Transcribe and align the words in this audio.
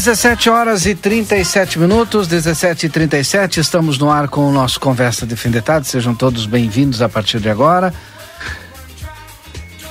17 0.00 0.48
horas 0.48 0.86
e 0.86 0.94
37 0.94 1.78
minutos, 1.78 2.26
17 2.26 2.86
e 2.86 2.88
37, 2.88 3.60
estamos 3.60 3.98
no 3.98 4.10
ar 4.10 4.28
com 4.28 4.48
o 4.48 4.50
nosso 4.50 4.80
Conversa 4.80 5.26
de 5.26 5.36
Fim 5.36 5.50
de 5.50 5.60
Tarde. 5.60 5.86
Sejam 5.88 6.14
todos 6.14 6.46
bem-vindos 6.46 7.02
a 7.02 7.08
partir 7.08 7.38
de 7.38 7.50
agora. 7.50 7.92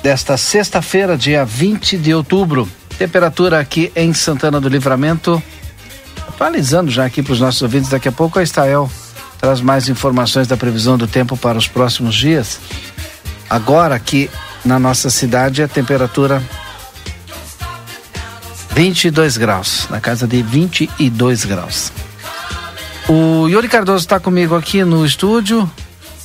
Desta 0.02 0.36
sexta-feira, 0.36 1.16
dia 1.16 1.46
20 1.46 1.96
de 2.00 2.12
outubro, 2.12 2.68
temperatura 2.98 3.60
aqui 3.60 3.92
em 3.96 4.12
Santana 4.12 4.60
do 4.60 4.68
Livramento. 4.68 5.40
Atualizando 6.28 6.90
já 6.90 7.06
aqui 7.06 7.22
para 7.22 7.34
os 7.34 7.40
nossos 7.40 7.62
ouvintes, 7.62 7.92
daqui 7.92 8.08
a 8.08 8.12
pouco 8.12 8.40
a 8.40 8.44
Estael 8.44 8.90
traz 9.40 9.62
mais 9.62 9.90
informações 9.90 10.48
da 10.48 10.58
previsão 10.58 10.98
do 10.98 11.08
tempo 11.08 11.38
para 11.38 11.56
os 11.56 11.68
próximos 11.68 12.16
dias. 12.16 12.60
Agora, 13.48 13.94
aqui 13.94 14.28
na 14.66 14.80
nossa 14.80 15.12
cidade, 15.12 15.62
a 15.62 15.68
temperatura 15.68 16.42
22 18.80 19.36
graus, 19.36 19.88
na 19.90 20.00
casa 20.00 20.26
de 20.26 20.42
22 20.42 21.44
graus. 21.44 21.92
O 23.10 23.46
Yuri 23.50 23.68
Cardoso 23.68 24.06
está 24.06 24.22
comigo 24.22 24.56
aqui 24.56 24.86
no 24.86 25.06
estúdio. 25.06 25.70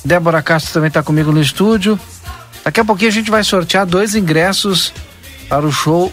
Débora 0.05 0.41
Castro 0.41 0.71
também 0.71 0.87
está 0.87 1.03
comigo 1.03 1.33
no 1.33 1.41
estúdio. 1.41 1.99
Daqui 2.63 2.79
a 2.79 2.85
pouquinho 2.85 3.11
a 3.11 3.13
gente 3.13 3.29
vai 3.29 3.43
sortear 3.43 3.85
dois 3.85 4.15
ingressos 4.15 4.93
para 5.49 5.65
o 5.65 5.71
show 5.71 6.09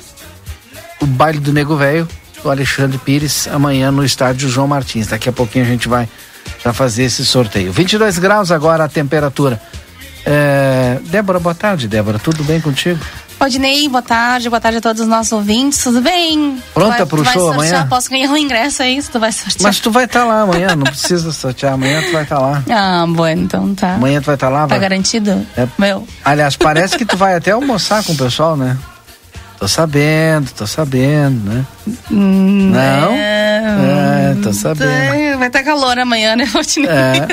O 1.01 1.07
Baile 1.07 1.39
do 1.39 1.53
Nego 1.53 1.77
Velho, 1.77 2.09
do 2.43 2.51
Alexandre 2.51 2.99
Pires, 2.99 3.47
amanhã 3.47 3.93
no 3.93 4.05
estádio 4.05 4.49
João 4.49 4.67
Martins. 4.67 5.07
Daqui 5.07 5.29
a 5.29 5.33
pouquinho 5.33 5.65
a 5.65 5.69
gente 5.69 5.89
vai 5.89 6.09
já 6.65 6.73
fazer 6.73 7.05
esse 7.05 7.25
sorteio. 7.25 7.71
22 7.73 8.19
graus 8.19 8.51
agora 8.51 8.83
a 8.83 8.89
temperatura. 8.89 9.63
É... 10.25 10.99
Débora, 11.05 11.39
boa 11.39 11.55
tarde, 11.55 11.89
Débora. 11.89 12.19
Tudo 12.19 12.45
bem 12.45 12.61
contigo? 12.61 13.01
Odinei, 13.45 13.89
boa 13.89 14.03
tarde, 14.03 14.49
boa 14.49 14.61
tarde 14.61 14.79
a 14.79 14.81
todos 14.81 15.03
os 15.03 15.09
nossos 15.09 15.33
ouvintes, 15.33 15.83
tudo 15.83 16.01
bem? 16.01 16.63
Pronta 16.73 16.99
vai, 16.99 17.07
pro 17.07 17.25
show 17.25 17.53
amanhã? 17.53 17.85
Posso 17.89 18.09
ganhar 18.09 18.31
um 18.31 18.37
ingresso 18.37 18.85
aí, 18.85 19.03
se 19.03 19.11
tu 19.11 19.19
vai 19.19 19.33
sortear. 19.33 19.65
Mas 19.65 19.81
tu 19.81 19.91
vai 19.91 20.05
estar 20.05 20.21
tá 20.21 20.27
lá 20.27 20.43
amanhã, 20.43 20.77
não 20.77 20.85
precisa 20.85 21.33
sortear, 21.33 21.73
amanhã 21.73 22.03
tu 22.03 22.13
vai 22.13 22.23
estar 22.23 22.37
tá 22.37 22.41
lá. 22.43 22.63
Ah, 22.71 23.05
bueno, 23.09 23.43
então 23.43 23.75
tá. 23.75 23.95
Amanhã 23.95 24.21
tu 24.21 24.27
vai 24.27 24.37
estar 24.37 24.47
tá 24.47 24.53
lá? 24.53 24.61
Tá 24.61 24.67
vai... 24.69 24.79
garantido? 24.79 25.45
É... 25.57 25.67
Meu. 25.77 26.07
Aliás, 26.25 26.57
parece 26.57 26.97
que 26.97 27.05
tu 27.05 27.17
vai 27.17 27.35
até 27.35 27.51
almoçar 27.51 28.05
com 28.05 28.13
o 28.13 28.17
pessoal, 28.17 28.57
né? 28.57 28.79
Tô 29.63 29.69
sabendo, 29.69 30.51
tô 30.51 30.67
sabendo, 30.67 31.49
né? 31.49 31.65
Hum, 32.11 32.73
não? 32.73 33.13
É, 33.13 34.33
é 34.33 34.43
tô 34.43 34.53
sabendo. 34.53 35.39
Vai 35.39 35.47
estar 35.47 35.63
calor 35.63 35.97
amanhã, 35.97 36.35
né, 36.35 36.51
Odinei? 36.53 36.91
É. 36.91 37.29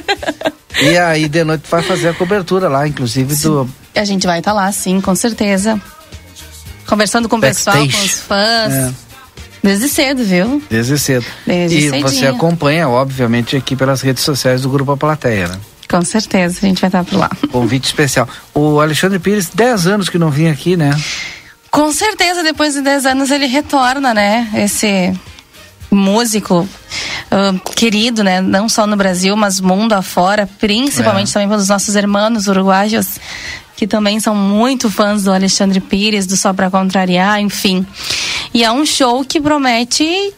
E 0.79 0.95
aí 0.95 1.27
de 1.27 1.43
noite 1.43 1.63
vai 1.67 1.81
fazer 1.81 2.09
a 2.09 2.13
cobertura 2.13 2.69
lá, 2.69 2.87
inclusive 2.87 3.35
sim. 3.35 3.47
do... 3.47 3.69
A 3.95 4.05
gente 4.05 4.27
vai 4.27 4.37
estar 4.37 4.51
tá 4.51 4.55
lá, 4.55 4.71
sim, 4.71 5.01
com 5.01 5.15
certeza. 5.15 5.81
Conversando 6.85 7.27
com 7.27 7.37
o 7.37 7.41
pessoal, 7.41 7.77
com 7.77 7.87
os 7.87 8.19
fãs. 8.19 8.73
É. 8.73 8.93
Desde 9.63 9.89
cedo, 9.89 10.23
viu? 10.23 10.61
Desde 10.69 10.99
cedo. 10.99 11.25
Desde 11.47 11.77
e 11.79 11.81
cedinho. 11.89 12.07
você 12.07 12.27
acompanha, 12.27 12.87
obviamente, 12.87 13.57
aqui 13.57 13.75
pelas 13.75 14.01
redes 14.01 14.23
sociais 14.23 14.61
do 14.61 14.69
Grupo 14.69 14.91
A 14.91 14.97
Plateia, 14.97 15.47
né? 15.47 15.59
Com 15.89 16.03
certeza, 16.03 16.59
a 16.61 16.67
gente 16.67 16.79
vai 16.79 16.89
estar 16.89 17.03
por 17.03 17.17
lá. 17.17 17.31
Convite 17.51 17.85
especial. 17.85 18.29
O 18.53 18.79
Alexandre 18.79 19.17
Pires, 19.17 19.49
10 19.51 19.87
anos 19.87 20.09
que 20.09 20.19
não 20.19 20.29
vinha 20.29 20.51
aqui, 20.51 20.77
né? 20.77 20.91
Com 21.71 21.91
certeza, 21.91 22.43
depois 22.43 22.73
de 22.73 22.81
10 22.81 23.05
anos 23.05 23.31
ele 23.31 23.45
retorna, 23.45 24.13
né? 24.13 24.49
Esse 24.55 25.13
músico 25.91 26.67
uh, 27.31 27.59
querido, 27.75 28.23
né? 28.23 28.41
Não 28.41 28.67
só 28.67 28.85
no 28.85 28.95
Brasil, 28.95 29.35
mas 29.35 29.59
mundo 29.59 29.93
afora, 29.93 30.47
principalmente 30.59 31.29
é. 31.29 31.33
também 31.33 31.49
pelos 31.49 31.69
nossos 31.69 31.95
irmãos 31.95 32.47
uruguaios 32.47 33.19
que 33.75 33.87
também 33.87 34.19
são 34.19 34.35
muito 34.35 34.91
fãs 34.91 35.23
do 35.23 35.31
Alexandre 35.31 35.79
Pires, 35.79 36.25
do 36.25 36.35
Só 36.35 36.51
Pra 36.51 36.69
Contrariar, 36.69 37.39
enfim. 37.39 37.87
E 38.53 38.61
é 38.61 38.69
um 38.69 38.85
show 38.85 39.23
que 39.23 39.39
promete 39.39 40.33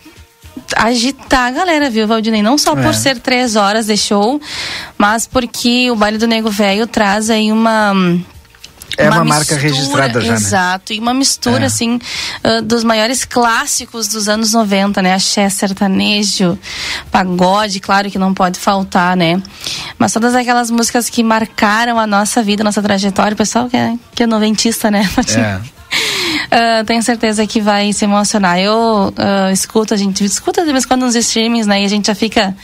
agitar 0.75 1.47
a 1.47 1.51
galera, 1.51 1.89
viu, 1.89 2.07
Valdinei? 2.07 2.43
Não 2.43 2.55
só 2.55 2.73
é. 2.73 2.83
por 2.83 2.93
ser 2.93 3.17
três 3.17 3.55
horas 3.55 3.87
de 3.87 3.97
show, 3.97 4.39
mas 4.95 5.25
porque 5.25 5.89
o 5.89 5.95
Baile 5.95 6.19
do 6.19 6.27
Nego 6.27 6.51
Velho 6.51 6.85
traz 6.85 7.31
aí 7.31 7.51
uma 7.51 7.95
é 9.05 9.09
uma, 9.09 9.17
uma 9.17 9.25
marca 9.25 9.55
mistura, 9.55 9.61
registrada 9.61 10.21
já, 10.21 10.29
né? 10.29 10.35
Exato, 10.35 10.93
e 10.93 10.99
uma 10.99 11.13
mistura, 11.13 11.63
é. 11.63 11.65
assim, 11.65 11.99
uh, 12.43 12.61
dos 12.61 12.83
maiores 12.83 13.25
clássicos 13.25 14.07
dos 14.07 14.27
anos 14.27 14.53
90, 14.53 15.01
né? 15.01 15.13
Axé, 15.13 15.49
sertanejo, 15.49 16.57
pagode, 17.11 17.79
claro 17.79 18.09
que 18.09 18.17
não 18.17 18.33
pode 18.33 18.59
faltar, 18.59 19.15
né? 19.15 19.41
Mas 19.97 20.13
todas 20.13 20.35
aquelas 20.35 20.71
músicas 20.71 21.09
que 21.09 21.23
marcaram 21.23 21.99
a 21.99 22.07
nossa 22.07 22.41
vida, 22.43 22.63
nossa 22.63 22.81
trajetória, 22.81 23.33
o 23.33 23.37
pessoal 23.37 23.69
que 23.69 23.77
é, 23.77 23.93
que 24.13 24.23
é 24.23 24.27
noventista, 24.27 24.89
né? 24.89 25.09
É. 25.31 25.81
Uh, 26.51 26.83
tenho 26.85 27.01
certeza 27.01 27.45
que 27.47 27.61
vai 27.61 27.93
se 27.93 28.05
emocionar. 28.05 28.59
Eu 28.59 29.13
uh, 29.17 29.51
escuto, 29.51 29.93
a 29.93 29.97
gente 29.97 30.23
escuta 30.23 30.65
de 30.65 30.71
vez 30.71 30.83
em 30.83 30.87
quando 30.87 31.01
nos 31.01 31.15
streamings, 31.15 31.67
né? 31.67 31.81
E 31.81 31.85
a 31.85 31.87
gente 31.87 32.07
já 32.07 32.15
fica 32.15 32.55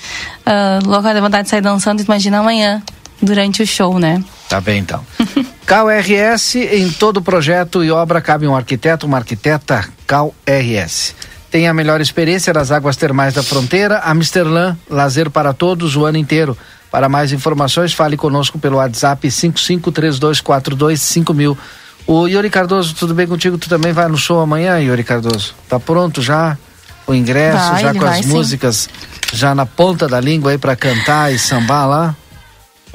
uh, 0.45 0.87
louca 0.87 1.13
de 1.13 1.21
vontade 1.21 1.43
de 1.43 1.49
sair 1.49 1.61
dançando. 1.61 2.01
Imagina 2.01 2.39
amanhã, 2.39 2.81
durante 3.21 3.63
o 3.63 3.67
show, 3.67 3.99
né? 3.99 4.23
Tá 4.49 4.61
bem, 4.61 4.79
então. 4.79 5.05
CalRS, 5.65 6.55
em 6.55 6.89
todo 6.89 7.21
projeto 7.21 7.83
e 7.83 7.91
obra 7.91 8.21
cabe 8.21 8.47
um 8.47 8.55
arquiteto, 8.55 9.05
uma 9.05 9.17
arquiteta 9.17 9.85
CalRS. 10.05 11.13
Tem 11.51 11.67
a 11.67 11.73
melhor 11.73 11.99
experiência 12.01 12.53
das 12.53 12.71
águas 12.71 12.95
termais 12.95 13.33
da 13.33 13.43
fronteira, 13.43 14.01
Amsterlan, 14.05 14.77
lazer 14.89 15.29
para 15.29 15.53
todos 15.53 15.95
o 15.95 16.05
ano 16.05 16.17
inteiro. 16.17 16.57
Para 16.91 17.07
mais 17.09 17.33
informações, 17.33 17.93
fale 17.93 18.15
conosco 18.15 18.59
pelo 18.59 18.77
WhatsApp 18.77 19.27
5532425000. 19.27 21.57
O 22.05 22.27
Yuri 22.27 22.49
Cardoso, 22.49 22.95
tudo 22.95 23.13
bem 23.13 23.27
contigo? 23.27 23.57
Tu 23.57 23.67
também 23.67 23.91
vai 23.91 24.07
no 24.07 24.17
show 24.17 24.39
amanhã, 24.39 24.79
Yuri 24.79 25.03
Cardoso? 25.03 25.53
Tá 25.67 25.77
pronto 25.79 26.21
já? 26.21 26.57
O 27.05 27.13
ingresso, 27.13 27.71
vai, 27.71 27.81
já 27.81 27.93
com 27.93 28.05
as 28.05 28.25
músicas 28.25 28.75
sim. 28.75 28.89
já 29.33 29.53
na 29.55 29.65
ponta 29.65 30.07
da 30.07 30.19
língua 30.19 30.51
aí 30.51 30.57
para 30.57 30.75
cantar 30.75 31.33
e 31.33 31.39
sambar 31.39 31.87
lá? 31.87 32.13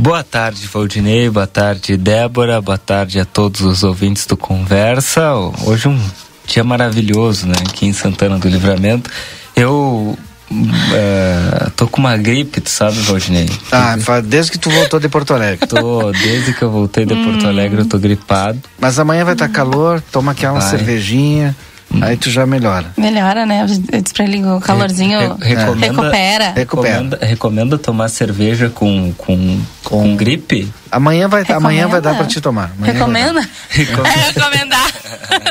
Boa 0.02 0.24
tarde, 0.24 0.66
Valdinei. 0.66 1.30
Boa 1.30 1.46
tarde, 1.46 1.96
Débora. 1.96 2.60
Boa 2.60 2.76
tarde 2.76 3.20
a 3.20 3.24
todos 3.24 3.60
os 3.60 3.84
ouvintes 3.84 4.26
do 4.26 4.36
Conversa. 4.36 5.32
Hoje 5.64 5.86
um 5.86 5.96
dia 6.44 6.64
maravilhoso, 6.64 7.46
né? 7.46 7.54
Aqui 7.60 7.86
em 7.86 7.92
Santana 7.92 8.36
do 8.36 8.48
Livramento. 8.48 9.08
Eu 9.54 10.18
uh, 10.50 11.70
tô 11.76 11.86
com 11.86 12.00
uma 12.00 12.16
gripe, 12.16 12.60
tu 12.60 12.68
sabe, 12.68 12.98
Valdinei? 13.02 13.48
Ah, 13.70 13.94
desde 14.24 14.50
que 14.50 14.58
tu 14.58 14.70
voltou 14.70 14.98
de 14.98 15.08
Porto 15.08 15.34
Alegre. 15.34 15.64
Tô, 15.70 16.10
desde 16.10 16.52
que 16.52 16.62
eu 16.62 16.70
voltei 16.72 17.06
de 17.06 17.14
Porto 17.14 17.46
Alegre 17.46 17.82
eu 17.82 17.86
tô 17.86 17.96
gripado. 17.96 18.60
Mas 18.80 18.98
amanhã 18.98 19.24
vai 19.24 19.34
estar 19.34 19.46
tá 19.46 19.54
calor, 19.54 20.02
toma 20.10 20.32
aquela 20.32 20.58
vai. 20.58 20.68
cervejinha. 20.68 21.56
Aí 22.00 22.16
tu 22.16 22.30
já 22.30 22.46
melhora. 22.46 22.86
Melhora, 22.96 23.44
né? 23.44 23.62
Eu 23.62 23.66
disse 23.66 24.14
pra 24.14 24.24
ele 24.24 24.44
o 24.44 24.60
calorzinho 24.60 25.36
re 25.36 25.54
recomenda, 25.54 25.86
recupera. 25.86 26.52
Recomenda, 26.52 27.18
recomenda 27.20 27.78
tomar 27.78 28.08
cerveja 28.08 28.70
com, 28.70 29.12
com, 29.12 29.60
com, 29.82 30.02
com 30.02 30.16
gripe? 30.16 30.72
Amanhã 30.90 31.28
vai, 31.28 31.44
amanhã 31.50 31.88
vai 31.88 32.00
dar 32.00 32.16
pra 32.16 32.26
te 32.26 32.40
tomar. 32.40 32.72
Amanhã 32.78 32.92
Recomenda? 32.94 33.40
É 33.40 34.32
recomendar. 34.32 34.92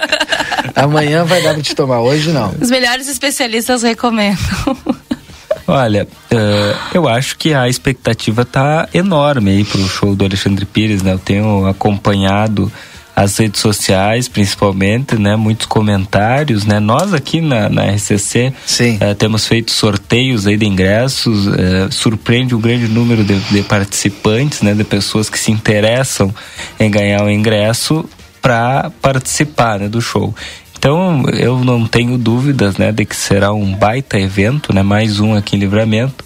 amanhã 0.75 1.25
vai 1.25 1.41
dar 1.41 1.53
pra 1.53 1.63
te 1.63 1.75
tomar, 1.75 1.99
hoje 1.99 2.31
não. 2.31 2.53
Os 2.59 2.69
melhores 2.69 3.07
especialistas 3.07 3.83
recomendam. 3.83 4.37
Olha, 5.67 6.07
uh, 6.31 6.77
eu 6.93 7.07
acho 7.07 7.37
que 7.37 7.53
a 7.53 7.69
expectativa 7.69 8.43
tá 8.43 8.89
enorme 8.93 9.51
aí 9.51 9.63
pro 9.63 9.87
show 9.87 10.15
do 10.15 10.25
Alexandre 10.25 10.65
Pires, 10.65 11.01
né? 11.01 11.13
Eu 11.13 11.19
tenho 11.19 11.65
acompanhado 11.65 12.71
as 13.15 13.37
redes 13.37 13.59
sociais, 13.59 14.27
principalmente, 14.27 15.15
né? 15.17 15.35
Muitos 15.35 15.65
comentários, 15.65 16.65
né? 16.65 16.79
Nós 16.79 17.13
aqui 17.13 17.41
na, 17.41 17.69
na 17.69 17.83
RCC 17.85 18.53
eh, 18.99 19.13
temos 19.13 19.47
feito 19.47 19.71
sorteios 19.71 20.47
aí 20.47 20.57
de 20.57 20.65
ingressos, 20.65 21.47
eh, 21.47 21.87
surpreende 21.91 22.55
um 22.55 22.61
grande 22.61 22.87
número 22.87 23.23
de, 23.23 23.37
de, 23.39 23.61
participantes, 23.63 24.61
né? 24.61 24.73
De 24.73 24.83
pessoas 24.83 25.29
que 25.29 25.37
se 25.37 25.51
interessam 25.51 26.33
em 26.79 26.89
ganhar 26.89 27.23
o 27.23 27.29
ingresso 27.29 28.05
para 28.41 28.91
participar 29.01 29.79
né, 29.79 29.87
do 29.87 30.01
show. 30.01 30.33
Então 30.77 31.25
eu 31.29 31.63
não 31.63 31.85
tenho 31.85 32.17
dúvidas, 32.17 32.77
né, 32.77 32.91
de 32.91 33.05
que 33.05 33.15
será 33.15 33.53
um 33.53 33.75
baita 33.75 34.19
evento, 34.19 34.73
né, 34.73 34.81
mais 34.81 35.19
um 35.19 35.35
aqui 35.35 35.55
em 35.55 35.59
Livramento 35.59 36.25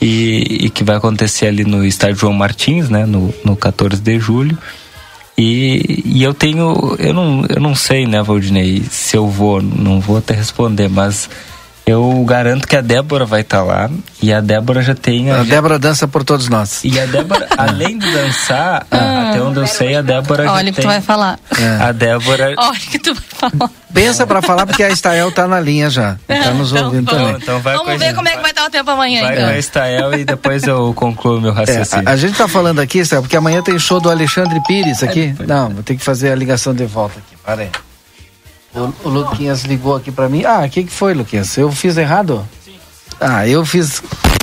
e, 0.00 0.66
e 0.66 0.70
que 0.70 0.84
vai 0.84 0.96
acontecer 0.96 1.46
ali 1.46 1.64
no 1.64 1.82
estádio 1.82 2.16
João 2.16 2.34
Martins, 2.34 2.90
né, 2.90 3.06
no, 3.06 3.34
no 3.42 3.56
14 3.56 4.00
de 4.02 4.18
julho. 4.18 4.58
E, 5.38 6.02
e 6.04 6.22
eu 6.22 6.32
tenho, 6.32 6.96
eu 6.98 7.12
não, 7.12 7.44
eu 7.48 7.60
não 7.60 7.74
sei, 7.74 8.06
né, 8.06 8.22
Valdinei, 8.22 8.82
se 8.90 9.16
eu 9.16 9.28
vou, 9.28 9.60
não 9.60 10.00
vou 10.00 10.16
até 10.16 10.32
responder, 10.32 10.88
mas 10.88 11.28
eu 11.86 12.24
garanto 12.24 12.66
que 12.66 12.74
a 12.74 12.80
Débora 12.80 13.24
vai 13.24 13.42
estar 13.42 13.58
tá 13.58 13.62
lá 13.62 13.88
e 14.20 14.32
a 14.32 14.40
Débora 14.40 14.82
já 14.82 14.92
tem. 14.92 15.30
A, 15.30 15.42
a 15.42 15.44
Débora 15.44 15.78
dança 15.78 16.08
por 16.08 16.24
todos 16.24 16.48
nós. 16.48 16.82
E 16.82 16.98
a 16.98 17.06
Débora, 17.06 17.46
além 17.56 17.96
de 17.96 18.10
dançar, 18.10 18.84
ah, 18.90 19.30
até 19.30 19.40
onde 19.40 19.60
eu 19.60 19.68
sei, 19.68 19.94
a 19.94 20.02
Débora 20.02 20.50
Olha 20.50 20.64
já 20.66 20.70
que 20.70 20.72
tem. 20.72 20.84
tu 20.84 20.88
vai 20.88 21.00
falar. 21.00 21.38
É. 21.56 21.84
A 21.84 21.92
Débora. 21.92 22.54
Olha 22.58 22.80
que 22.80 22.98
tu 22.98 23.14
vai 23.14 23.50
falar. 23.50 23.70
Pensa 23.94 24.26
pra 24.26 24.42
falar 24.42 24.66
porque 24.66 24.82
a 24.82 24.90
Estael 24.90 25.30
tá 25.30 25.46
na 25.46 25.60
linha 25.60 25.88
já. 25.88 26.16
Tá 26.26 26.50
nos 26.52 26.70
então, 26.70 26.86
ouvindo 26.86 27.10
vamos, 27.10 27.24
também. 27.24 27.42
Então 27.42 27.60
vai 27.60 27.76
vamos 27.76 27.98
ver 27.98 28.14
como 28.14 28.28
é 28.28 28.32
que 28.32 28.42
vai 28.42 28.50
estar 28.50 28.66
o 28.66 28.70
tempo 28.70 28.90
amanhã. 28.90 29.22
Vai 29.22 29.34
então. 29.34 29.46
com 29.46 29.54
a 29.54 29.58
Estael 29.58 30.14
e 30.14 30.24
depois 30.24 30.64
eu 30.64 30.92
concluo 30.92 31.40
meu 31.40 31.52
raciocínio. 31.52 32.06
É, 32.06 32.10
a, 32.10 32.14
a, 32.14 32.16
gente 32.16 32.36
tá 32.36 32.48
falando 32.48 32.80
aqui, 32.80 32.98
Estael, 32.98 33.22
porque 33.22 33.36
amanhã 33.36 33.62
tem 33.62 33.78
show 33.78 34.00
do 34.00 34.10
Alexandre 34.10 34.60
Pires 34.66 35.02
aqui. 35.02 35.34
Não, 35.46 35.70
vou 35.70 35.82
ter 35.82 35.96
que 35.96 36.04
fazer 36.04 36.30
a 36.30 36.34
ligação 36.34 36.74
de 36.74 36.84
volta 36.84 37.18
aqui. 37.18 37.36
Para 37.44 37.62
aí. 37.62 37.70
O, 38.76 39.08
o 39.08 39.08
Luquinhas 39.08 39.64
ligou 39.64 39.96
aqui 39.96 40.12
pra 40.12 40.28
mim. 40.28 40.44
Ah, 40.44 40.64
o 40.66 40.68
que, 40.68 40.84
que 40.84 40.92
foi, 40.92 41.14
Luquinhas? 41.14 41.56
Eu 41.56 41.72
fiz 41.72 41.96
errado? 41.96 42.46
Sim. 42.62 42.76
Ah, 43.18 43.48
eu 43.48 43.64
fiz. 43.64 44.02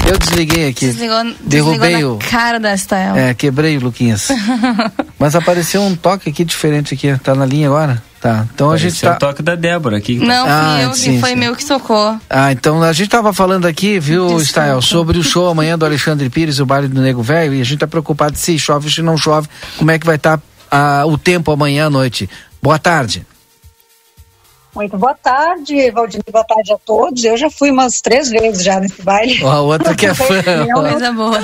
Eu 0.10 0.18
desliguei 0.18 0.70
aqui. 0.70 0.88
Desligou, 0.88 1.24
Derrubei 1.42 1.90
desligou 1.92 2.16
o. 2.16 2.20
cara 2.20 2.60
da 2.60 2.76
Stael. 2.76 3.16
É, 3.16 3.34
quebrei 3.34 3.78
o 3.78 3.82
Luquinhas. 3.82 4.30
Mas 5.20 5.36
apareceu 5.36 5.82
um 5.84 5.96
toque 5.96 6.32
aqui 6.32 6.44
diferente 6.44 6.96
aqui. 6.96 7.16
Tá 7.24 7.36
na 7.36 7.46
linha 7.46 7.68
agora? 7.68 8.02
Tá. 8.20 8.46
Então 8.54 8.68
Apareceu 8.68 8.88
a 8.88 8.92
gente 8.92 9.02
tá. 9.02 9.14
o 9.14 9.20
toque 9.20 9.44
da 9.44 9.56
Débora 9.56 9.98
aqui. 9.98 10.16
Não, 10.18 10.46
ah, 10.48 10.82
eu, 10.82 10.94
sim, 10.96 11.20
foi 11.20 11.30
sim. 11.30 11.36
meu 11.36 11.56
que 11.56 11.66
tocou. 11.66 12.18
Ah, 12.30 12.52
então 12.52 12.82
a 12.82 12.92
gente 12.92 13.10
tava 13.10 13.34
falando 13.34 13.68
aqui, 13.68 14.00
viu, 14.00 14.40
Stael, 14.40 14.82
sobre 14.82 15.18
o 15.18 15.24
show 15.24 15.48
amanhã 15.48 15.78
do 15.78 15.86
Alexandre 15.86 16.30
Pires, 16.30 16.60
o 16.60 16.66
baile 16.66 16.88
do 16.88 17.02
Nego 17.02 17.22
Velho, 17.22 17.54
e 17.54 17.62
a 17.62 17.66
gente 17.66 17.80
tá 17.80 17.88
preocupado 17.88 18.38
se 18.38 18.58
chove, 18.58 18.90
se 18.90 19.02
não 19.02 19.16
chove, 19.18 19.48
como 19.78 19.92
é 19.92 20.00
que 20.00 20.06
vai 20.06 20.16
estar 20.16 20.38
tá, 20.38 20.44
ah, 20.72 21.04
o 21.06 21.18
tempo 21.18 21.52
amanhã 21.52 21.88
à 21.88 21.90
noite. 21.90 22.30
Boa 22.62 22.80
tarde. 22.80 23.26
Muito 24.76 24.98
boa 24.98 25.14
tarde, 25.14 25.92
Valdinei, 25.92 26.24
boa 26.32 26.44
tarde 26.44 26.74
a 26.74 26.78
todos. 26.78 27.24
Eu 27.24 27.38
já 27.38 27.50
fui 27.50 27.70
umas 27.70 28.02
três 28.02 28.30
vezes 28.30 28.64
já 28.64 28.80
nesse 28.80 29.02
baile. 29.04 29.44
A 29.44 29.62
outra 29.62 29.96
que 29.96 30.08
é 30.08 30.16
fã. 30.16 30.42
Coisa 30.74 31.12
boa. 31.12 31.40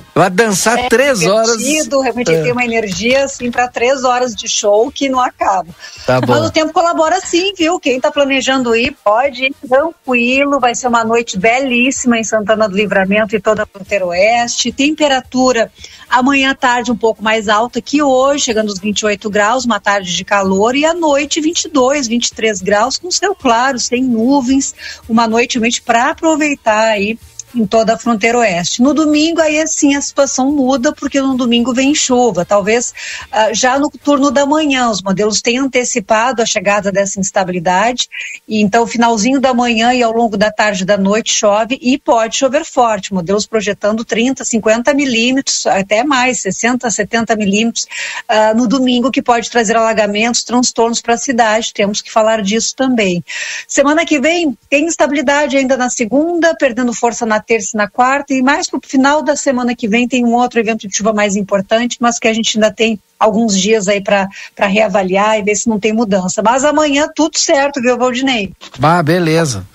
Vai 0.14 0.28
dançar 0.28 0.78
é 0.78 0.88
três 0.88 1.24
horas. 1.24 1.56
Realmente 2.02 2.32
é. 2.32 2.42
tem 2.42 2.52
uma 2.52 2.64
energia 2.64 3.24
assim 3.24 3.50
para 3.50 3.68
três 3.68 4.04
horas 4.04 4.34
de 4.34 4.48
show 4.48 4.90
que 4.90 5.08
não 5.08 5.20
acaba. 5.20 5.68
Tá 6.04 6.20
bom. 6.20 6.34
Mas 6.34 6.46
o 6.46 6.50
tempo 6.50 6.72
colabora 6.72 7.20
sim, 7.20 7.52
viu? 7.56 7.78
Quem 7.78 7.96
está 7.96 8.10
planejando 8.10 8.74
ir 8.74 8.96
pode 9.04 9.44
ir 9.44 9.54
tranquilo. 9.68 10.58
Vai 10.58 10.74
ser 10.74 10.88
uma 10.88 11.04
noite 11.04 11.38
belíssima 11.38 12.18
em 12.18 12.24
Santana 12.24 12.68
do 12.68 12.76
Livramento 12.76 13.36
e 13.36 13.40
toda 13.40 13.62
a 13.62 13.66
fronteira 13.66 14.06
oeste. 14.06 14.72
Temperatura 14.72 15.70
amanhã 16.08 16.50
à 16.50 16.54
tarde 16.54 16.90
um 16.90 16.96
pouco 16.96 17.22
mais 17.22 17.48
alta 17.48 17.80
que 17.80 18.02
hoje, 18.02 18.44
chegando 18.44 18.70
aos 18.70 18.80
28 18.80 19.30
graus, 19.30 19.64
uma 19.64 19.78
tarde 19.78 20.14
de 20.14 20.24
calor 20.24 20.74
e 20.74 20.84
à 20.84 20.92
noite 20.92 21.40
22, 21.40 22.08
23 22.08 22.60
graus 22.60 22.98
com 22.98 23.10
céu 23.10 23.34
claro, 23.34 23.78
sem 23.78 24.02
nuvens. 24.02 24.74
Uma 25.08 25.28
noite 25.28 25.54
realmente 25.54 25.80
para 25.80 26.10
aproveitar 26.10 26.88
aí 26.88 27.18
em 27.54 27.66
toda 27.66 27.94
a 27.94 27.98
fronteira 27.98 28.38
oeste. 28.38 28.82
No 28.82 28.94
domingo, 28.94 29.40
aí 29.40 29.60
assim 29.60 29.94
a 29.94 30.00
situação 30.00 30.50
muda, 30.50 30.92
porque 30.92 31.20
no 31.20 31.36
domingo 31.36 31.72
vem 31.72 31.94
chuva. 31.94 32.44
Talvez 32.44 32.90
uh, 33.32 33.54
já 33.54 33.78
no 33.78 33.90
turno 33.90 34.30
da 34.30 34.46
manhã, 34.46 34.90
os 34.90 35.02
modelos 35.02 35.40
têm 35.40 35.58
antecipado 35.58 36.42
a 36.42 36.46
chegada 36.46 36.92
dessa 36.92 37.18
instabilidade, 37.18 38.08
e 38.46 38.60
então, 38.60 38.86
finalzinho 38.86 39.40
da 39.40 39.52
manhã 39.52 39.92
e 39.92 40.02
ao 40.02 40.12
longo 40.12 40.36
da 40.36 40.50
tarde 40.50 40.82
e 40.82 40.86
da 40.86 40.96
noite 40.96 41.32
chove 41.32 41.78
e 41.80 41.98
pode 41.98 42.36
chover 42.36 42.64
forte. 42.64 43.12
Modelos 43.12 43.46
projetando 43.46 44.04
30, 44.04 44.44
50 44.44 44.94
milímetros, 44.94 45.66
até 45.66 46.04
mais, 46.04 46.40
60, 46.40 46.88
70 46.90 47.36
milímetros 47.36 47.84
uh, 47.84 48.56
no 48.56 48.68
domingo, 48.68 49.10
que 49.10 49.22
pode 49.22 49.50
trazer 49.50 49.76
alagamentos, 49.76 50.44
transtornos 50.44 51.00
para 51.00 51.14
a 51.14 51.18
cidade. 51.18 51.72
Temos 51.74 52.00
que 52.00 52.10
falar 52.10 52.42
disso 52.42 52.74
também. 52.76 53.24
Semana 53.66 54.04
que 54.04 54.20
vem 54.20 54.56
tem 54.68 54.86
instabilidade 54.86 55.56
ainda 55.56 55.76
na 55.76 55.90
segunda, 55.90 56.54
perdendo 56.54 56.92
força 56.92 57.26
na 57.26 57.39
terça 57.40 57.70
e 57.74 57.76
na 57.76 57.88
quarta, 57.88 58.32
e 58.32 58.42
mais 58.42 58.68
para 58.68 58.78
o 58.78 58.82
final 58.84 59.22
da 59.22 59.36
semana 59.36 59.74
que 59.74 59.88
vem 59.88 60.06
tem 60.06 60.24
um 60.24 60.34
outro 60.34 60.60
evento 60.60 60.86
de 60.86 60.96
chuva 60.96 61.12
mais 61.12 61.36
importante, 61.36 61.96
mas 62.00 62.18
que 62.18 62.28
a 62.28 62.32
gente 62.32 62.56
ainda 62.56 62.70
tem 62.70 62.98
alguns 63.18 63.56
dias 63.56 63.86
aí 63.86 64.00
para 64.00 64.28
reavaliar 64.66 65.38
e 65.38 65.42
ver 65.42 65.54
se 65.54 65.68
não 65.68 65.78
tem 65.78 65.92
mudança. 65.92 66.42
Mas 66.42 66.64
amanhã 66.64 67.06
tudo 67.14 67.38
certo, 67.38 67.80
viu, 67.80 67.98
Valdinei? 67.98 68.52
Ah, 68.80 69.02
beleza. 69.02 69.66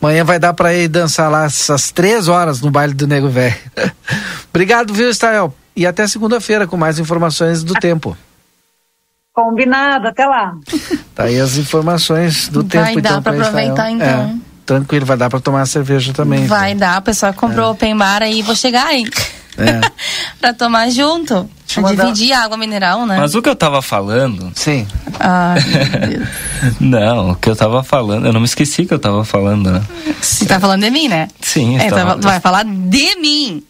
Amanhã 0.00 0.24
vai 0.24 0.38
dar 0.38 0.54
para 0.54 0.72
ir 0.74 0.88
dançar 0.88 1.30
lá 1.30 1.44
essas 1.46 1.90
três 1.90 2.28
horas 2.28 2.60
no 2.60 2.70
baile 2.70 2.94
do 2.94 3.06
Nego 3.06 3.28
Velho. 3.28 3.56
Obrigado, 4.50 4.94
viu, 4.94 5.10
Estael? 5.10 5.52
E 5.74 5.86
até 5.86 6.06
segunda-feira 6.06 6.66
com 6.66 6.76
mais 6.76 6.98
informações 6.98 7.64
do 7.64 7.74
tempo. 7.74 8.16
Combinado, 9.32 10.08
até 10.08 10.26
lá. 10.26 10.54
Tá 11.14 11.24
aí 11.24 11.40
as 11.40 11.56
informações 11.56 12.48
do 12.48 12.62
vai 12.62 12.68
tempo. 12.68 12.84
Vai 12.84 12.94
dar 13.02 13.10
então, 13.10 13.22
para 13.22 13.32
aproveitar 13.32 13.90
então. 13.90 14.06
É 14.06 14.51
tranquilo, 14.64 15.06
vai 15.06 15.16
dar 15.16 15.30
para 15.30 15.40
tomar 15.40 15.66
cerveja 15.66 16.12
também. 16.12 16.46
Vai 16.46 16.72
então. 16.72 16.88
dar, 16.88 17.00
o 17.00 17.02
pessoal 17.02 17.32
comprou 17.32 17.66
é. 17.66 17.70
open 17.70 17.96
bar 17.96 18.22
aí, 18.22 18.42
vou 18.42 18.54
chegar 18.54 18.86
aí. 18.86 19.04
É. 19.58 19.80
pra 20.40 20.52
tomar 20.52 20.90
junto. 20.90 21.48
Pra 21.74 21.92
dividir 21.92 22.32
a 22.32 22.44
água 22.44 22.56
mineral, 22.56 23.06
né? 23.06 23.16
Mas 23.18 23.34
o 23.34 23.40
que 23.40 23.48
eu 23.48 23.56
tava 23.56 23.80
falando. 23.80 24.52
Sim. 24.54 24.86
Ah, 25.18 25.54
meu 25.64 26.08
Deus. 26.08 26.28
não, 26.78 27.30
o 27.30 27.36
que 27.36 27.48
eu 27.48 27.56
tava 27.56 27.82
falando, 27.82 28.26
eu 28.26 28.32
não 28.32 28.40
me 28.40 28.46
esqueci 28.46 28.84
que 28.84 28.92
eu 28.92 28.98
tava 28.98 29.24
falando, 29.24 29.70
né? 29.70 29.82
Você 30.20 30.44
tá 30.44 30.60
falando 30.60 30.82
de 30.82 30.90
mim, 30.90 31.08
né? 31.08 31.28
Sim, 31.40 31.78
é, 31.78 31.88
tava... 31.88 32.16
Tu 32.16 32.28
vai 32.28 32.40
falar 32.40 32.64
de 32.64 33.16
mim. 33.16 33.62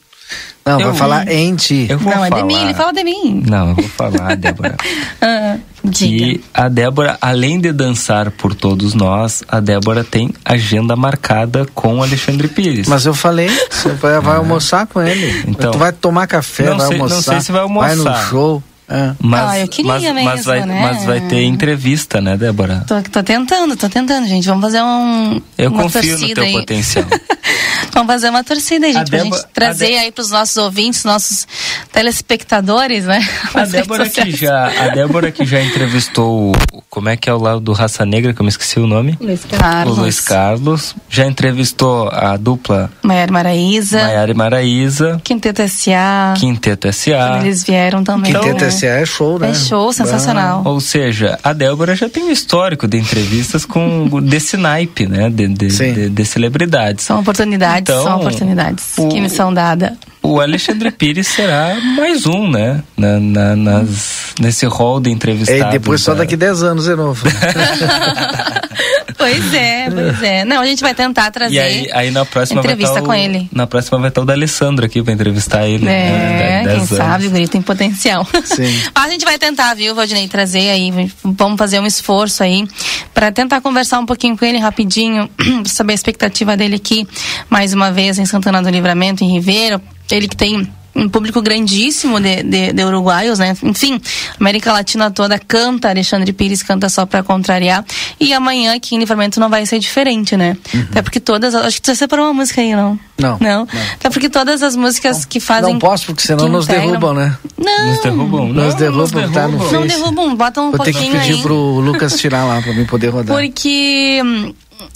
Não, 0.65 0.81
eu, 0.81 0.89
vai 0.89 0.97
falar 0.97 1.33
em 1.33 1.57
ti. 1.57 1.89
não, 1.91 1.99
falar... 1.99 2.27
é 2.29 2.31
de 2.31 2.43
mim, 2.45 2.63
ele 2.63 2.75
fala 2.75 2.93
de 2.93 3.03
mim. 3.03 3.43
Não, 3.47 3.71
eu 3.71 3.75
vou 3.75 3.89
falar, 3.89 4.37
Débora. 4.37 4.77
ah. 5.21 5.57
Diga. 5.85 6.25
que 6.25 6.45
a 6.55 6.69
Débora, 6.69 7.19
além 7.21 7.61
de 7.61 7.73
dançar 7.73 8.31
por 8.31 8.55
todos 8.55 8.95
nós, 8.95 9.43
a 9.49 9.59
Débora 9.59 10.05
tem 10.05 10.31
agenda 10.45 10.95
marcada 10.95 11.67
com 11.75 11.97
o 11.99 12.03
Alexandre 12.05 12.47
Pires. 12.47 12.87
Mas 12.87 13.05
eu 13.05 13.13
falei, 13.13 13.51
você 13.69 13.89
vai, 13.89 14.21
vai 14.21 14.37
almoçar 14.37 14.87
com 14.87 15.03
ele. 15.03 15.43
Então, 15.49 15.73
tu 15.73 15.79
vai 15.79 15.93
tomar 15.93 16.29
café, 16.29 16.71
vai 16.71 16.87
sei, 16.87 16.97
almoçar. 16.97 17.15
Não 17.17 17.23
sei 17.23 17.41
se 17.41 17.51
vai 17.51 17.63
almoçar. 17.63 17.97
Vai 17.97 17.97
no 17.97 18.29
show. 18.29 18.63
É. 18.93 19.15
Mas, 19.19 19.51
ah, 19.51 19.59
eu 19.59 19.69
queria 19.69 19.93
mas, 19.93 20.03
mesmo, 20.03 20.23
mas 20.23 20.45
vai, 20.45 20.67
né? 20.67 20.81
Mas 20.83 21.05
vai 21.07 21.21
ter 21.23 21.43
entrevista, 21.45 22.21
né, 22.21 22.37
Débora? 22.37 22.85
Tô, 22.87 23.01
tô 23.03 23.23
tentando, 23.23 23.75
tô 23.75 23.89
tentando, 23.89 24.29
gente. 24.29 24.47
Vamos 24.47 24.63
fazer 24.63 24.83
um. 24.83 25.41
Eu 25.57 25.73
confio 25.73 26.19
no 26.19 26.35
teu 26.35 26.45
aí. 26.45 26.53
potencial. 26.53 27.07
Vamos 27.93 28.07
fazer 28.07 28.31
uma 28.31 28.45
torcida 28.45 28.87
aí, 28.87 28.93
gente, 28.93 29.03
a 29.03 29.11
pra 29.11 29.19
Débora, 29.23 29.41
gente 29.41 29.53
trazer 29.53 29.87
de... 29.87 29.95
aí 29.97 30.13
pros 30.13 30.31
nossos 30.31 30.57
ouvintes, 30.57 31.05
nossos 31.05 31.47
telespectadores, 31.91 33.05
né? 33.05 33.27
A 33.55 33.65
Débora, 33.65 34.09
que 34.09 34.31
já, 34.31 34.67
a 34.67 34.89
Débora 34.89 35.31
que 35.31 35.45
já 35.45 35.63
entrevistou, 35.63 36.53
como 36.89 37.09
é 37.09 37.17
que 37.17 37.29
é 37.29 37.35
o 37.35 37.39
lado 37.39 37.61
do 37.61 37.73
Raça 37.73 38.07
Negra, 38.07 38.33
que 38.33 38.41
eu 38.41 38.45
me 38.45 38.49
esqueci 38.49 38.81
o 38.81 38.87
nome? 38.87 39.17
Luiz 39.21 39.45
Carlos. 39.45 39.99
O 39.99 40.01
Luiz 40.01 40.21
Carlos. 40.21 40.95
Já 41.09 41.27
entrevistou 41.27 42.09
a 42.09 42.37
dupla... 42.37 42.91
Maiara 43.03 43.33
Maraíza. 43.33 44.03
Maiara 44.03 44.31
e 44.31 44.35
Maraíza. 44.35 45.21
Quinteto 45.23 45.63
S.A. 45.63 46.35
Quinteto 46.39 46.89
S.A. 46.89 47.41
Eles 47.41 47.63
vieram 47.65 48.03
também. 48.03 48.33
Quinteto 48.33 48.63
né? 48.63 48.67
S.A. 48.87 49.01
é 49.01 49.07
show, 49.07 49.39
né? 49.39 49.51
É 49.51 49.55
show, 49.55 49.93
sensacional. 49.93 50.63
Ah, 50.65 50.69
ou 50.69 50.81
seja, 50.81 51.39
a 51.43 51.53
Débora 51.53 51.95
já 51.95 52.09
tem 52.09 52.25
um 52.25 52.31
histórico 52.31 52.87
de 52.87 52.99
entrevistas 52.99 53.65
com 53.65 54.09
desse 54.23 54.57
naipe, 54.57 55.07
né? 55.07 55.31
De, 55.31 55.49
de, 55.49 55.69
de, 55.69 56.09
de 56.11 56.25
celebridades. 56.25 57.05
São 57.05 57.21
oportunidades, 57.21 57.83
então, 57.83 58.05
são 58.05 58.21
oportunidades 58.21 58.99
o, 58.99 59.09
que 59.09 59.21
me 59.21 59.31
são 59.31 59.53
dadas. 59.53 59.93
O 60.23 60.41
Alexandre 60.41 60.93
Pires 60.93 61.27
será 61.27 61.75
mais 61.97 62.27
um, 62.27 62.49
né? 62.49 62.83
Na, 62.97 63.19
na, 63.19 63.57
nas, 63.57 64.35
nesse 64.41 64.65
rol 64.67 65.01
de 65.01 65.11
entrevistados. 65.11 65.75
E 65.75 65.79
depois 65.79 66.01
só 66.01 66.15
daqui 66.15 66.37
10 66.37 66.63
anos 66.63 66.85
de 66.85 66.95
novo. 66.95 67.27
pois 69.19 69.53
é, 69.53 69.91
pois 69.91 70.23
é. 70.23 70.45
Não, 70.45 70.61
a 70.61 70.65
gente 70.65 70.81
vai 70.81 70.95
tentar 70.95 71.29
trazer 71.33 71.57
e 71.57 71.59
aí, 71.59 71.91
aí 71.93 72.11
na 72.13 72.25
próxima 72.25 72.61
entrevista 72.61 72.95
vai 72.95 73.03
com 73.03 73.11
o, 73.11 73.15
ele. 73.15 73.49
Na 73.53 73.67
próxima 73.67 73.99
vai 73.99 74.11
estar 74.11 74.21
o 74.21 74.25
da 74.25 74.33
Alessandro 74.33 74.87
aqui 74.87 75.03
para 75.03 75.13
entrevistar 75.13 75.67
ele. 75.67 75.89
É, 75.89 75.89
né? 75.89 76.63
quem 76.67 76.77
anos. 76.77 76.89
sabe, 76.89 77.27
o 77.27 77.31
grito 77.31 77.51
tem 77.51 77.63
potencial. 77.63 78.25
Sim. 78.45 78.81
Mas 78.95 79.05
a 79.05 79.11
gente 79.11 79.25
vai 79.25 79.39
tentar, 79.39 79.75
viu, 79.75 79.93
Valdinei, 79.93 80.29
trazer 80.29 80.71
aí, 80.71 80.93
vamos 81.25 81.59
fazer 81.59 81.81
um 81.81 81.87
esforço 81.87 82.45
aí 82.45 82.65
para 83.13 83.33
tentar 83.33 83.61
conversar 83.61 83.99
um 83.99 84.07
pouquinho 84.07 84.39
com 84.39 84.45
ele 84.45 84.59
rapidinho, 84.59 85.29
saber 85.67 85.93
a 85.93 85.97
expectativa 85.97 86.57
dele 86.57 86.77
aqui, 86.77 87.07
mais 87.51 87.75
uma 87.75 87.91
vez 87.91 88.21
em 88.21 88.25
Santana 88.25 88.63
do 88.63 88.71
Livramento, 88.71 89.25
em 89.25 89.33
Ribeiro. 89.33 89.81
Ele 90.15 90.29
que 90.29 90.37
tem 90.37 90.69
um 90.95 91.09
público 91.09 91.41
grandíssimo 91.41 92.21
de, 92.21 92.43
de, 92.43 92.73
de, 92.73 92.85
uruguaios, 92.85 93.39
né? 93.39 93.57
Enfim, 93.63 94.01
América 94.39 94.73
Latina 94.73 95.11
toda 95.11 95.39
canta, 95.39 95.89
Alexandre 95.89 96.33
Pires 96.33 96.63
canta 96.63 96.89
só 96.89 97.07
para 97.07 97.23
contrariar. 97.23 97.85
E 98.21 98.33
amanhã 98.33 98.75
aqui 98.75 98.95
em 98.95 98.99
Livramento 98.99 99.41
não 99.41 99.49
vai 99.49 99.65
ser 99.65 99.79
diferente, 99.79 100.37
né? 100.37 100.57
Uhum. 100.75 100.87
Até 100.91 101.03
porque 101.03 101.19
todas. 101.19 101.55
Acho 101.55 101.81
que 101.81 101.87
você 101.87 101.95
separou 101.95 102.27
uma 102.27 102.35
música 102.35 102.61
aí, 102.61 102.75
não? 102.75 102.99
Não. 103.19 103.39
Não. 103.41 103.67
não. 103.73 103.83
Até 103.95 104.11
porque 104.11 104.29
todas 104.29 104.63
as 104.63 104.77
músicas 104.77 105.21
não, 105.21 105.29
que 105.29 105.41
fazem. 105.41 105.73
Não 105.73 105.79
posso, 105.79 106.07
porque 106.07 106.23
senão 106.23 106.49
nos 106.49 106.65
integram... 106.65 106.87
derrubam, 106.87 107.15
né? 107.15 107.37
Não. 107.57 107.87
Nos 107.87 108.03
derrubam. 108.03 108.53
Não, 108.53 108.65
nos 108.65 108.75
derrubam, 108.75 109.01
nos 109.01 109.11
derrubam 109.13 109.33
tá 109.33 109.49
no 109.49 109.73
Não 109.73 109.87
derrubam, 109.87 110.37
bota 110.37 110.61
um 110.61 110.71
Vou 110.71 110.77
pouquinho 110.77 110.95
ter 110.95 111.11
que 111.11 111.19
pedir 111.19 111.35
aí. 111.35 111.43
pro 111.43 111.57
Lucas 111.81 112.19
tirar 112.19 112.45
lá 112.45 112.61
pra 112.61 112.73
mim 112.75 112.85
poder 112.85 113.09
rodar. 113.09 113.35
Porque 113.35 114.21
hum, 114.23 114.53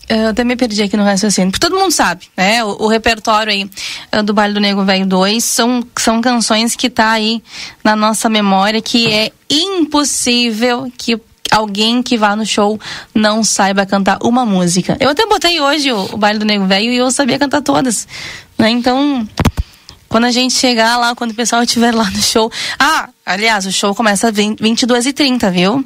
eu 0.08 0.28
até 0.28 0.44
me 0.44 0.56
perdi 0.56 0.82
aqui 0.82 0.96
no 0.96 1.04
raciocínio. 1.04 1.50
Porque 1.50 1.66
todo 1.66 1.78
mundo 1.78 1.92
sabe, 1.92 2.26
né? 2.36 2.64
O, 2.64 2.84
o 2.84 2.88
repertório 2.88 3.52
aí 3.52 3.70
uh, 4.16 4.22
do 4.22 4.32
Baile 4.32 4.54
do 4.54 4.60
Nego 4.60 4.84
Velho 4.84 5.06
2 5.06 5.42
são, 5.42 5.86
são 5.98 6.20
canções 6.20 6.76
que 6.76 6.88
tá 6.88 7.10
aí 7.10 7.42
na 7.82 7.96
nossa 7.96 8.28
memória 8.28 8.80
que 8.80 9.12
é 9.12 9.32
impossível 9.50 10.90
que 10.96 11.20
alguém 11.50 12.02
que 12.02 12.16
vá 12.16 12.34
no 12.34 12.44
show 12.44 12.78
não 13.14 13.42
saiba 13.42 13.86
cantar 13.86 14.18
uma 14.22 14.44
música. 14.44 14.96
Eu 15.00 15.10
até 15.10 15.26
botei 15.26 15.60
hoje 15.60 15.92
o, 15.92 16.14
o 16.14 16.16
Baile 16.16 16.38
do 16.38 16.44
Nego 16.44 16.66
Velho 16.66 16.92
e 16.92 16.96
eu 16.96 17.10
sabia 17.10 17.38
cantar 17.38 17.62
todas, 17.62 18.06
né? 18.58 18.70
Então, 18.70 19.26
quando 20.08 20.24
a 20.24 20.30
gente 20.30 20.54
chegar 20.54 20.96
lá, 20.96 21.14
quando 21.14 21.32
o 21.32 21.34
pessoal 21.34 21.62
estiver 21.62 21.94
lá 21.94 22.04
no 22.10 22.22
show. 22.22 22.50
Ah, 22.78 23.08
aliás, 23.24 23.66
o 23.66 23.72
show 23.72 23.94
começa 23.94 24.28
às 24.28 24.34
22h30, 24.34 25.50
viu? 25.50 25.84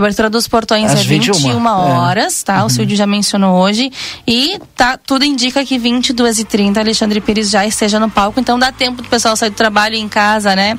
A 0.00 0.02
abertura 0.02 0.30
dos 0.30 0.48
portões 0.48 0.90
Às 0.90 1.00
é 1.00 1.02
21, 1.02 1.34
21 1.34 1.66
horas, 1.66 2.42
tá? 2.42 2.60
Uhum. 2.60 2.66
O 2.66 2.70
Silvio 2.70 2.96
já 2.96 3.06
mencionou 3.06 3.60
hoje. 3.60 3.92
E 4.26 4.58
tá, 4.74 4.96
tudo 4.96 5.26
indica 5.26 5.62
que 5.62 5.78
22 5.78 6.38
e 6.38 6.44
30 6.44 6.80
Alexandre 6.80 7.20
Pires 7.20 7.50
já 7.50 7.66
esteja 7.66 8.00
no 8.00 8.08
palco. 8.08 8.40
Então 8.40 8.58
dá 8.58 8.72
tempo 8.72 9.02
do 9.02 9.08
pessoal 9.08 9.36
sair 9.36 9.50
do 9.50 9.56
trabalho 9.56 9.96
em 9.96 10.08
casa, 10.08 10.56
né? 10.56 10.78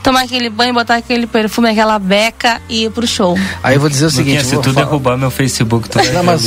Tomar 0.00 0.22
aquele 0.22 0.48
banho, 0.48 0.72
botar 0.72 0.94
aquele 0.94 1.26
perfume, 1.26 1.70
aquela 1.70 1.98
beca 1.98 2.62
e 2.68 2.84
ir 2.84 2.90
pro 2.92 3.06
show. 3.06 3.36
Aí 3.64 3.74
eu 3.74 3.80
vou 3.80 3.88
dizer 3.88 4.06
o 4.06 4.10
seguinte. 4.10 4.44
Luquinha, 4.44 4.62
se 4.62 4.62
tu 4.62 4.72
derrubar 4.72 5.16
meu 5.16 5.30
Facebook, 5.30 5.88
tu 5.88 5.98
Não, 6.12 6.22
mas, 6.22 6.46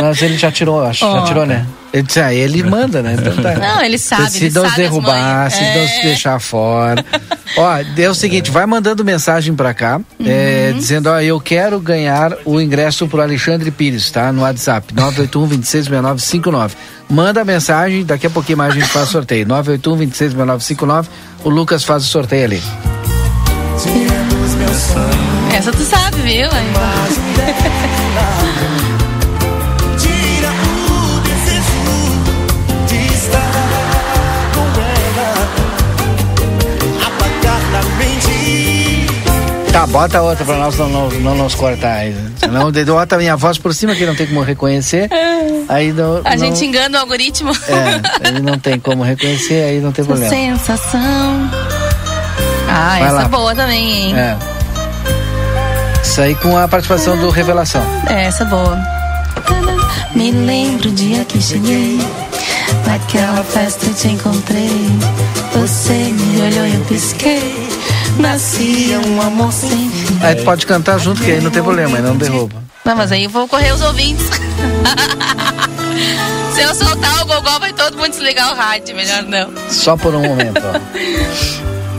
mas 0.00 0.20
ele 0.20 0.36
já 0.36 0.50
tirou, 0.50 0.84
acho. 0.84 1.00
Já 1.00 1.22
Ó. 1.22 1.24
tirou, 1.24 1.46
né? 1.46 1.64
Ele 1.92 2.02
disse, 2.04 2.20
ah, 2.20 2.32
ele 2.32 2.62
manda, 2.62 3.02
né? 3.02 3.16
Então 3.18 3.36
tá. 3.42 3.54
Não, 3.54 3.82
ele 3.82 3.98
sabe, 3.98 4.30
Se 4.30 4.44
ele 4.46 4.54
não 4.54 4.62
sabe 4.64 4.76
derrubar, 4.76 5.50
se 5.50 5.60
não 5.60 5.66
É. 5.82 5.86
se 5.88 6.02
deixar 6.02 6.40
fora. 6.40 7.04
Ó, 7.54 7.70
é 7.98 8.08
o 8.08 8.14
seguinte, 8.14 8.50
vai 8.50 8.64
mandando 8.64 9.04
mensagem 9.04 9.54
pra 9.54 9.74
cá, 9.74 10.00
é, 10.24 10.70
Uhum. 10.72 10.78
dizendo, 10.78 11.10
ó, 11.10 11.20
eu 11.20 11.38
quero 11.38 11.78
ganhar 11.78 12.32
o 12.46 12.58
ingresso 12.58 13.06
pro 13.06 13.20
Alexandre 13.20 13.70
Pires, 13.70 14.10
tá? 14.10 14.32
No 14.32 14.40
WhatsApp, 14.40 14.94
981 14.94 15.46
266959. 15.48 16.74
Manda 17.10 17.42
a 17.42 17.44
mensagem, 17.44 18.06
daqui 18.06 18.26
a 18.26 18.30
pouquinho 18.30 18.56
mais 18.56 18.72
a 18.74 18.78
gente 18.78 18.88
faz 18.88 19.10
sorteio. 19.10 19.46
981 19.46 19.96
266959. 19.98 21.10
O 21.44 21.50
Lucas 21.50 21.84
faz 21.84 22.04
o 22.04 22.06
sorteio 22.06 22.44
ali. 22.46 22.62
Essa 25.54 25.70
tu 25.72 25.84
sabe, 25.84 26.16
viu? 26.22 26.48
Tá, 39.82 39.86
bota 39.88 40.22
outra 40.22 40.44
pra 40.44 40.56
nós 40.58 40.78
não, 40.78 40.88
não, 40.88 41.08
não 41.10 41.34
nos 41.34 41.56
cortar. 41.56 42.02
Senão 42.36 42.70
bota 42.70 43.16
a 43.16 43.18
minha 43.18 43.36
voz 43.36 43.58
por 43.58 43.74
cima 43.74 43.96
que 43.96 44.06
não 44.06 44.14
tem 44.14 44.28
como 44.28 44.40
reconhecer. 44.40 45.08
Aí 45.68 45.92
não, 45.92 46.20
A 46.24 46.36
não- 46.36 46.38
gente 46.38 46.64
engana 46.64 46.98
o 46.98 47.00
algoritmo. 47.00 47.50
É, 47.66 48.28
aí 48.28 48.40
não 48.40 48.56
tem 48.60 48.78
como 48.78 49.02
reconhecer, 49.02 49.64
aí 49.64 49.80
não 49.80 49.90
tem 49.90 50.04
problema. 50.04 50.30
sensação. 50.32 51.50
Ah, 52.68 52.90
Vai 52.90 53.02
essa 53.02 53.12
lá. 53.12 53.24
boa 53.28 53.54
também, 53.56 54.10
hein? 54.10 54.14
É. 54.16 54.36
Isso 56.00 56.20
aí 56.20 56.36
com 56.36 56.56
a 56.56 56.68
participação 56.68 57.16
do 57.16 57.28
Revelação. 57.30 57.82
É, 58.08 58.26
essa 58.26 58.44
é 58.44 58.46
boa. 58.46 58.78
Me 60.14 60.30
lembro 60.30 60.90
o 60.90 60.92
dia 60.92 61.24
que 61.24 61.42
cheguei. 61.42 61.98
Naquela 62.86 63.42
festa 63.42 63.86
eu 63.86 63.94
te 63.94 64.08
encontrei. 64.08 64.88
Você 65.56 65.92
me 65.92 66.40
olhou 66.40 66.66
e 66.68 66.74
eu 66.74 66.80
pisquei. 66.84 67.71
Nascia 68.18 69.00
um 69.00 69.20
amor 69.20 69.52
sem 69.52 69.90
fim. 69.90 70.18
Aí 70.22 70.34
tu 70.34 70.44
pode 70.44 70.66
cantar 70.66 70.98
junto, 70.98 71.22
que 71.22 71.30
aí 71.30 71.40
não 71.40 71.50
tem 71.50 71.62
problema, 71.62 71.96
aí 71.96 72.02
não 72.02 72.16
derruba. 72.16 72.62
Não, 72.84 72.96
mas 72.96 73.12
aí 73.12 73.24
eu 73.24 73.30
vou 73.30 73.48
correr 73.48 73.72
os 73.72 73.80
ouvintes. 73.80 74.26
Se 76.54 76.62
eu 76.62 76.74
soltar 76.74 77.22
o 77.22 77.26
gogó, 77.26 77.58
vai 77.58 77.72
todo 77.72 77.96
mundo 77.96 78.10
desligar 78.10 78.52
o 78.52 78.56
rádio. 78.56 78.94
Melhor 78.94 79.22
não. 79.22 79.50
Só 79.70 79.96
por 79.96 80.14
um 80.14 80.22
momento, 80.22 80.60
ó. 80.62 80.78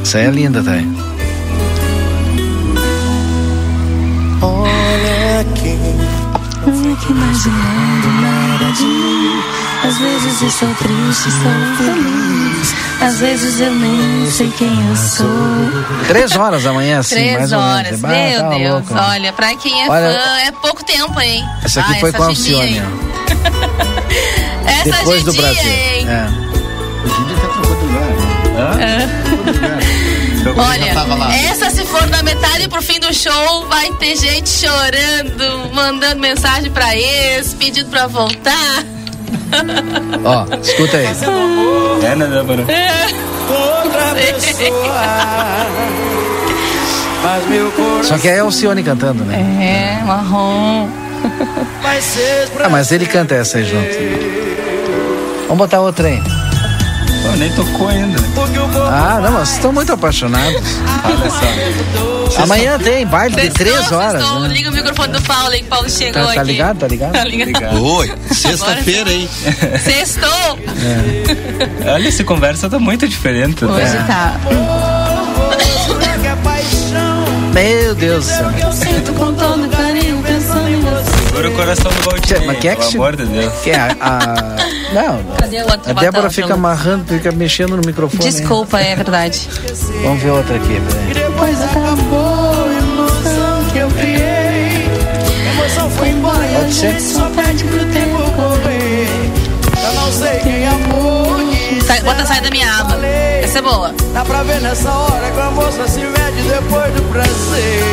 Isso 0.03 0.17
aí 0.17 0.25
é 0.25 0.31
linda 0.31 0.61
também. 0.61 0.93
Olha 4.41 5.45
quem 5.55 5.79
Nunca 6.65 7.11
imaginando 7.11 8.07
nada 8.21 8.71
de 8.71 8.83
mim. 8.83 9.43
Às 9.83 9.97
vezes 9.97 10.41
eu 10.41 10.49
sou 10.49 10.73
triste, 10.75 11.29
sou 11.31 11.51
feliz. 11.77 12.42
Às 13.05 13.17
vezes 13.19 13.59
eu 13.59 13.71
nem 13.73 14.29
sei 14.31 14.51
quem 14.57 14.69
eu 14.89 14.95
sou. 14.95 15.27
Três 16.07 16.35
horas 16.35 16.65
amanhã, 16.65 16.99
assim, 16.99 17.15
Três 17.15 17.37
mais 17.37 17.51
ou 17.51 17.59
horas, 17.59 17.99
menos. 17.99 18.01
Bah, 18.01 18.07
meu 18.09 18.39
tá 18.41 18.49
Deus. 18.49 18.71
louco, 18.71 18.93
né? 18.93 19.01
Olha, 19.09 19.33
pra 19.33 19.55
quem 19.55 19.83
é 19.83 19.89
Olha- 19.89 20.13
fã, 20.19 20.37
é 20.47 20.51
pouco 20.51 20.83
tempo, 20.85 21.19
hein? 21.19 21.43
Essa 21.63 21.81
aqui 21.81 21.93
Ah, 21.95 21.99
foi 21.99 22.11
com 22.13 22.23
a 22.23 22.33
judia, 22.33 22.55
Alcione. 22.57 22.81
Essa 24.65 24.97
Depois 24.97 25.23
do 25.23 25.31
judia, 25.33 25.41
Brasil. 25.53 25.71
hein? 25.71 26.07
É. 26.09 26.43
Olha, 30.55 31.45
essa 31.49 31.69
se 31.69 31.85
for 31.85 32.05
da 32.07 32.21
metade 32.21 32.67
pro 32.67 32.81
fim 32.81 32.99
do 32.99 33.13
show, 33.13 33.65
vai 33.67 33.91
ter 33.93 34.15
gente 34.17 34.49
chorando, 34.49 35.73
mandando 35.73 36.19
mensagem 36.19 36.69
pra 36.71 36.95
ex, 36.95 37.53
pedindo 37.53 37.89
pra 37.89 38.07
voltar. 38.07 38.83
Ó, 40.25 40.45
escuta 40.61 40.97
aí. 40.97 41.05
É, 42.03 42.15
né, 42.15 42.25
Débora? 42.27 42.65
outra 43.49 44.15
pessoa. 44.15 45.03
Mas 47.23 47.47
meu 47.47 47.71
coração 47.71 48.03
Só 48.03 48.17
que 48.17 48.27
aí 48.27 48.37
é 48.37 48.41
o 48.41 48.45
Alcione 48.47 48.83
cantando, 48.83 49.23
né? 49.23 49.99
É, 50.01 50.05
marrom. 50.05 50.89
vai 51.81 52.01
ser 52.01 52.49
pra 52.49 52.65
Ah, 52.65 52.69
mas 52.69 52.91
ele 52.91 53.05
canta 53.05 53.35
essa 53.35 53.57
aí 53.57 53.65
junto. 53.65 53.87
Vamos 55.43 55.57
botar 55.57 55.79
outra 55.79 56.07
aí. 56.07 56.21
Pô, 57.23 57.29
nem 57.37 57.51
tocou 57.53 57.87
ainda. 57.87 58.19
Ah, 58.91 59.19
não, 59.23 59.31
mas 59.31 59.51
estão 59.53 59.71
muito 59.71 59.91
apaixonados. 59.93 60.61
Olha 61.05 61.29
só. 61.29 62.43
Amanhã 62.43 62.77
tem 62.79 63.05
baile 63.05 63.35
de 63.35 63.49
três 63.51 63.91
horas. 63.91 64.21
né? 64.41 64.47
Liga 64.49 64.69
o 64.69 64.73
microfone 64.73 65.13
do 65.13 65.21
Paulo 65.21 65.49
aí, 65.49 65.59
que 65.59 65.65
o 65.65 65.69
Paulo 65.69 65.89
chegou 65.89 66.13
Tá, 66.21 66.27
aqui. 66.27 66.35
tá 66.35 66.43
ligado? 66.43 66.77
Tá 66.79 66.87
ligado? 66.87 67.11
Tá 67.13 67.23
ligado? 67.23 67.83
Oi, 67.83 68.11
sexta-feira, 68.31 69.11
hein? 69.13 69.29
Sextou. 69.83 70.59
Olha, 71.93 72.07
essa 72.07 72.23
conversa 72.23 72.69
tá 72.69 72.79
muito 72.79 73.07
diferente. 73.07 73.63
né? 73.63 73.71
Hoje 73.71 73.97
tá. 74.07 74.35
que 76.21 76.27
é 76.27 76.35
paixão. 76.43 77.23
Meu 77.53 77.95
Deus 77.95 78.25
do 78.25 78.31
céu. 78.31 78.51
Segura 81.33 81.49
o 81.49 81.53
coração 81.55 81.91
do 81.91 82.01
Valdir. 82.03 82.45
Mas 82.45 82.59
quem 82.59 82.69
é 82.69 82.75
que 82.75 82.79
Pelo 82.81 82.91
se- 82.91 82.97
amor 82.97 83.15
de 83.15 83.25
Deus. 83.25 83.53
Que 83.63 83.71
é 83.71 83.75
a, 83.79 83.95
a- 83.99 84.93
Não, 84.93 85.23
Cadê 85.37 85.57
o 85.63 85.65
outro 85.71 85.89
a 85.89 85.93
Débora 85.93 86.29
fica 86.29 86.53
amarrando, 86.53 87.05
fica 87.05 87.31
mexendo 87.31 87.75
no 87.75 87.81
microfone. 87.83 88.23
Desculpa, 88.31 88.79
é 88.79 88.95
verdade. 88.95 89.49
Vamos 90.03 90.21
ver 90.21 90.29
outra 90.29 90.55
aqui, 90.55 90.79
peraí. 90.79 91.13
Depois 91.25 91.61
acabou 91.63 92.65
a 92.67 92.73
emoção 92.77 93.65
que 93.71 93.77
eu 93.79 93.87
criei. 93.89 94.87
A 95.47 95.53
emoção 95.59 95.89
foi 95.89 96.09
embora 96.09 96.45
e 96.45 96.55
a 96.55 96.59
Pode 96.59 96.73
ser? 96.73 96.91
gente 96.91 97.01
só 97.03 97.29
pede 97.29 97.63
pro 97.63 97.79
tempo 97.79 98.31
correr. 98.35 99.07
Eu 99.83 99.93
não 99.95 100.11
sei 100.11 100.39
quem 100.39 100.67
amou 100.67 101.35
que 101.49 101.81
Sai- 101.83 102.01
bota 102.01 102.25
sai 102.27 102.41
da 102.41 102.49
minha 102.51 102.71
aba. 102.79 102.95
Essa 103.05 103.57
é 103.57 103.61
boa. 103.61 103.91
Dá 104.13 104.23
pra 104.23 104.43
ver 104.43 104.61
nessa 104.61 104.91
hora 104.91 105.31
que 105.31 105.39
a 105.39 105.49
moça 105.49 105.87
se 105.87 105.99
mede 105.99 106.41
depois 106.47 106.93
do 106.93 107.01
prazer. 107.11 107.83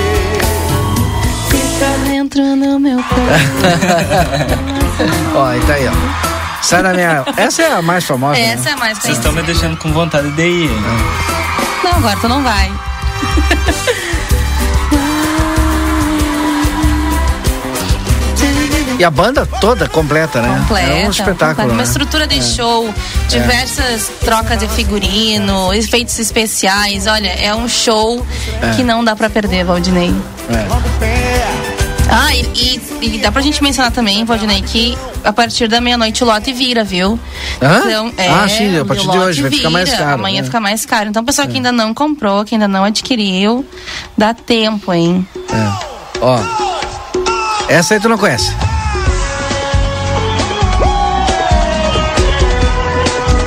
Fica 1.81 1.97
dentro 2.11 2.43
do 2.43 2.79
meu 2.79 2.99
corpo. 3.09 3.23
Ó, 5.35 5.55
e 5.55 5.61
tá 5.61 5.73
aí, 5.73 5.89
ó. 5.89 6.63
Sai 6.63 6.83
da 6.83 6.93
minha. 6.93 7.25
Essa 7.39 7.63
é 7.63 7.73
a 7.73 7.81
mais 7.81 8.05
famosa. 8.05 8.35
né? 8.39 8.51
Essa 8.53 8.69
é 8.69 8.73
a 8.73 8.77
mais 8.77 8.99
Vocês 8.99 9.17
conhecida. 9.17 9.29
estão 9.29 9.33
me 9.33 9.43
deixando 9.43 9.79
com 9.79 9.91
vontade 9.91 10.31
de 10.33 10.43
ir. 10.43 10.71
hein? 10.71 10.77
Não, 11.83 11.93
agora 11.93 12.19
tu 12.21 12.29
não 12.29 12.43
vai. 12.43 12.71
E 18.99 19.05
a 19.05 19.11
banda 19.11 19.47
toda 19.47 19.89
completa, 19.89 20.43
né? 20.43 20.59
Completa. 20.61 20.91
É 20.93 21.07
um 21.07 21.11
espetáculo. 21.11 21.49
completa. 21.69 21.73
Uma 21.73 21.77
né? 21.79 21.83
estrutura 21.85 22.27
de 22.27 22.43
show, 22.43 22.93
diversas 23.29 24.11
trocas 24.23 24.59
de 24.59 24.69
figurino, 24.69 25.73
efeitos 25.73 26.19
especiais. 26.19 27.07
Olha, 27.07 27.29
é 27.29 27.55
um 27.55 27.67
show 27.67 28.25
que 28.77 28.83
não 28.83 29.03
dá 29.03 29.17
pra 29.17 29.31
perder, 29.31 29.65
Valdinei. 29.65 30.15
É. 32.11 32.12
Ah, 32.12 32.35
e, 32.35 32.81
e, 33.00 33.14
e 33.14 33.19
dá 33.19 33.31
pra 33.31 33.40
gente 33.40 33.62
mencionar 33.62 33.93
também, 33.93 34.25
Valdinei, 34.25 34.61
que 34.62 34.99
a 35.25 35.33
partir 35.33 35.69
da 35.69 35.81
meia-noite 35.81 36.23
o 36.25 36.26
lote 36.26 36.52
vira, 36.52 36.83
viu? 36.83 37.19
Hã? 37.62 37.83
Então, 37.85 38.12
é, 38.17 38.29
Ah, 38.29 38.49
sim, 38.49 38.79
a 38.79 38.85
partir 38.85 39.09
de 39.09 39.19
hoje 39.19 39.43
vai 39.43 39.50
ficar 39.50 39.71
mais 39.71 39.90
caro, 39.90 40.14
Amanhã 40.14 40.38
né? 40.40 40.45
fica 40.45 40.59
mais 40.61 40.85
caro. 40.85 41.09
Então, 41.09 41.25
pessoal 41.25 41.47
que 41.47 41.57
ainda 41.57 41.71
não 41.71 41.95
comprou, 41.95 42.45
que 42.45 42.55
ainda 42.55 42.67
não 42.67 42.85
adquiriu, 42.85 43.64
dá 44.19 44.35
tempo, 44.35 44.93
hein? 44.93 45.26
É. 45.52 46.19
Ó. 46.21 46.38
Essa 47.69 47.95
aí 47.95 48.00
tu 48.00 48.09
não 48.09 48.19
conhece. 48.19 48.52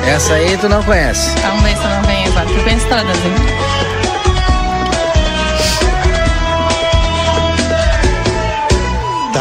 Essa 0.07 0.33
aí 0.35 0.57
tu 0.57 0.69
não 0.69 0.81
conhece. 0.83 1.29
Vamos 1.41 1.63
ver 1.63 1.75
se 1.75 1.83
eu 1.83 1.89
não 1.89 2.03
agora. 2.31 2.45
Tu 2.45 2.63
conhece 2.63 2.85
todas, 2.87 3.17
hein? 3.25 3.62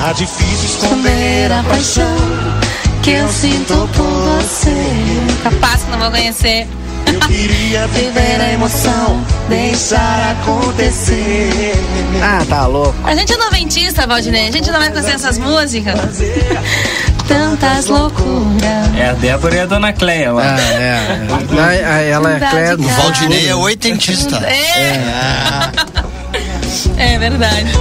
Tá 0.03 0.13
difícil 0.13 0.65
esconder 0.65 1.53
a 1.53 1.63
paixão 1.63 2.17
que 3.05 3.13
eu 3.13 3.29
sinto 3.29 3.89
por 3.95 4.05
você. 4.05 4.75
Capaz 5.45 5.85
que 5.85 5.91
não 5.93 5.99
vou 6.01 6.11
conhecer. 6.11 6.67
Eu 7.07 7.21
queria 7.21 7.87
viver 7.87 8.41
a 8.41 8.53
emoção, 8.53 9.25
deixar 9.49 10.33
acontecer. 10.33 11.73
Ah, 12.21 12.45
tá 12.49 12.67
louco. 12.67 12.97
A 13.05 13.15
gente 13.15 13.33
é 13.33 13.37
noventista, 13.37 14.05
Valdinei. 14.05 14.49
A 14.49 14.51
gente 14.51 14.73
não 14.73 14.81
vai 14.81 14.91
conhecer 14.91 15.13
essas 15.15 15.39
músicas. 15.39 15.95
Tantas 17.29 17.87
loucuras. 17.87 18.97
É 18.99 19.11
a 19.11 19.13
Débora 19.13 19.55
e 19.55 19.61
a 19.61 19.67
Dona 19.67 19.93
Cleia 19.93 20.33
lá. 20.33 20.57
Ah, 20.57 20.61
é. 20.61 20.83
é. 20.83 21.87
Ah, 21.87 22.01
Ela 22.01 22.35
é 22.35 22.41
Cleia 22.41 22.77
do 22.77 22.85
O 22.85 22.89
Valdinei 22.89 23.49
é 23.49 23.55
oitentista. 23.55 24.45
É, 24.45 25.71
é 27.15 27.19
verdade. 27.21 27.73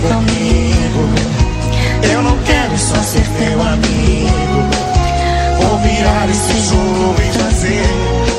Comigo. 0.00 1.08
Eu 2.12 2.22
não 2.22 2.36
quero 2.38 2.78
só 2.78 2.96
ser 3.02 3.24
teu 3.38 3.60
amigo. 3.62 4.70
Vou 5.60 5.78
virar 5.78 6.28
esse 6.30 6.60
jogo 6.68 7.14
e 7.18 7.38
fazer 7.38 7.82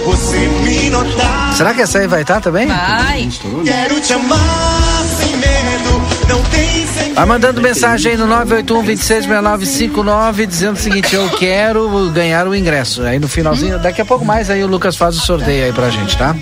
você 0.05 0.37
me 0.37 0.89
notar. 0.89 1.53
Será 1.55 1.73
que 1.73 1.81
essa 1.81 1.99
aí 1.99 2.07
vai 2.07 2.21
estar 2.23 2.41
também? 2.41 2.67
Vai. 2.67 3.29
Quero 3.63 4.01
te 4.01 4.11
amar 4.13 5.03
sem 5.17 5.37
medo. 5.37 6.01
Não 6.27 6.43
tem 6.43 6.85
segredo. 6.87 7.15
Vai 7.15 7.25
mandando 7.25 7.61
mensagem 7.61 8.11
aí 8.13 8.17
no 8.17 8.27
981-266959 8.27 10.45
dizendo 10.45 10.75
o 10.75 10.79
seguinte: 10.79 11.15
Eu 11.15 11.29
quero 11.29 12.09
ganhar 12.11 12.47
o 12.47 12.55
ingresso. 12.55 13.03
Aí 13.03 13.19
no 13.19 13.27
finalzinho, 13.27 13.77
daqui 13.79 14.01
a 14.01 14.05
pouco 14.05 14.25
mais, 14.25 14.49
aí 14.49 14.63
o 14.63 14.67
Lucas 14.67 14.97
faz 14.97 15.15
o 15.15 15.21
sorteio 15.21 15.65
aí 15.65 15.73
pra 15.73 15.89
gente, 15.89 16.17
tá? 16.17 16.35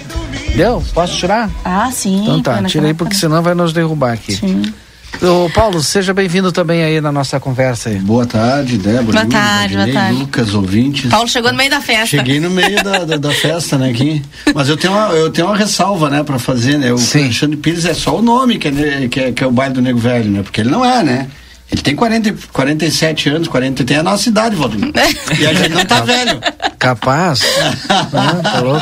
Deu? 0.56 0.82
Posso 0.94 1.18
tirar? 1.18 1.50
Ah, 1.64 1.90
sim. 1.92 2.24
Então 2.24 2.42
tá, 2.42 2.62
aí 2.84 2.94
porque 2.94 3.16
senão 3.16 3.42
vai 3.42 3.54
nos 3.54 3.74
derrubar 3.74 4.14
aqui. 4.14 4.36
Sim. 4.36 4.74
Ô, 5.20 5.50
Paulo, 5.52 5.84
seja 5.84 6.14
bem-vindo 6.16 6.52
também 6.52 6.84
aí 6.84 7.00
na 7.00 7.12
nossa 7.12 7.40
conversa 7.40 7.90
aí. 7.90 7.98
Boa 8.00 8.26
tarde, 8.26 8.78
Débora. 8.78 9.20
Boa 9.20 9.26
tarde, 9.28 9.76
boa 9.76 9.86
Valdinei, 9.86 9.94
tarde. 9.94 10.20
Lucas, 10.20 10.54
ouvintes. 10.56 11.12
Paulo 11.12 11.28
chegou 11.28 11.52
no 11.52 11.58
meio 11.58 11.70
da 11.70 11.80
festa. 11.80 12.08
Cheguei 12.08 12.40
no 12.40 12.50
meio 12.50 12.84
da, 12.84 13.04
da, 13.06 13.18
da 13.18 13.32
festa, 13.32 13.78
né, 13.78 13.92
aqui. 13.92 14.24
Mas 14.56 14.68
eu 14.68 14.76
tenho 14.78 14.94
uma, 14.94 15.10
eu 15.14 15.30
tenho 15.30 15.46
uma 15.48 15.56
ressalva, 15.56 16.10
né, 16.10 16.24
pra 16.24 16.40
fazer, 16.40 16.78
né? 16.80 16.92
O 16.92 16.98
Sim. 16.98 17.26
Alexandre 17.26 17.58
Pires 17.58 17.86
é 17.86 17.94
só 17.94 18.18
o 18.18 18.22
nome 18.22 18.58
que 18.58 18.70
é, 18.70 18.72
ne- 18.72 19.10
que, 19.10 19.20
é, 19.20 19.32
que 19.32 19.44
é 19.44 19.48
o 19.48 19.52
baile 19.52 19.76
do 19.76 19.82
Nego 19.82 20.00
Velho, 20.00 20.32
né? 20.32 20.42
Porque 20.42 20.60
ele 20.62 20.72
não 20.72 20.84
é, 20.84 21.04
né? 21.04 21.28
Ele 21.72 21.82
tem 21.84 21.96
40, 21.96 22.30
e- 22.30 22.34
47 22.52 23.30
anos, 23.30 23.48
40, 23.48 23.84
tem 23.84 23.98
a 23.98 24.04
nossa 24.04 24.28
idade, 24.28 24.56
Valdir. 24.56 24.80
E 25.40 25.46
a 25.46 25.54
gente 25.54 25.70
não 25.70 25.86
tá 25.86 26.02
velho. 26.02 26.40
Capaz? 26.80 27.42
ah, 27.90 28.36
tá 28.42 28.60
louco? 28.60 28.82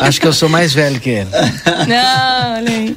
Acho 0.00 0.18
que 0.18 0.26
eu 0.26 0.32
sou 0.32 0.48
mais 0.48 0.72
velho 0.72 0.98
que 0.98 1.10
ele. 1.10 1.28
Não, 1.86 2.54
olha 2.56 2.70
aí. 2.70 2.96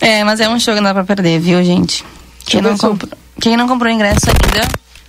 É, 0.00 0.24
mas 0.24 0.40
é 0.40 0.48
um 0.48 0.58
show 0.58 0.74
que 0.74 0.80
não 0.80 0.88
dá 0.88 0.94
pra 0.94 1.04
perder, 1.04 1.40
viu, 1.40 1.62
gente? 1.62 2.04
Quem 2.44 2.62
não, 2.62 2.76
comprou, 2.78 3.10
quem 3.40 3.56
não 3.56 3.68
comprou 3.68 3.92
ingresso 3.92 4.26
ainda, 4.26 4.66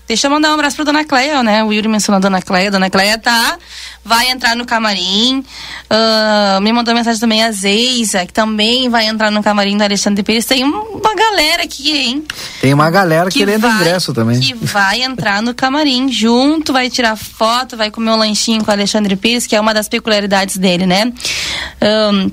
deixa 0.07 0.27
eu 0.27 0.31
mandar 0.31 0.49
um 0.49 0.55
abraço 0.55 0.75
pra 0.75 0.83
Dona 0.83 1.05
Cleia, 1.05 1.41
né? 1.43 1.63
O 1.63 1.71
Yuri 1.71 1.87
mencionou 1.87 2.17
a 2.17 2.19
Dona 2.19 2.41
Cleia. 2.41 2.69
Dona 2.69 2.89
Cleia 2.89 3.17
tá, 3.17 3.57
vai 4.03 4.29
entrar 4.29 4.55
no 4.55 4.65
camarim. 4.65 5.45
Ah, 5.89 6.59
me 6.61 6.73
mandou 6.73 6.93
mensagem 6.93 7.19
também 7.19 7.43
a 7.43 7.51
Zeisa, 7.51 8.25
que 8.25 8.33
também 8.33 8.89
vai 8.89 9.05
entrar 9.05 9.31
no 9.31 9.41
camarim 9.41 9.77
do 9.77 9.83
Alexandre 9.83 10.21
Pires. 10.21 10.45
Tem 10.45 10.63
uma 10.63 11.15
galera 11.15 11.63
aqui, 11.63 11.95
hein? 11.95 12.23
Tem 12.59 12.73
uma 12.73 12.89
galera 12.89 13.29
que 13.29 13.39
querendo 13.39 13.61
vai, 13.61 13.75
ingresso 13.75 14.13
também. 14.13 14.39
Que 14.39 14.53
vai 14.53 15.01
entrar 15.01 15.41
no 15.41 15.53
camarim 15.53 16.11
junto, 16.11 16.73
vai 16.73 16.89
tirar 16.89 17.15
foto, 17.15 17.77
vai 17.77 17.89
comer 17.89 18.11
um 18.11 18.17
lanchinho 18.17 18.65
com 18.65 18.71
o 18.71 18.73
Alexandre 18.73 19.15
Pires, 19.15 19.47
que 19.47 19.55
é 19.55 19.61
uma 19.61 19.73
das 19.73 19.87
peculiaridades 19.87 20.57
dele, 20.57 20.85
né? 20.85 21.13
Ahn, 21.79 22.29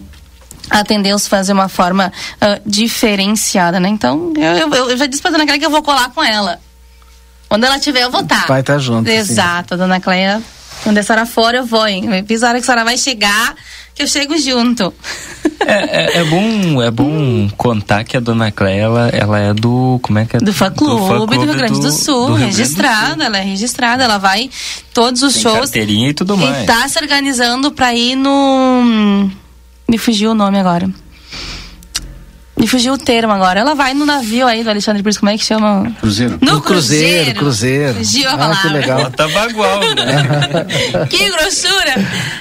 atender 0.71 1.15
os 1.15 1.27
fãs 1.27 1.47
de 1.47 1.53
uma 1.53 1.69
forma 1.69 2.13
ah, 2.41 2.61
diferenciada, 2.67 3.79
né? 3.81 3.89
Então, 3.89 4.33
eu, 4.37 4.75
eu, 4.75 4.91
eu 4.91 4.97
já 4.97 5.07
disse 5.07 5.23
pra 5.23 5.31
dona 5.31 5.45
Cleia 5.45 5.59
que 5.59 5.67
eu 5.67 5.71
vou 5.71 5.83
colar 5.83 6.11
com 6.11 6.23
ela. 6.23 6.61
Quando 7.49 7.65
ela 7.65 7.79
tiver, 7.79 8.03
eu 8.03 8.11
vou 8.11 8.23
estar. 8.23 8.47
Vai 8.47 8.63
tá 8.63 8.79
junto, 8.79 9.09
sim. 9.09 9.17
Exato, 9.17 9.75
a 9.75 9.77
dona 9.77 10.01
Cleia. 10.01 10.43
Quando 10.83 10.99
a 10.99 11.03
senhora 11.03 11.25
for, 11.27 11.55
eu 11.55 11.65
vou, 11.65 11.87
hein? 11.87 12.05
Avisa 12.19 12.47
a 12.47 12.49
hora 12.51 12.59
que 12.59 12.65
a 12.65 12.67
senhora 12.67 12.85
vai 12.85 12.99
chegar, 12.99 13.55
que 13.95 14.03
eu 14.03 14.07
chego 14.07 14.37
junto. 14.39 14.93
É, 15.61 16.19
é- 16.19 16.19
é 16.19 16.25
bom, 16.25 16.83
é 16.83 16.91
bom 16.91 17.49
contar 17.57 18.05
que 18.05 18.17
a 18.17 18.21
Dona 18.21 18.53
Cleia, 18.53 18.83
ela, 18.83 19.09
ela 19.09 19.39
é 19.39 19.55
do. 19.55 19.99
Como 20.03 20.19
é 20.19 20.27
que 20.27 20.37
é? 20.37 20.41
Do 20.41 20.53
fã 20.53 20.71
clube 20.71 21.01
do, 21.01 21.09
fã-clube 21.09 21.37
Rio 21.39 21.55
Grande 21.55 21.81
do, 21.81 21.91
Sul, 21.91 22.27
do 22.29 22.35
Grande 22.35 22.53
do 22.53 22.59
registrada, 22.59 23.15
Sul. 23.15 23.23
ela 23.23 23.39
é 23.39 23.43
registrada, 23.43 24.05
ela 24.05 24.19
vai 24.19 24.51
todos 24.93 25.23
os 25.23 25.33
Tem 25.35 25.43
shows. 25.43 25.59
carteirinha 25.61 26.11
e 26.11 26.15
tudo 26.15 26.37
mais. 26.37 26.65
E 26.65 26.67
tá 26.67 26.87
se 26.89 26.99
organizando 26.99 27.73
pra 27.73 27.95
ir 27.95 28.15
no. 28.17 29.31
Me 29.89 29.99
fugiu 29.99 30.33
o 30.33 30.35
nome 30.35 30.59
agora. 30.59 30.89
Me 32.59 32.67
fugiu 32.67 32.95
o 32.95 32.99
termo 32.99 33.33
agora. 33.35 33.61
Ela 33.61 33.75
vai 33.75 33.93
no 33.93 34.07
navio 34.07 34.47
aí 34.47 34.65
do 34.65 34.71
Alexandre 34.71 35.03
Pires, 35.03 35.19
como 35.19 35.31
é 35.31 35.37
que 35.37 35.45
chama? 35.45 35.93
Cruzeiro. 36.01 36.39
No, 36.41 36.55
No 36.55 36.61
Cruzeiro, 36.63 37.35
Cruzeiro. 37.39 37.95
Fugiu 37.95 38.29
a 38.29 38.33
Ah, 38.33 38.39
palavra. 38.39 38.63
que 38.63 38.69
legal. 38.69 39.01
Ela 39.01 39.11
tá 39.11 39.29
bagual, 39.29 39.81
né? 39.95 41.07
Que 41.11 41.31
grossura! 41.31 41.95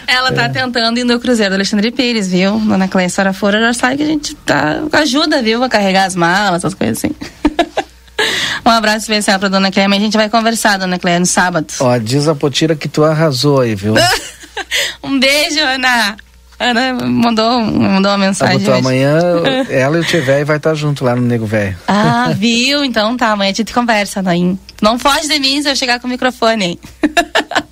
Ela 0.07 0.29
É. 0.29 0.31
tá 0.31 0.49
tentando 0.49 0.97
ir 0.97 1.03
no 1.03 1.19
Cruzeiro 1.19 1.51
do 1.51 1.55
Alexandre 1.55 1.91
Pires, 1.91 2.29
viu? 2.29 2.57
Dona 2.59 2.87
Cleia 2.87 3.09
Sora 3.09 3.33
Fora 3.33 3.59
já 3.59 3.73
sabe 3.73 3.97
que 3.97 4.03
a 4.03 4.07
gente 4.07 4.33
tá 4.35 4.81
ajuda, 4.93 5.41
viu? 5.43 5.61
A 5.63 5.67
carregar 5.69 6.05
as 6.05 6.15
malas, 6.15 6.61
essas 6.63 6.73
coisas 6.73 6.97
assim. 6.97 7.11
um 8.65 8.69
abraço 8.69 8.99
especial 8.99 9.37
pra 9.37 9.49
Dona 9.49 9.69
Cleia, 9.69 9.89
mas 9.89 9.99
a 9.99 10.05
gente 10.05 10.15
vai 10.15 10.29
conversar, 10.29 10.77
Dona 10.79 10.97
Cleia, 10.97 11.19
no 11.19 11.25
sábado. 11.25 11.67
Ó, 11.81 11.97
diz 11.97 12.29
a 12.29 12.33
Potira 12.33 12.73
que 12.73 12.87
tu 12.87 13.03
arrasou 13.03 13.59
aí, 13.59 13.75
viu? 13.75 13.95
um 15.03 15.19
beijo, 15.19 15.59
Ana. 15.59 16.15
Ana 16.59 16.93
mandou, 17.05 17.61
mandou 17.61 18.11
uma 18.11 18.17
Tá, 18.17 18.17
mensagem. 18.17 18.73
amanhã 18.73 19.19
ela 19.69 19.97
e 19.97 19.99
o 20.01 20.03
Tio 20.05 20.23
vai 20.23 20.57
estar 20.57 20.73
junto 20.73 21.03
lá 21.03 21.15
no 21.15 21.21
Nego 21.21 21.45
Velho. 21.45 21.75
Ah, 21.87 22.31
viu? 22.37 22.83
Então 22.83 23.17
tá, 23.17 23.31
amanhã 23.31 23.51
a 23.51 23.53
gente 23.53 23.73
conversa, 23.73 24.21
Naim. 24.21 24.57
Não 24.81 24.97
foge 24.97 25.27
de 25.27 25.39
mim 25.39 25.61
se 25.61 25.69
eu 25.69 25.75
chegar 25.75 25.99
com 25.99 26.07
o 26.07 26.09
microfone, 26.09 26.65
hein? 26.65 26.79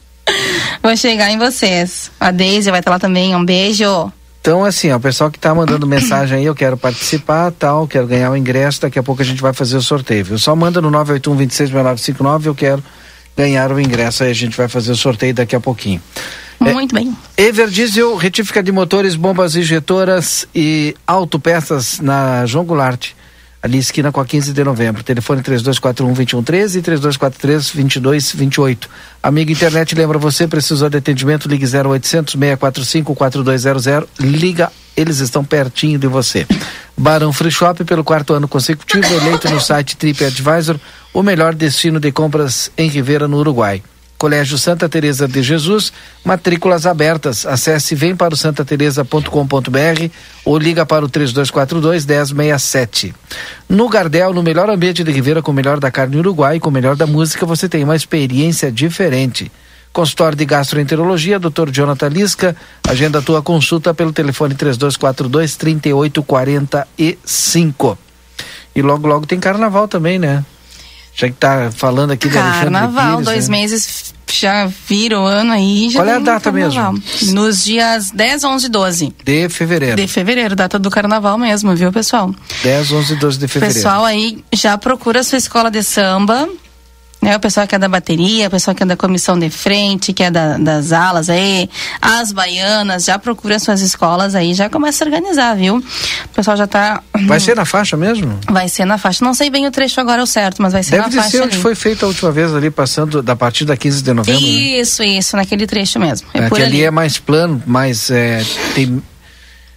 Vou 0.82 0.96
chegar 0.98 1.30
em 1.32 1.38
vocês. 1.38 2.12
A 2.20 2.32
Deise 2.32 2.70
vai 2.72 2.80
estar 2.82 2.92
lá 2.92 3.00
também. 3.00 3.36
Um 3.36 3.46
beijo. 3.46 4.12
Então, 4.42 4.66
assim, 4.66 4.92
ó, 4.92 4.98
o 4.98 5.00
pessoal 5.00 5.32
que 5.32 5.40
tá 5.40 5.56
mandando 5.56 5.88
mensagem 5.88 6.38
aí, 6.40 6.46
eu 6.46 6.54
quero 6.56 6.76
participar, 6.76 7.52
tal, 7.52 7.88
quero 7.88 8.06
ganhar 8.08 8.30
o 8.32 8.36
ingresso, 8.36 8.82
daqui 8.82 9.00
a 9.00 9.04
pouco 9.04 9.22
a 9.22 9.26
gente 9.26 9.42
vai 9.42 9.54
fazer 9.54 9.78
o 9.78 9.82
sorteio, 9.82 10.26
viu? 10.26 10.38
Só 10.38 10.54
manda 10.56 10.82
no 10.82 10.90
981 10.92 11.38
266959, 11.38 12.50
eu 12.50 12.56
quero 12.56 12.84
ganhar 13.38 13.72
o 13.72 13.80
ingresso, 13.80 14.24
aí 14.24 14.32
a 14.32 14.36
gente 14.36 14.58
vai 14.58 14.68
fazer 14.68 14.92
o 14.92 14.96
sorteio 14.98 15.34
daqui 15.34 15.56
a 15.56 15.60
pouquinho. 15.62 16.02
É. 16.66 16.74
Muito 16.74 16.96
bem. 16.96 17.16
Ever 17.38 17.70
Diesel, 17.70 18.16
retífica 18.16 18.64
de 18.64 18.72
motores, 18.72 19.16
bombas 19.16 19.56
injetoras 19.56 20.48
e 20.54 20.96
autopeças 21.06 22.00
na 22.00 22.46
João 22.46 22.66
Goulart, 22.66 23.12
ali 23.62 23.78
esquina 23.78 24.12
com 24.12 24.20
a 24.20 24.26
15 24.26 24.54
de 24.54 24.64
novembro. 24.64 25.04
Telefone 25.04 25.42
3241-2113 25.42 26.76
e 26.76 26.82
3243-2228. 26.82 28.88
Amigo 29.22 29.52
internet, 29.52 29.96
lembra 29.96 30.18
você, 30.18 30.48
precisou 30.48 30.90
de 30.90 30.98
atendimento, 30.98 31.48
ligue 31.48 31.66
0800 31.66 32.34
645 32.34 33.16
4200, 33.16 33.86
liga, 34.20 34.72
eles 34.96 35.20
estão 35.20 35.44
pertinho 35.44 35.98
de 35.98 36.08
você. 36.08 36.46
Barão 36.96 37.34
Free 37.34 37.52
Shop, 37.52 37.84
pelo 37.84 38.04
quarto 38.04 38.34
ano 38.34 38.48
consecutivo, 38.48 39.12
eleito 39.16 39.50
no 39.50 39.60
site 39.60 39.98
TripAdvisor, 39.98 40.80
o 41.14 41.24
melhor 41.24 41.56
destino 41.56 42.00
de 42.00 42.12
compras 42.12 42.72
em 42.78 42.88
Rivera, 42.88 43.28
no 43.28 43.38
Uruguai. 43.38 43.82
Colégio 44.24 44.58
Santa 44.58 44.88
Teresa 44.88 45.28
de 45.28 45.44
Jesus, 45.44 45.92
matrículas 46.24 46.86
abertas. 46.86 47.46
Acesse 47.46 47.94
vem 47.94 48.16
para 48.16 48.34
o 48.34 48.38
santateresa.com.br 48.38 49.28
ou 50.46 50.58
liga 50.58 50.86
para 50.86 51.04
o 51.04 51.10
3242 51.10 52.06
1067. 52.06 53.14
No 53.68 53.90
Gardel, 53.90 54.34
no 54.34 54.42
melhor 54.42 54.70
ambiente 54.70 55.04
de 55.04 55.12
Ribeira, 55.12 55.42
com 55.42 55.52
o 55.52 55.54
melhor 55.54 55.78
da 55.78 55.92
carne 55.92 56.16
uruguai, 56.16 56.58
com 56.58 56.70
o 56.70 56.72
melhor 56.72 56.96
da 56.96 57.06
música, 57.06 57.46
você 57.46 57.68
tem 57.68 57.84
uma 57.84 57.98
experiência 57.98 58.72
diferente. 58.72 59.52
Consultório 59.92 60.38
de 60.38 60.46
Gastroenterologia, 60.46 61.38
Dr. 61.38 61.70
Jonathan 61.70 62.08
Lisca. 62.08 62.56
Agenda 62.88 63.20
a 63.20 63.22
tua 63.22 63.42
consulta 63.42 63.94
pelo 63.94 64.14
telefone 64.14 64.56
3242 64.56 65.58
3845. 65.58 67.98
E 68.74 68.82
logo, 68.82 69.06
logo 69.06 69.26
tem 69.26 69.42
carnaval 69.42 69.90
também, 69.90 70.18
né? 70.18 70.46
Já 71.14 71.28
que 71.28 71.34
tá 71.34 71.70
falando 71.76 72.12
aqui 72.12 72.30
de 72.30 72.38
Alexandre 72.38 72.72
Carnaval, 72.72 73.18
Pires, 73.18 73.26
dois 73.26 73.50
né? 73.50 73.58
meses 73.58 74.13
já 74.40 74.66
vira 74.88 75.20
o 75.20 75.26
ano 75.26 75.52
aí. 75.52 75.90
Já 75.90 76.00
Qual 76.00 76.08
é 76.10 76.16
a 76.16 76.20
data 76.20 76.52
carnaval. 76.52 76.96
Nos 77.32 77.64
dias 77.64 78.12
10, 78.12 78.44
11 78.44 78.66
e 78.66 78.70
12 78.70 79.14
De 79.24 79.50
fevereiro. 79.50 79.96
de 79.96 80.08
fevereiro, 80.08 80.56
data 80.56 80.78
do 80.80 80.90
carnaval 80.90 81.38
mesmo, 81.38 81.76
viu, 81.76 81.92
pessoal? 81.92 82.34
10, 82.64 82.92
11 82.92 83.14
e 83.14 83.16
12 83.18 83.38
de 83.40 83.48
fevereiro. 83.48 83.76
pessoal 83.76 84.06
aí 84.06 84.44
já 84.54 84.78
procura 84.78 85.20
a 85.20 85.24
sua 85.24 85.38
escola 85.38 85.70
de 85.70 85.84
samba, 85.84 86.48
né? 87.24 87.36
O 87.38 87.40
pessoal 87.40 87.66
que 87.66 87.74
é 87.74 87.80
da 87.80 87.88
bateria, 87.88 88.48
o 88.48 88.52
pessoal 88.52 88.76
que 88.76 88.84
é 88.84 88.86
da 88.86 88.96
comissão 88.98 89.40
de 89.40 89.50
frente, 89.50 90.12
que 90.14 90.24
é 90.24 90.30
da- 90.30 90.58
das 90.58 90.92
alas 90.92 91.30
aí, 91.30 91.70
as 92.02 92.32
baianas, 92.32 93.06
já 93.06 93.18
procura 93.18 93.58
suas 93.60 93.82
escolas 93.82 94.36
aí, 94.36 94.54
já 94.54 94.70
começa 94.70 95.04
a 95.04 95.08
organizar, 95.08 95.56
viu? 95.56 95.78
O 95.78 96.30
pessoal 96.36 96.58
já 96.58 96.68
tá... 96.68 97.02
Vai 97.26 97.40
ser 97.40 97.56
na 97.56 97.66
faixa 97.66 97.96
mesmo? 97.98 98.38
Vai 98.50 98.68
ser 98.70 98.86
na 98.86 98.98
faixa. 98.98 99.24
Não 99.24 99.34
sei 99.34 99.50
bem 99.50 99.66
o 99.66 99.72
trecho 99.72 100.00
agora 100.02 100.22
ao 100.22 100.28
certo, 100.28 100.62
mas 100.62 100.74
vai 100.74 100.84
ser 100.84 100.92
Deve 100.92 101.04
na 101.04 101.10
de 101.10 101.16
faixa 101.16 101.30
ser 101.30 101.42
onde 101.44 101.54
ali. 101.54 101.62
foi 101.62 101.74
feito 101.76 102.04
a 102.04 102.08
última 102.08 102.32
vez 102.32 102.54
ali, 102.54 102.70
passando 102.70 103.22
da 103.24 103.36
partir 103.36 103.66
da 103.66 103.78
15 103.78 104.02
de 104.04 104.14
novembro. 104.14 104.42
né? 104.42 104.48
Isso, 104.48 105.02
isso, 105.02 105.36
naquele 105.38 105.66
trecho 105.66 106.00
mesmo. 106.00 106.28
É, 106.34 106.40
É, 106.46 106.50
que 106.50 106.56
ali 106.56 106.64
ali. 106.64 106.84
é 106.84 106.92
mais 106.92 107.18
plano, 107.18 107.64
mais 107.66 108.10
é, 108.12 108.44
tem 108.76 109.02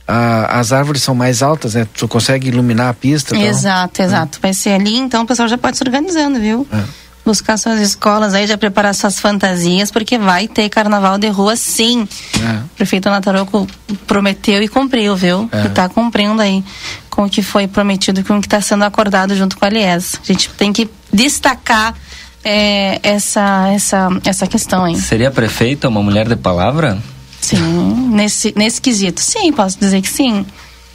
a- 0.08 0.58
as 0.60 0.72
árvores 0.72 1.02
são 1.02 1.14
mais 1.14 1.42
altas, 1.42 1.74
né? 1.74 1.86
Tu 1.96 2.06
consegue 2.08 2.48
iluminar 2.48 2.88
a 2.90 2.94
pista. 2.94 3.34
e 3.34 3.38
tal. 3.38 3.48
Exato, 3.48 4.02
exato. 4.02 4.38
Vai 4.40 4.54
ser 4.54 4.70
ali, 4.70 4.96
então 4.96 5.22
o 5.22 5.26
pessoal 5.26 5.48
já 5.48 5.58
pode 5.58 5.76
se 5.76 5.82
organizando, 5.84 6.38
viu? 6.40 6.66
É. 6.72 7.05
Buscar 7.26 7.56
suas 7.56 7.80
escolas 7.80 8.34
aí, 8.34 8.46
já 8.46 8.56
preparar 8.56 8.94
suas 8.94 9.18
fantasias, 9.18 9.90
porque 9.90 10.16
vai 10.16 10.46
ter 10.46 10.68
carnaval 10.68 11.18
de 11.18 11.28
rua 11.28 11.56
sim. 11.56 12.08
É. 12.40 12.64
O 12.64 12.68
prefeito 12.76 13.10
Nataroco 13.10 13.66
prometeu 14.06 14.62
e 14.62 14.68
cumpriu, 14.68 15.16
viu? 15.16 15.48
É. 15.50 15.66
E 15.66 15.68
tá 15.70 15.88
cumprindo 15.88 16.40
aí 16.40 16.64
com 17.10 17.24
o 17.24 17.28
que 17.28 17.42
foi 17.42 17.66
prometido, 17.66 18.22
com 18.22 18.38
o 18.38 18.40
que 18.40 18.46
está 18.46 18.60
sendo 18.60 18.84
acordado 18.84 19.34
junto 19.34 19.58
com 19.58 19.64
a 19.64 19.68
Alies. 19.68 20.20
A 20.22 20.24
gente 20.24 20.50
tem 20.50 20.72
que 20.72 20.88
destacar 21.12 21.94
é, 22.44 23.00
essa, 23.02 23.70
essa, 23.70 24.08
essa 24.24 24.46
questão 24.46 24.84
aí. 24.84 24.96
Seria 25.00 25.32
prefeita 25.32 25.88
uma 25.88 26.00
mulher 26.00 26.28
de 26.28 26.36
palavra? 26.36 27.02
Sim, 27.40 28.10
nesse, 28.12 28.54
nesse 28.56 28.80
quesito. 28.80 29.20
Sim, 29.20 29.52
posso 29.52 29.78
dizer 29.80 30.00
que 30.00 30.08
sim. 30.08 30.46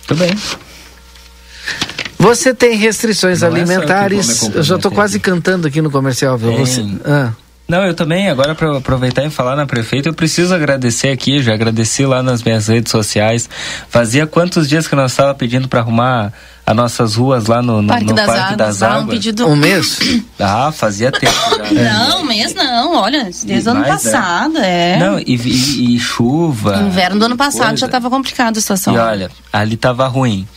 Tudo 0.07 0.19
bem. 0.19 0.37
Você 2.21 2.53
tem 2.53 2.77
restrições 2.77 3.41
Não 3.41 3.47
é 3.47 3.51
alimentares. 3.51 4.27
me 4.43 4.55
eu 4.55 4.63
já 4.63 4.75
comprometer 4.75 4.91
quase 4.91 5.19
cantando 5.19 5.67
aqui 5.67 5.81
no 5.81 5.89
comercial, 5.89 6.37
viu? 6.37 6.55
Você, 6.55 6.85
ah, 7.03 7.31
Não, 7.67 7.83
eu 7.83 7.93
também, 7.95 8.29
agora 8.29 8.53
para 8.53 8.77
aproveitar 8.77 9.23
e 9.25 9.29
falar 9.31 9.55
na 9.55 9.65
prefeita, 9.65 10.07
eu 10.09 10.13
preciso 10.13 10.53
agradecer 10.53 11.07
aqui, 11.09 11.41
já 11.41 11.53
agradeci 11.53 12.05
lá 12.05 12.21
nas 12.21 12.43
minhas 12.43 12.67
redes 12.67 12.91
sociais. 12.91 13.49
Fazia 13.89 14.27
quantos 14.27 14.69
dias 14.69 14.87
que 14.87 14.95
nós 14.95 15.11
estava 15.11 15.33
pedindo 15.33 15.67
para 15.67 15.79
arrumar 15.79 16.31
as 16.65 16.75
nossas 16.75 17.15
ruas 17.15 17.47
lá 17.47 17.61
no, 17.61 17.81
no 17.81 17.87
Parque, 17.87 18.05
no 18.05 18.13
das, 18.13 18.25
Parque 18.27 18.41
Águas, 18.53 18.57
das 18.57 18.79
lá, 18.81 18.89
um 18.89 19.01
Águas? 19.01 19.15
pedido. 19.15 19.47
um 19.47 19.55
mês? 19.55 19.99
Ah, 20.43 20.71
fazia 20.71 21.11
tempo 21.11 21.33
já. 21.49 21.71
né? 21.71 21.91
Não, 22.09 22.23
mês 22.25 22.53
não, 22.53 22.95
olha, 22.97 23.29
desde 23.45 23.67
o 23.69 23.71
ano 23.71 23.81
né? 23.81 23.87
passado, 23.87 24.57
é. 24.57 24.97
Não, 24.99 25.17
e, 25.19 25.23
e- 25.35 25.95
e 25.95 25.99
chuva. 25.99 26.77
Inverno 26.77 27.19
do 27.19 27.25
ano 27.25 27.37
passado 27.37 27.67
coisa. 27.69 27.77
já 27.77 27.85
estava 27.87 28.09
complicado 28.09 28.57
a 28.57 28.61
situação. 28.61 28.93
E 28.93 28.97
olha, 28.97 29.29
ali 29.53 29.75
tava 29.77 30.07
ruim. 30.07 30.47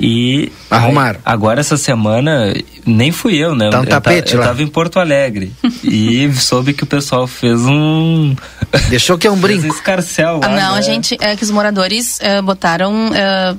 E 0.00 0.50
Arrumaram. 0.70 1.20
agora 1.24 1.60
essa 1.60 1.76
semana 1.76 2.54
nem 2.86 3.12
fui 3.12 3.36
eu, 3.36 3.54
né? 3.54 3.68
Tá 3.70 3.80
um 3.80 3.84
eu, 3.84 3.88
tapete 3.88 4.30
ta- 4.30 4.36
eu 4.36 4.40
lá. 4.40 4.46
tava 4.46 4.62
em 4.62 4.66
Porto 4.66 4.98
Alegre 4.98 5.52
e 5.84 6.32
soube 6.32 6.72
que 6.72 6.84
o 6.84 6.86
pessoal 6.86 7.26
fez 7.26 7.60
um 7.66 8.34
Deixou 8.88 9.18
que 9.18 9.26
é 9.26 9.30
um 9.30 9.36
fez 9.36 9.60
brinco. 9.60 9.74
escarcel 9.74 10.38
lá. 10.40 10.48
Não, 10.48 10.72
né? 10.72 10.78
a 10.78 10.80
gente, 10.80 11.16
é 11.20 11.36
que 11.36 11.44
os 11.44 11.50
moradores 11.50 12.18
é, 12.22 12.40
botaram, 12.40 13.10
é, 13.14 13.54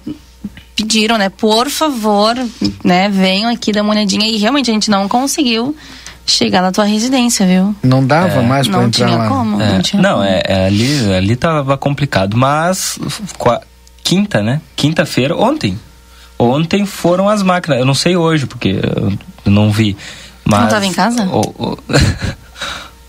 pediram, 0.75 1.17
né, 1.17 1.29
por 1.29 1.69
favor, 1.69 2.35
né, 2.83 3.07
venham 3.09 3.51
aqui 3.51 3.71
dar 3.71 3.83
uma 3.83 3.91
olhadinha 3.93 4.25
e 4.27 4.37
realmente 4.37 4.71
a 4.71 4.73
gente 4.73 4.89
não 4.89 5.07
conseguiu 5.07 5.75
chegar 6.25 6.61
na 6.61 6.71
tua 6.71 6.85
residência, 6.85 7.45
viu? 7.45 7.75
Não 7.83 8.05
dava 8.05 8.41
mais 8.41 8.67
pra 8.67 8.77
não 8.79 8.87
entrar 8.87 9.09
lá. 9.15 9.27
como, 9.27 9.61
É, 9.61 9.73
não 9.73 9.81
tinha 9.81 10.01
não, 10.01 10.13
como. 10.17 10.23
é, 10.23 10.41
é, 10.45 10.65
ali, 10.65 11.13
ali 11.13 11.35
tava 11.35 11.77
complicado, 11.77 12.37
mas 12.37 12.97
quinta, 14.03 14.41
né? 14.41 14.61
Quinta-feira, 14.75 15.35
ontem. 15.35 15.77
Ontem 16.43 16.85
foram 16.85 17.29
as 17.29 17.43
máquinas. 17.43 17.79
Eu 17.79 17.85
não 17.85 17.93
sei 17.93 18.15
hoje, 18.15 18.45
porque 18.47 18.79
eu 19.45 19.51
não 19.51 19.71
vi. 19.71 19.95
Mas, 20.43 20.61
Não 20.61 20.69
tava 20.69 20.85
em 20.85 20.91
casa? 20.93 21.27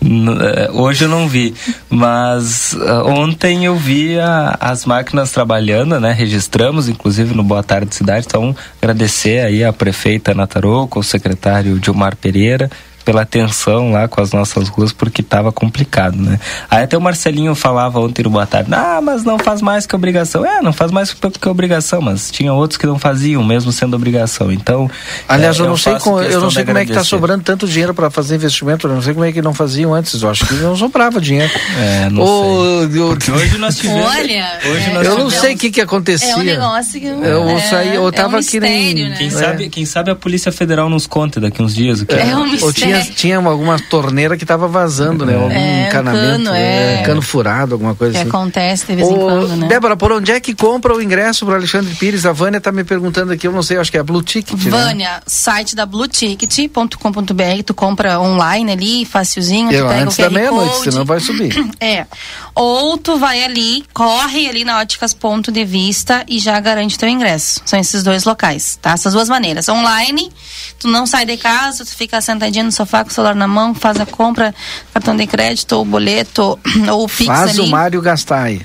é, 0.05 0.69
Hoje 0.73 1.05
eu 1.05 1.09
não 1.09 1.27
vi, 1.29 1.53
mas 1.89 2.75
ah, 2.75 3.03
ontem 3.05 3.63
eu 3.65 3.75
vi 3.77 4.19
a- 4.19 4.57
as 4.59 4.85
máquinas 4.85 5.31
trabalhando, 5.31 5.97
né? 5.99 6.11
Registramos, 6.11 6.89
inclusive, 6.89 7.33
no 7.33 7.41
Boa 7.43 7.63
Tarde 7.63 7.95
Cidade. 7.95 8.25
Então, 8.27 8.53
agradecer 8.81 9.45
aí 9.45 9.63
a 9.63 9.71
prefeita 9.71 10.33
Nataroco, 10.33 10.99
o 10.99 11.03
secretário 11.03 11.79
Dilmar 11.79 12.17
Pereira, 12.17 12.69
pela 13.03 13.21
atenção 13.23 13.91
lá 13.91 14.07
com 14.07 14.21
as 14.21 14.31
nossas 14.31 14.67
ruas, 14.69 14.91
porque 14.93 15.21
estava 15.21 15.51
complicado, 15.51 16.15
né? 16.17 16.39
Aí 16.69 16.83
até 16.83 16.97
o 16.97 17.01
Marcelinho 17.01 17.53
falava 17.55 17.99
ontem 17.99 18.23
no 18.23 18.29
Boa 18.29 18.45
Tarde, 18.45 18.69
ah, 18.73 18.99
mas 19.01 19.23
não 19.23 19.37
faz 19.37 19.61
mais 19.61 19.85
que 19.85 19.95
obrigação. 19.95 20.45
É, 20.45 20.61
não 20.61 20.73
faz 20.73 20.91
mais 20.91 21.13
que 21.13 21.23
que 21.39 21.49
obrigação, 21.49 22.01
mas 22.01 22.29
tinha 22.31 22.53
outros 22.53 22.77
que 22.77 22.85
não 22.85 22.99
faziam, 22.99 23.43
mesmo 23.43 23.71
sendo 23.71 23.95
obrigação. 23.95 24.51
Então, 24.51 24.89
Aliás, 25.27 25.57
é, 25.57 25.61
eu 25.61 25.67
não 25.67 25.77
sei, 25.77 25.97
como, 25.99 26.21
eu 26.21 26.39
não 26.41 26.51
sei 26.51 26.63
como 26.65 26.77
é 26.77 26.81
que 26.81 26.87
tá 26.87 26.93
agradecer. 26.93 27.09
sobrando 27.09 27.43
tanto 27.43 27.67
dinheiro 27.67 27.93
para 27.93 28.09
fazer 28.09 28.35
investimento. 28.35 28.87
Eu 28.87 28.93
não 28.95 29.01
sei 29.01 29.13
como 29.13 29.25
é 29.25 29.31
que 29.31 29.41
não 29.41 29.53
faziam 29.53 29.93
antes. 29.93 30.21
Eu 30.21 30.29
acho 30.29 30.45
que 30.45 30.53
não 30.55 30.75
sobrava 30.75 31.19
dinheiro. 31.21 31.51
É, 31.79 32.09
não 32.09 32.21
Ô, 32.23 32.83
eu- 32.83 33.09
Porque 33.09 33.31
hoje 33.31 33.57
nós 33.57 33.77
tivemos... 33.77 34.05
Olha, 34.05 34.59
hoje 34.65 34.89
é, 34.89 34.93
nós 34.93 35.05
eu 35.07 35.11
não 35.17 35.27
tivemos- 35.27 35.33
sei 35.35 35.55
o 35.55 35.57
que 35.57 35.71
que 35.71 35.81
acontecia. 35.81 36.31
É 36.33 36.35
um 36.35 36.43
negócio 36.43 36.99
que 36.99 37.07
Eu 37.07 37.49
é, 37.49 37.59
saí- 37.61 37.95
eu 37.95 38.11
tava 38.11 38.33
é 38.33 38.37
um 38.37 38.39
aqui 38.39 38.59
nem- 38.59 38.85
mistério, 38.85 39.09
né? 39.09 39.15
Quem, 39.17 39.27
É. 39.27 39.31
sabe, 39.31 39.69
quem 39.69 39.85
sabe 39.85 40.11
a 40.11 40.15
Polícia 40.15 40.51
Federal 40.51 40.89
nos 40.89 41.07
conta 41.07 41.39
daqui 41.39 41.61
uns 41.61 41.73
dias 41.73 42.01
o 42.01 42.05
que 42.05 42.15
É 42.15 42.35
um 42.35 42.51
Ou 42.61 42.73
tinha, 42.93 42.97
mistério. 42.99 43.15
tinha 43.15 43.37
alguma 43.37 43.79
torneira 43.79 44.37
que 44.37 44.45
tava 44.45 44.67
vazando, 44.67 45.25
né? 45.25 45.35
Algum 45.35 45.51
É, 45.51 45.87
encanamento, 45.87 46.43
cano, 46.45 46.55
é. 46.55 47.03
cano 47.05 47.21
furado, 47.21 47.73
alguma 47.75 47.95
coisa 47.95 48.13
Que 48.13 48.19
assim. 48.19 48.29
acontece 48.29 48.85
de 48.87 48.95
vez 48.95 49.07
em 49.07 49.13
Ô, 49.13 49.17
quando, 49.19 49.55
né? 49.55 49.67
Débora, 49.67 49.95
por 49.97 50.11
onde 50.11 50.31
é 50.31 50.39
que 50.39 50.53
compra 50.53 50.93
o 50.95 51.01
ingresso 51.01 51.45
para 51.45 51.55
Alexandre 51.55 51.93
Pires? 51.95 52.25
A 52.25 52.31
Vânia 52.31 52.59
tá 52.61 52.71
me 52.71 52.83
perguntando 52.83 53.31
aqui, 53.33 53.47
eu 53.47 53.51
não 53.51 53.63
sei, 53.63 53.77
acho 53.77 53.91
que 53.91 53.97
é 53.97 53.99
a 53.99 54.03
Blue 54.03 54.21
Ticket, 54.21 54.57
né? 54.63 54.69
Vânia, 54.71 55.21
site 55.25 55.75
da 55.75 55.85
blueticket.com.br, 55.85 57.63
tu 57.65 57.73
compra 57.73 58.19
online 58.19 58.71
ali, 58.71 59.05
facilzinho, 59.05 59.71
Eu, 59.71 59.85
tu 59.85 59.89
pega 59.89 60.03
antes 60.03 60.17
o 60.17 60.21
da 60.21 60.27
QR 60.29 60.33
meia-noite, 60.33 60.73
Code. 60.75 60.91
senão 60.91 61.05
vai 61.05 61.19
subir. 61.19 61.53
É. 61.79 62.05
Ou 62.55 62.97
tu 62.99 63.17
vai 63.17 63.43
ali, 63.43 63.83
corre 63.93 64.47
ali 64.47 64.63
na 64.63 64.79
Óticas 64.79 65.11
Ponto 65.13 65.51
de 65.51 65.65
Vista 65.65 66.23
e 66.27 66.37
já 66.37 66.59
garante 66.59 66.99
teu 66.99 67.09
ingresso. 67.09 67.61
São 67.65 67.79
esses 67.79 68.03
dois 68.03 68.25
locais, 68.25 68.77
tá? 68.81 68.91
Essas 68.91 69.13
duas 69.13 69.27
maneiras. 69.27 69.67
Online, 69.69 70.31
tu 70.77 70.87
não 70.87 71.07
sai 71.07 71.25
de 71.25 71.35
casa, 71.37 71.83
tu 71.83 71.95
fica 71.95 72.21
sentadinho 72.21 72.65
no 72.65 72.71
sofá 72.71 73.03
com 73.03 73.09
o 73.09 73.13
celular 73.13 73.33
na 73.35 73.47
mão, 73.47 73.73
faz 73.73 73.99
a 73.99 74.05
compra, 74.05 74.53
cartão 74.93 75.15
de 75.17 75.25
crédito, 75.25 75.73
ou 75.73 75.83
boleto, 75.83 76.59
ou 76.91 77.05
o 77.05 77.07
Pix 77.07 77.25
Faz 77.25 77.51
ali. 77.51 77.61
o 77.61 77.71
Mário 77.71 78.01
gastar 78.01 78.43
aí. 78.43 78.61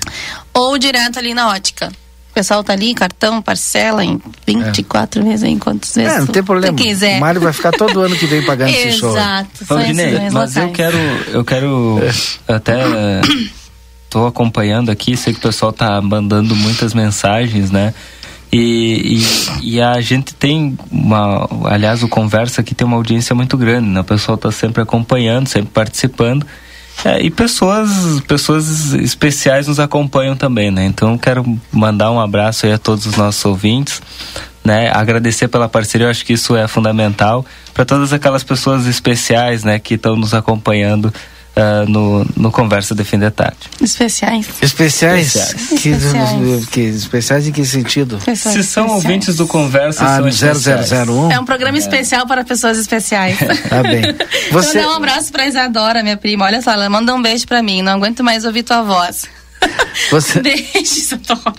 Ou 0.53 0.77
direto 0.77 1.17
ali 1.17 1.33
na 1.33 1.49
ótica. 1.49 1.91
O 2.29 2.33
pessoal 2.39 2.63
tá 2.63 2.73
ali, 2.73 2.93
cartão, 2.93 3.41
parcela 3.41 4.05
em 4.05 4.21
24 4.45 5.23
vezes 5.23 5.43
aí, 5.43 5.57
quantas 5.57 5.95
vezes 5.95 6.13
É, 6.13 6.19
não 6.19 6.27
tem 6.27 6.43
problema. 6.43 6.77
tu 6.77 6.83
quiser. 6.83 7.17
O 7.17 7.21
Mário 7.21 7.41
vai 7.41 7.51
ficar 7.51 7.71
todo 7.71 7.99
ano 8.01 8.15
que 8.15 8.27
vem 8.27 8.43
pagando 8.45 8.69
esse 8.69 8.91
show. 8.99 9.09
Exato. 9.17 9.65
dois 9.67 10.31
mas 10.31 10.55
eu 10.55 10.67
locais. 10.67 10.75
quero, 10.77 10.97
eu 11.33 11.43
quero 11.43 11.99
até 12.47 12.83
tô 14.09 14.25
acompanhando 14.25 14.89
aqui, 14.89 15.15
sei 15.15 15.33
que 15.33 15.39
o 15.39 15.43
pessoal 15.43 15.71
tá 15.71 16.01
mandando 16.01 16.55
muitas 16.55 16.93
mensagens, 16.93 17.69
né? 17.71 17.93
E, 18.51 19.21
e, 19.61 19.75
e 19.75 19.81
a 19.81 20.01
gente 20.01 20.33
tem 20.33 20.77
uma, 20.91 21.47
aliás, 21.65 22.01
o 22.01 22.07
Conversa 22.07 22.61
aqui 22.61 22.73
tem 22.73 22.85
uma 22.85 22.97
audiência 22.97 23.35
muito 23.35 23.55
grande, 23.55 23.87
né? 23.87 23.99
O 23.99 24.03
pessoal 24.03 24.37
tá 24.37 24.51
sempre 24.51 24.81
acompanhando, 24.81 25.47
sempre 25.47 25.69
participando. 25.71 26.45
É, 27.05 27.21
e 27.21 27.29
pessoas, 27.29 28.19
pessoas 28.27 28.93
especiais 28.93 29.67
nos 29.67 29.79
acompanham 29.79 30.35
também, 30.35 30.71
né? 30.71 30.85
Então 30.85 31.17
quero 31.17 31.45
mandar 31.71 32.11
um 32.11 32.19
abraço 32.19 32.65
aí 32.65 32.73
a 32.73 32.77
todos 32.77 33.05
os 33.05 33.15
nossos 33.15 33.45
ouvintes, 33.45 34.01
né? 34.65 34.91
Agradecer 34.93 35.47
pela 35.47 35.69
parceria, 35.69 36.07
eu 36.07 36.11
acho 36.11 36.25
que 36.25 36.33
isso 36.33 36.55
é 36.55 36.67
fundamental 36.67 37.45
para 37.73 37.85
todas 37.85 38.11
aquelas 38.11 38.43
pessoas 38.43 38.85
especiais, 38.87 39.63
né, 39.63 39.79
que 39.79 39.93
estão 39.93 40.17
nos 40.17 40.33
acompanhando 40.33 41.13
ah, 41.59 41.85
no, 41.87 42.25
no 42.35 42.51
Conversa 42.51 42.95
de 42.95 43.03
Fim 43.03 43.19
de 43.19 43.29
Tarde. 43.31 43.57
Especiais. 43.81 44.47
Especiais? 44.61 45.35
Especiais. 45.35 45.79
Que, 45.81 45.89
Especiais. 45.89 46.65
que- 46.67 46.79
especiais 46.81 47.47
em 47.47 47.51
que 47.51 47.65
sentido? 47.65 48.17
Pessoas 48.23 48.55
Se 48.55 48.63
são 48.63 48.85
especiais. 48.85 48.91
ouvintes 49.05 49.35
do 49.35 49.47
Conversa, 49.47 50.03
Ah, 50.05 50.15
são 50.15 50.21
no 50.21 50.29
especiais. 50.29 50.89
0001? 50.89 51.31
É 51.31 51.39
um 51.39 51.45
programa 51.45 51.77
especial 51.77 52.25
para 52.27 52.43
pessoas 52.43 52.77
especiais. 52.77 53.37
Tá 53.69 53.83
bem. 53.83 54.01
Você, 54.51 54.77
Então, 54.79 54.81
dá 54.83 54.89
um 54.93 54.97
abraço 54.97 55.31
pra 55.31 55.45
Isadora, 55.47 56.01
minha 56.01 56.17
prima. 56.17 56.45
Olha 56.45 56.61
só, 56.61 56.71
ela 56.71 56.89
manda 56.89 57.13
um 57.13 57.21
beijo 57.21 57.45
pra 57.47 57.61
mim. 57.61 57.81
Não 57.81 57.93
aguento 57.93 58.23
mais 58.23 58.45
ouvir 58.45 58.63
tua 58.63 58.81
voz. 58.81 59.25
Você- 60.11 60.39
Beijo, 60.41 60.65
Isadora. 60.83 61.53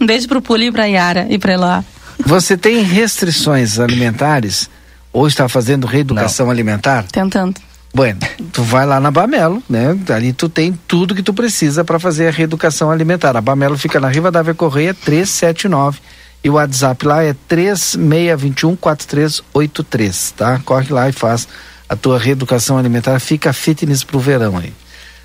Um 0.00 0.06
beijo 0.06 0.28
pro 0.28 0.40
Puli 0.40 0.66
e 0.66 0.72
pra 0.72 0.86
Yara 0.86 1.26
e 1.28 1.38
pra 1.38 1.52
Eloá. 1.54 1.84
você 2.24 2.56
tem 2.56 2.82
restrições 2.82 3.78
alimentares? 3.78 4.68
Ou 5.12 5.26
está 5.28 5.48
fazendo 5.48 5.86
reeducação 5.86 6.50
alimentar? 6.50 7.04
Tentando. 7.12 7.60
Bueno, 7.94 8.20
tu 8.52 8.62
vai 8.62 8.86
lá 8.86 8.98
na 8.98 9.10
Bamelo, 9.10 9.62
né? 9.68 9.98
Ali 10.14 10.32
tu 10.32 10.48
tem 10.48 10.72
tudo 10.88 11.14
que 11.14 11.22
tu 11.22 11.34
precisa 11.34 11.84
para 11.84 11.98
fazer 11.98 12.28
a 12.28 12.30
reeducação 12.30 12.90
alimentar. 12.90 13.36
A 13.36 13.40
Bamelo 13.40 13.76
fica 13.76 14.00
na 14.00 14.08
Rivadavia 14.08 14.54
Correia 14.54 14.94
379 14.94 15.98
e 16.42 16.48
o 16.48 16.54
WhatsApp 16.54 17.06
lá 17.06 17.22
é 17.22 17.34
3621 17.46 18.76
4383, 18.76 20.30
tá? 20.32 20.60
Corre 20.64 20.92
lá 20.92 21.08
e 21.08 21.12
faz 21.12 21.46
a 21.86 21.94
tua 21.94 22.18
reeducação 22.18 22.78
alimentar, 22.78 23.20
fica 23.20 23.52
fitness 23.52 24.02
pro 24.02 24.18
verão 24.18 24.56
aí. 24.56 24.72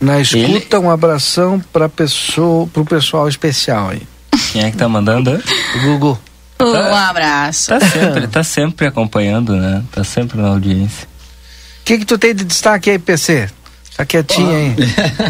Na 0.00 0.18
escuta, 0.18 0.80
um 0.80 0.90
abração 0.90 1.60
para 1.72 1.88
pessoa, 1.88 2.66
pro 2.66 2.84
pessoal 2.84 3.28
especial 3.28 3.90
aí. 3.90 4.02
Quem 4.50 4.64
é 4.64 4.70
que 4.72 4.76
tá 4.76 4.88
mandando? 4.88 5.30
O 5.76 5.80
Gugu. 5.80 6.18
Um 6.60 6.94
abraço. 6.96 7.68
Tá 7.68 7.80
sempre, 7.80 8.26
tá 8.26 8.42
sempre 8.42 8.86
acompanhando, 8.86 9.54
né? 9.56 9.84
Tá 9.92 10.02
sempre 10.02 10.40
na 10.40 10.48
audiência. 10.48 11.06
O 11.82 11.84
que 11.84 11.98
que 11.98 12.04
tu 12.04 12.18
tem 12.18 12.34
de 12.34 12.44
destaque 12.44 12.90
aí, 12.90 12.98
PC? 12.98 13.48
Tá 14.00 14.06
quietinho 14.06 14.48
aí. 14.50 14.74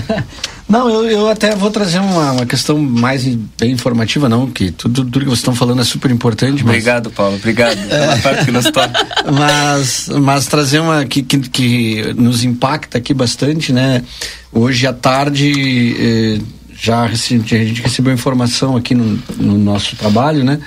Não, 0.69 0.89
eu, 0.89 1.11
eu 1.11 1.29
até 1.29 1.57
vou 1.57 1.69
trazer 1.69 1.99
uma, 1.99 2.31
uma 2.31 2.47
questão 2.47 2.79
mais 2.79 3.25
bem 3.59 3.73
informativa, 3.73 4.29
não, 4.29 4.49
que 4.49 4.71
tudo, 4.71 5.03
tudo 5.05 5.19
que 5.19 5.25
vocês 5.25 5.41
estão 5.41 5.53
falando 5.53 5.81
é 5.81 5.85
super 5.85 6.13
importante. 6.13 6.63
Mas, 6.63 6.77
Obrigado, 6.77 7.11
Paulo. 7.11 7.35
Obrigado 7.35 7.77
pela 7.89 8.17
parte 8.19 8.45
que 8.45 8.53
nos 8.53 8.67
toca. 8.67 8.93
mas, 9.37 10.09
mas 10.23 10.47
trazer 10.47 10.79
uma 10.79 11.05
que, 11.05 11.25
que, 11.25 11.41
que 11.41 12.15
nos 12.17 12.45
impacta 12.45 12.99
aqui 12.99 13.13
bastante, 13.13 13.73
né? 13.73 14.05
Hoje 14.53 14.87
à 14.87 14.93
tarde 14.93 15.97
eh, 15.99 16.41
já 16.81 17.05
rece- 17.05 17.35
a 17.35 17.39
gente 17.65 17.83
recebeu 17.83 18.13
informação 18.13 18.77
aqui 18.77 18.95
no, 18.95 19.21
no 19.39 19.59
nosso 19.59 19.97
trabalho, 19.97 20.45
né? 20.45 20.61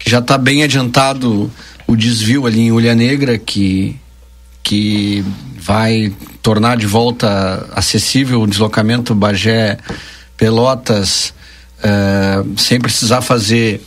Que 0.00 0.10
já 0.10 0.18
está 0.18 0.36
bem 0.36 0.64
adiantado 0.64 1.48
o 1.86 1.94
desvio 1.94 2.44
ali 2.44 2.62
em 2.62 2.72
Ulha 2.72 2.96
Negra, 2.96 3.38
que, 3.38 3.94
que 4.64 5.24
vai 5.56 6.12
tornar 6.44 6.76
de 6.76 6.86
volta 6.86 7.66
acessível 7.74 8.42
o 8.42 8.46
deslocamento 8.46 9.14
Bagé 9.14 9.78
Pelotas 10.36 11.32
eh, 11.82 12.44
sem 12.58 12.78
precisar 12.78 13.22
fazer 13.22 13.80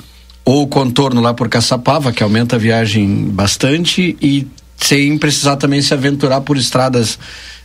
ou 0.43 0.63
o 0.63 0.67
contorno 0.67 1.21
lá 1.21 1.35
por 1.35 1.49
Caçapava, 1.49 2.11
que 2.11 2.23
aumenta 2.23 2.55
a 2.55 2.59
viagem 2.59 3.29
bastante, 3.29 4.17
e 4.19 4.47
sem 4.75 5.15
precisar 5.19 5.57
também 5.57 5.83
se 5.83 5.93
aventurar 5.93 6.41
por 6.41 6.57
estradas 6.57 7.19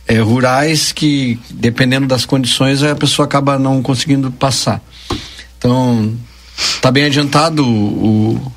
eh, 0.07 0.19
rurais 0.19 0.91
que, 0.91 1.39
dependendo 1.49 2.05
das 2.05 2.23
condições, 2.23 2.83
a 2.83 2.95
pessoa 2.95 3.25
acaba 3.25 3.57
não 3.57 3.81
conseguindo 3.81 4.29
passar. 4.31 4.79
Então, 5.57 6.15
tá 6.81 6.91
bem 6.91 7.05
adiantado 7.05 7.65
o, 7.65 8.51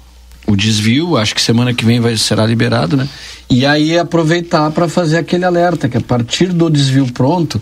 o 0.46 0.56
desvio, 0.56 1.16
acho 1.16 1.34
que 1.34 1.42
semana 1.42 1.74
que 1.74 1.84
vem 1.84 2.00
vai, 2.00 2.16
será 2.16 2.46
liberado, 2.46 2.96
né? 2.96 3.08
E 3.50 3.66
aí 3.66 3.98
aproveitar 3.98 4.70
para 4.70 4.88
fazer 4.88 5.18
aquele 5.18 5.44
alerta, 5.44 5.88
que 5.88 5.96
a 5.96 6.00
partir 6.00 6.52
do 6.52 6.70
desvio 6.70 7.06
pronto, 7.12 7.60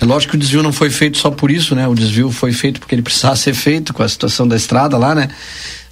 é 0.00 0.04
lógico 0.04 0.32
que 0.32 0.36
o 0.36 0.40
desvio 0.40 0.62
não 0.62 0.72
foi 0.72 0.90
feito 0.90 1.18
só 1.18 1.30
por 1.30 1.50
isso, 1.50 1.74
né? 1.74 1.86
O 1.86 1.94
desvio 1.94 2.30
foi 2.30 2.52
feito 2.52 2.80
porque 2.80 2.94
ele 2.94 3.02
precisava 3.02 3.36
ser 3.36 3.54
feito 3.54 3.92
com 3.92 4.02
a 4.02 4.08
situação 4.08 4.48
da 4.48 4.56
estrada 4.56 4.96
lá, 4.96 5.14
né? 5.14 5.28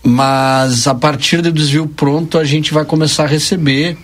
Mas 0.02 0.86
a 0.86 0.94
partir 0.94 1.42
do 1.42 1.52
desvio 1.52 1.86
pronto, 1.86 2.38
a 2.38 2.44
gente 2.44 2.72
vai 2.72 2.84
começar 2.84 3.24
a 3.24 3.26
receber 3.26 3.98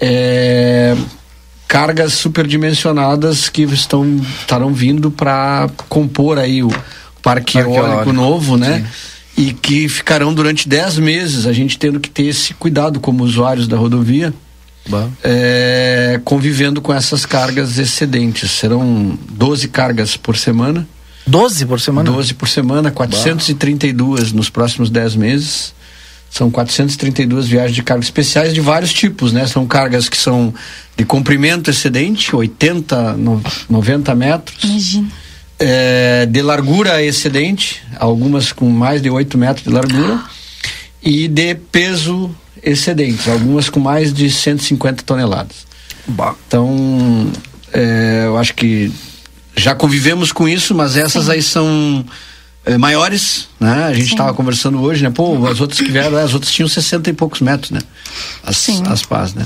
é, 0.00 0.96
cargas 1.68 2.14
superdimensionadas 2.14 3.48
que 3.48 3.62
estão 3.62 4.20
estarão 4.40 4.74
vindo 4.74 5.08
para 5.10 5.70
compor 5.88 6.36
aí 6.36 6.64
o 6.64 6.68
parque 7.22 7.54
Parque 7.54 7.58
eólico 7.58 7.86
eólico, 7.86 8.12
novo, 8.12 8.56
né? 8.56 8.84
E 9.36 9.52
que 9.52 9.88
ficarão 9.88 10.34
durante 10.34 10.68
10 10.68 10.98
meses, 10.98 11.46
a 11.46 11.52
gente 11.52 11.78
tendo 11.78 11.98
que 12.00 12.10
ter 12.10 12.24
esse 12.24 12.52
cuidado 12.54 13.00
como 13.00 13.24
usuários 13.24 13.66
da 13.66 13.76
rodovia, 13.76 14.34
é, 15.22 16.20
convivendo 16.24 16.80
com 16.80 16.92
essas 16.92 17.24
cargas 17.24 17.78
excedentes. 17.78 18.50
Serão 18.50 19.18
12 19.30 19.68
cargas 19.68 20.16
por 20.16 20.36
semana. 20.36 20.86
12 21.26 21.64
por 21.66 21.80
semana? 21.80 22.10
12 22.10 22.34
por 22.34 22.48
semana, 22.48 22.90
432 22.90 24.32
nos 24.32 24.50
próximos 24.50 24.90
10 24.90 25.14
meses. 25.16 25.72
São 26.30 26.50
432 26.50 27.46
viagens 27.48 27.74
de 27.74 27.82
cargas 27.82 28.06
especiais 28.06 28.54
de 28.54 28.60
vários 28.60 28.92
tipos, 28.92 29.32
né? 29.32 29.46
São 29.46 29.66
cargas 29.66 30.08
que 30.08 30.16
são 30.16 30.52
de 30.96 31.04
comprimento 31.04 31.70
excedente, 31.70 32.34
80, 32.34 33.14
no- 33.14 33.42
90 33.68 34.14
metros. 34.14 34.62
Imagina. 34.64 35.08
É, 35.60 36.24
de 36.26 36.40
largura 36.40 37.02
excedente, 37.02 37.82
algumas 37.98 38.50
com 38.50 38.68
mais 38.70 39.02
de 39.02 39.10
8 39.10 39.36
metros 39.36 39.64
de 39.64 39.70
largura. 39.70 40.22
E 41.02 41.28
de 41.28 41.54
peso 41.54 42.34
excedente, 42.62 43.30
algumas 43.30 43.70
com 43.70 43.80
mais 43.80 44.12
de 44.12 44.30
150 44.30 45.02
toneladas. 45.02 45.66
Bah. 46.06 46.34
Então, 46.46 47.30
é, 47.72 48.24
eu 48.26 48.36
acho 48.36 48.54
que 48.54 48.92
já 49.56 49.74
convivemos 49.74 50.32
com 50.32 50.48
isso, 50.48 50.74
mas 50.74 50.96
essas 50.96 51.28
aí 51.28 51.42
são 51.42 52.04
é, 52.64 52.76
maiores, 52.76 53.48
né? 53.58 53.84
A 53.84 53.92
gente 53.92 54.10
estava 54.10 54.32
conversando 54.34 54.80
hoje, 54.80 55.02
né? 55.02 55.10
Pô, 55.10 55.46
as 55.46 55.60
outras 55.60 55.80
que 55.80 55.90
vieram, 55.90 56.16
as 56.18 56.34
outras 56.34 56.52
tinham 56.52 56.68
60 56.68 57.10
e 57.10 57.12
poucos 57.12 57.40
metros, 57.40 57.70
né? 57.70 57.80
As, 58.42 58.56
Sim. 58.56 58.82
as 58.86 59.02
pás, 59.02 59.34
né? 59.34 59.44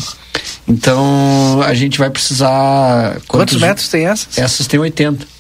Então, 0.66 1.60
a 1.62 1.74
gente 1.74 1.98
vai 1.98 2.10
precisar... 2.10 3.20
Quantos 3.28 3.60
metros 3.60 3.88
tem 3.88 4.06
essas? 4.06 4.38
Essas 4.38 4.66
têm 4.66 4.80
80. 4.80 5.33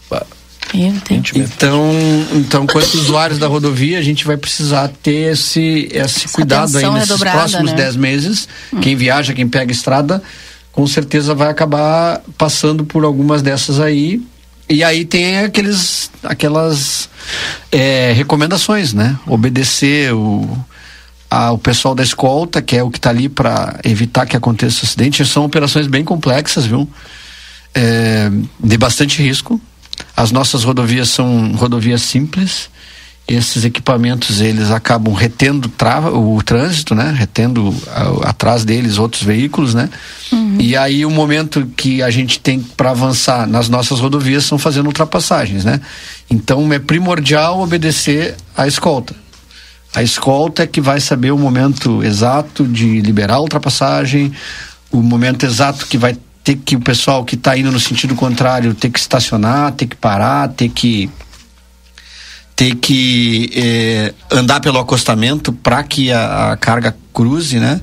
Então, 1.38 1.90
então, 2.32 2.66
quanto 2.66 2.94
usuários 2.98 3.38
da 3.38 3.46
rodovia, 3.46 3.98
a 3.98 4.02
gente 4.02 4.24
vai 4.24 4.36
precisar 4.36 4.88
ter 5.02 5.32
esse, 5.32 5.88
esse 5.92 6.28
cuidado 6.28 6.76
aí 6.76 6.84
atenção 6.84 6.94
nesses 6.94 7.08
próximos 7.32 7.70
né? 7.72 7.76
10 7.76 7.96
meses. 7.96 8.48
Quem 8.82 8.96
viaja, 8.96 9.32
quem 9.32 9.48
pega 9.48 9.70
estrada, 9.72 10.22
com 10.72 10.86
certeza 10.86 11.34
vai 11.34 11.48
acabar 11.48 12.20
passando 12.36 12.84
por 12.84 13.04
algumas 13.04 13.40
dessas 13.42 13.78
aí. 13.78 14.20
E 14.68 14.82
aí 14.82 15.04
tem 15.04 15.40
aqueles, 15.40 16.10
aquelas 16.22 17.08
é, 17.70 18.12
recomendações, 18.16 18.92
né? 18.94 19.16
Obedecer 19.26 20.12
o, 20.14 20.48
a- 21.30 21.52
o 21.52 21.58
pessoal 21.58 21.94
da 21.94 22.02
escolta, 22.02 22.62
que 22.62 22.74
é 22.76 22.82
o 22.82 22.90
que 22.90 22.98
está 22.98 23.10
ali 23.10 23.28
para 23.28 23.78
evitar 23.84 24.24
que 24.26 24.36
aconteça 24.36 24.84
acidente. 24.86 25.24
São 25.26 25.44
operações 25.44 25.86
bem 25.86 26.02
complexas, 26.02 26.64
viu? 26.64 26.88
É, 27.74 28.30
de 28.58 28.76
bastante 28.78 29.22
risco. 29.22 29.60
As 30.16 30.30
nossas 30.30 30.64
rodovias 30.64 31.08
são 31.08 31.52
rodovias 31.52 32.02
simples. 32.02 32.68
Esses 33.26 33.64
equipamentos 33.64 34.42
eles 34.42 34.70
acabam 34.70 35.14
retendo 35.14 35.66
trava, 35.68 36.10
o 36.10 36.42
trânsito, 36.42 36.94
né? 36.94 37.14
Retendo 37.16 37.74
a- 37.88 38.28
atrás 38.30 38.64
deles 38.66 38.98
outros 38.98 39.22
veículos, 39.22 39.72
né? 39.72 39.88
E 40.58 40.76
aí 40.76 41.06
o 41.06 41.10
momento 41.10 41.66
que 41.74 42.02
a 42.02 42.10
gente 42.10 42.38
tem 42.38 42.60
para 42.60 42.90
avançar 42.90 43.46
nas 43.46 43.68
nossas 43.68 43.98
rodovias 43.98 44.44
são 44.44 44.58
fazendo 44.58 44.86
ultrapassagens, 44.86 45.64
né? 45.64 45.80
Então 46.28 46.70
é 46.72 46.78
primordial 46.78 47.60
obedecer 47.60 48.34
à 48.56 48.66
escolta. 48.66 49.14
A 49.94 50.02
escolta 50.02 50.64
é 50.64 50.66
que 50.66 50.80
vai 50.80 51.00
saber 51.00 51.30
o 51.30 51.38
momento 51.38 52.02
exato 52.02 52.64
de 52.66 53.00
liberar 53.00 53.36
a 53.36 53.40
ultrapassagem, 53.40 54.32
o 54.90 54.98
momento 55.00 55.46
exato 55.46 55.86
que 55.86 55.96
vai 55.96 56.16
ter 56.44 56.56
que 56.56 56.76
o 56.76 56.80
pessoal 56.80 57.24
que 57.24 57.34
está 57.34 57.56
indo 57.56 57.72
no 57.72 57.80
sentido 57.80 58.14
contrário 58.14 58.74
ter 58.74 58.90
que 58.90 58.98
estacionar, 58.98 59.72
ter 59.72 59.86
que 59.86 59.96
parar, 59.96 60.48
ter 60.50 60.68
que 60.68 61.10
ter 62.54 62.76
que 62.76 63.50
eh, 63.52 64.14
andar 64.30 64.60
pelo 64.60 64.78
acostamento 64.78 65.52
para 65.52 65.82
que 65.82 66.12
a, 66.12 66.52
a 66.52 66.56
carga 66.56 66.94
cruze, 67.12 67.58
né? 67.58 67.80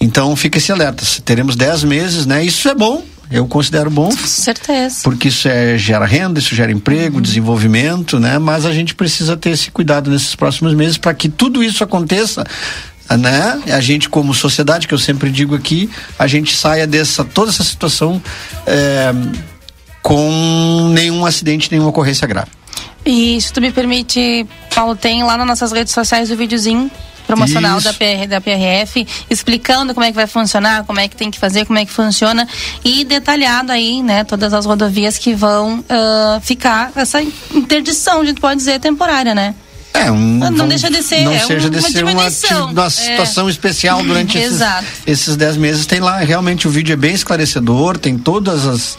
Então 0.00 0.34
fica 0.34 0.58
esse 0.58 0.72
alerta. 0.72 1.04
Teremos 1.24 1.54
10 1.54 1.84
meses, 1.84 2.26
né? 2.26 2.44
Isso 2.44 2.68
é 2.68 2.74
bom, 2.74 3.04
eu 3.30 3.46
considero 3.46 3.88
bom 3.90 4.08
Com 4.08 4.26
certeza. 4.26 4.96
porque 5.04 5.28
isso 5.28 5.46
é, 5.46 5.78
gera 5.78 6.04
renda, 6.04 6.40
isso 6.40 6.54
gera 6.54 6.72
emprego, 6.72 7.20
desenvolvimento, 7.20 8.18
né? 8.18 8.38
Mas 8.38 8.66
a 8.66 8.72
gente 8.72 8.94
precisa 8.94 9.36
ter 9.36 9.50
esse 9.50 9.70
cuidado 9.70 10.10
nesses 10.10 10.34
próximos 10.34 10.74
meses 10.74 10.98
para 10.98 11.14
que 11.14 11.28
tudo 11.28 11.62
isso 11.62 11.84
aconteça, 11.84 12.44
né? 13.16 13.60
A 13.72 13.80
gente 13.80 14.08
como 14.08 14.32
sociedade, 14.34 14.86
que 14.86 14.94
eu 14.94 14.98
sempre 14.98 15.30
digo 15.30 15.54
aqui, 15.54 15.90
a 16.18 16.26
gente 16.26 16.56
saia 16.56 16.86
dessa 16.86 17.24
toda 17.24 17.50
essa 17.50 17.64
situação 17.64 18.22
é, 18.66 19.12
com 20.02 20.88
nenhum 20.92 21.24
acidente, 21.26 21.70
nenhuma 21.70 21.90
ocorrência 21.90 22.26
grave. 22.26 22.50
E 23.04 23.40
se 23.40 23.52
tu 23.52 23.60
me 23.60 23.72
permite, 23.72 24.46
Paulo, 24.74 24.94
tem 24.94 25.22
lá 25.22 25.36
nas 25.36 25.46
nossas 25.46 25.72
redes 25.72 25.92
sociais 25.92 26.30
o 26.30 26.36
videozinho 26.36 26.90
promocional 27.26 27.78
Isso. 27.78 27.86
da, 27.86 27.94
PR, 27.94 28.26
da 28.28 28.40
PRF, 28.40 29.06
explicando 29.28 29.94
como 29.94 30.04
é 30.04 30.10
que 30.10 30.16
vai 30.16 30.26
funcionar, 30.26 30.84
como 30.84 30.98
é 30.98 31.06
que 31.06 31.14
tem 31.14 31.30
que 31.30 31.38
fazer, 31.38 31.64
como 31.64 31.78
é 31.78 31.84
que 31.84 31.92
funciona 31.92 32.46
e 32.84 33.04
detalhado 33.04 33.70
aí, 33.70 34.02
né, 34.02 34.24
todas 34.24 34.52
as 34.52 34.66
rodovias 34.66 35.16
que 35.16 35.32
vão 35.32 35.84
ah, 35.88 36.40
ficar 36.42 36.90
essa 36.96 37.22
interdição, 37.54 38.20
a 38.20 38.24
gente 38.24 38.40
pode 38.40 38.58
dizer, 38.58 38.80
temporária, 38.80 39.34
né? 39.34 39.54
É, 39.92 40.10
um, 40.10 40.16
Não 40.38 40.50
vamos- 40.56 40.68
deixa 40.68 40.88
de 40.90 41.02
ser, 41.02 41.24
Não 41.24 41.32
é 41.32 41.38
seja 41.40 41.66
um- 41.66 41.70
de 41.70 41.78
uma 41.78 41.88
ser 42.30 42.54
uma, 42.54 42.70
uma 42.72 42.86
É. 42.86 42.90
situação 42.90 43.48
especial 43.50 44.02
durante 44.04 44.38
esses, 44.38 44.60
esses 45.06 45.36
dez 45.36 45.56
meses. 45.56 45.84
Tem 45.84 46.00
lá, 46.00 46.18
realmente 46.18 46.66
o 46.68 46.70
vídeo 46.70 46.92
é 46.92 46.96
bem 46.96 47.12
esclarecedor, 47.12 47.98
tem 47.98 48.16
todas 48.16 48.66
as. 48.66 48.96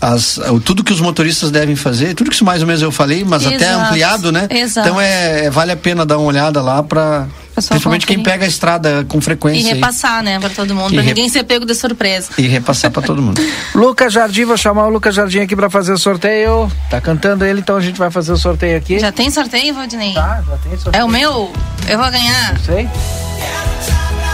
As 0.00 0.38
o- 0.38 0.60
tudo 0.60 0.82
que 0.84 0.92
os 0.92 1.00
motoristas 1.00 1.50
devem 1.50 1.76
fazer, 1.76 2.14
tudo 2.14 2.28
que 2.30 2.34
isso 2.36 2.44
mais 2.44 2.60
ou 2.60 2.66
menos 2.66 2.82
eu 2.82 2.90
falei, 2.92 3.24
mas 3.24 3.46
até 3.46 3.56
Exato. 3.56 3.80
ampliado, 3.86 4.32
né? 4.32 4.46
Exato. 4.50 4.88
Então 4.88 5.00
é, 5.00 5.50
vale 5.50 5.72
a 5.72 5.76
pena 5.76 6.04
dar 6.06 6.18
uma 6.18 6.26
olhada 6.26 6.60
lá 6.62 6.82
para 6.82 7.26
Principalmente 7.54 8.06
quem 8.06 8.22
pega 8.22 8.46
a 8.46 8.48
estrada 8.48 9.04
com 9.06 9.18
E 9.18 9.20
frequência. 9.20 9.68
aí. 9.68 9.74
repassar, 9.74 10.22
né, 10.22 10.40
pra 10.40 10.48
todo 10.48 10.74
mundo, 10.74 10.92
E 10.92 10.94
pra 10.94 11.02
re- 11.02 11.08
ninguém 11.10 11.28
ser 11.28 11.44
pego 11.44 11.66
de 11.66 11.74
surpresa. 11.74 12.30
E 12.38 12.42
repassar 12.48 12.90
para 12.90 13.02
todo 13.02 13.20
mundo. 13.20 13.40
Lucas 13.74 14.10
Jardim, 14.12 14.44
vou 14.46 14.56
chamar 14.56 14.86
o 14.86 14.88
Lucas 14.90 15.14
Jardim 15.14 15.40
aqui 15.40 15.54
pra 15.54 15.68
fazer 15.68 15.92
o 15.92 15.98
sorteio. 15.98 16.72
Tá 16.88 16.98
cantando 17.00 17.44
ele, 17.44 17.60
então 17.60 17.76
a 17.76 17.80
gente 17.80 17.98
vai 17.98 18.10
fazer 18.10 18.32
o 18.32 18.38
sorteio 18.38 18.76
aqui. 18.78 18.98
Já 18.98 19.12
tem 19.12 19.30
sorteio, 19.30 19.74
Valdinei? 19.74 20.14
Tá, 20.14 20.42
já 20.48 20.56
tem 20.56 20.78
sorteio. 20.78 21.02
É 21.02 21.04
o 21.04 21.08
meu? 21.08 21.52
Eu 21.86 21.98
vou 21.98 22.10
ganhar. 22.10 22.58
Sei. 22.64 22.88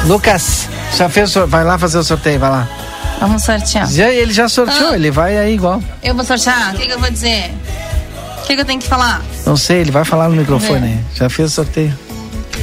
Lucas, 0.07 0.69
já 0.97 1.09
fez 1.09 1.35
o 1.37 1.47
vai 1.47 1.65
lá 1.65 1.77
fazer 1.77 1.99
o 1.99 2.05
sorteio, 2.05 2.39
vai 2.39 2.51
lá. 2.51 2.69
Vamos 3.21 3.43
sortear. 3.43 3.91
Já, 3.91 4.09
ele 4.11 4.33
já 4.33 4.49
sorteou, 4.49 4.91
Ah. 4.91 4.95
ele 4.95 5.11
vai 5.11 5.37
aí 5.39 5.55
igual. 5.55 5.83
Eu 6.03 6.15
vou 6.15 6.25
sortear? 6.25 6.75
O 6.75 6.79
que, 6.79 6.87
que 6.87 6.93
eu 6.93 6.99
vou 7.01 7.11
dizer? 7.11 7.51
O 8.43 8.47
que, 8.47 8.55
que 8.55 8.61
eu 8.61 8.65
tenho 8.65 8.81
que 8.81 8.87
falar? 8.89 9.23
Não 9.45 9.57
sei, 9.57 9.79
ele 9.81 9.91
vai 9.91 10.05
falar 10.05 10.29
no 10.29 10.37
microfone 10.37 10.99
É. 11.15 11.19
Já 11.19 11.29
fez 11.29 11.51
o 11.53 11.55
sorteio. 11.55 11.97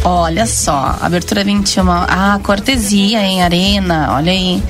Olha 0.04 0.46
só, 0.46 0.98
abertura 1.02 1.44
21. 1.44 1.90
Ah, 1.92 2.40
cortesia 2.44 3.22
em 3.22 3.42
Arena, 3.44 4.10
olha 4.14 4.32
aí. 4.32 4.62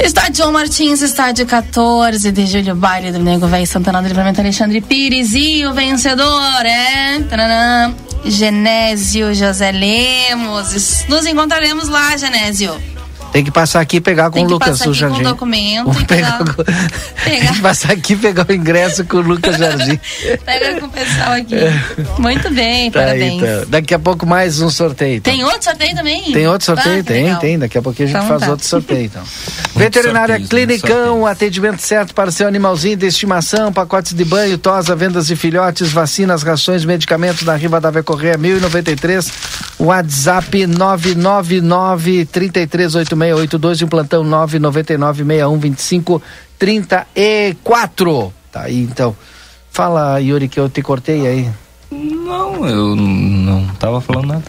Estádio 0.00 0.36
João 0.38 0.52
Martins, 0.52 1.00
estádio 1.00 1.46
14 1.46 2.30
de 2.30 2.46
julho, 2.46 2.74
baile 2.74 3.10
do 3.12 3.18
Nego 3.18 3.46
Velho 3.46 3.66
Santana 3.66 4.02
do 4.02 4.08
Livramento 4.08 4.40
Alexandre 4.40 4.80
Pires 4.80 5.32
e 5.34 5.64
o 5.64 5.72
vencedor 5.72 6.64
é. 6.66 7.20
Tananã, 7.30 7.94
Genésio 8.24 9.34
José 9.34 9.70
Lemos. 9.72 11.04
Nos 11.08 11.24
encontraremos 11.26 11.88
lá, 11.88 12.16
Genésio. 12.16 12.76
Tem 13.32 13.44
que 13.44 13.50
passar 13.50 13.80
aqui 13.80 13.96
e 13.98 14.00
pegar 14.00 14.30
com 14.30 14.36
Tem 14.36 14.44
o 14.44 14.46
que 14.46 14.52
Lucas, 14.54 14.78
passar 14.78 14.88
o 14.88 14.92
aqui 14.92 15.00
com 15.00 15.06
o 15.06 15.10
Jardim. 15.10 15.22
documento 15.24 16.00
e 16.00 16.04
pegar 16.06 16.38
pegar- 16.38 16.54
com- 16.54 16.64
Tem 17.24 17.40
que 17.52 17.60
passar 17.60 17.92
aqui 17.92 18.12
e 18.14 18.16
pegar 18.16 18.46
o 18.48 18.52
ingresso 18.52 19.04
com 19.04 19.18
o 19.18 19.20
Lucas 19.20 19.56
Jardim. 19.58 20.00
Pega 20.46 20.80
com 20.80 20.86
o 20.86 20.88
pessoal 20.88 21.32
aqui. 21.32 21.54
Muito 22.18 22.50
bem, 22.50 22.90
Tá 22.90 23.00
aí, 23.00 23.06
parabéns. 23.06 23.42
então. 23.42 23.64
Daqui 23.68 23.92
a 23.94 23.98
pouco 23.98 24.24
mais 24.26 24.60
um 24.62 24.70
sorteio. 24.70 25.16
então. 25.16 25.32
Tem 25.32 25.44
outro 25.44 25.64
sorteio 25.64 25.94
também? 25.94 26.32
Tem 26.32 26.46
outro 26.48 26.64
sorteio? 26.64 26.94
Ah, 26.94 26.98
que 26.98 27.02
tem, 27.04 27.24
legal. 27.24 27.40
tem. 27.40 27.58
Daqui 27.58 27.76
a 27.78 27.82
pouquinho 27.82 28.08
a 28.08 28.12
gente 28.12 28.16
Então 28.18 28.28
faz 28.28 28.40
tá. 28.42 28.50
outro 28.50 28.66
sorteio, 28.66 29.04
então. 29.04 29.22
Veterinária 29.76 30.38
sorteios, 30.38 30.48
Clinicão, 30.48 31.26
atendimento 31.26 31.80
certo 31.82 32.14
para 32.14 32.30
o 32.30 32.32
seu 32.32 32.48
animalzinho 32.48 32.96
de 32.96 33.04
estimação, 33.06 33.70
pacotes 33.70 34.14
de 34.14 34.24
banho, 34.24 34.56
tosa, 34.56 34.96
vendas 34.96 35.26
de 35.26 35.36
filhotes, 35.36 35.92
vacinas, 35.92 36.42
rações, 36.42 36.84
medicamentos 36.86 37.42
na 37.42 37.54
Riva 37.54 37.78
da 37.78 38.02
Correia 38.02 38.38
1093, 38.38 39.30
WhatsApp 39.78 40.66
999 40.66 42.24
338682 43.16 43.80
e 43.80 43.84
um 43.84 43.88
plantão 43.88 44.24
999 44.24 45.24
6125 45.24 46.22
34. 46.58 48.32
Tá 48.52 48.62
aí, 48.62 48.82
então. 48.82 49.16
Fala, 49.70 50.18
Yuri, 50.20 50.48
que 50.48 50.58
eu 50.58 50.68
te 50.68 50.82
cortei 50.82 51.26
aí. 51.26 51.50
Não, 51.90 52.66
eu 52.66 52.96
não 52.96 53.66
tava 53.78 54.00
falando 54.00 54.28
nada. 54.28 54.44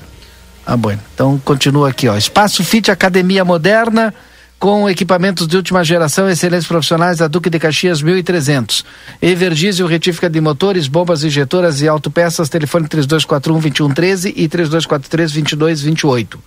Ah, 0.66 0.76
bom. 0.76 0.92
Então 1.14 1.40
continua 1.44 1.90
aqui, 1.90 2.08
ó. 2.08 2.18
Espaço 2.18 2.64
Fit 2.64 2.92
Academia 2.92 3.46
Moderna 3.46 4.14
com 4.60 4.89
equipamentos 4.89 5.48
de 5.48 5.56
última 5.56 5.84
geração, 5.84 6.30
excelentes 6.30 6.67
profissionais 6.67 7.20
da 7.20 7.28
Duque 7.28 7.50
de 7.50 7.60
Caxias 7.60 8.02
1300. 8.02 8.84
Everdiesel, 9.22 9.86
retífica 9.88 10.30
de 10.30 10.41
motores, 10.41 10.88
bombas 10.88 11.24
injetoras 11.24 11.82
e 11.82 11.88
autopeças, 11.88 12.50
telefone 12.50 12.88
3241-2113 12.88 14.34
e 14.36 14.50
3243-2228. 14.50 16.38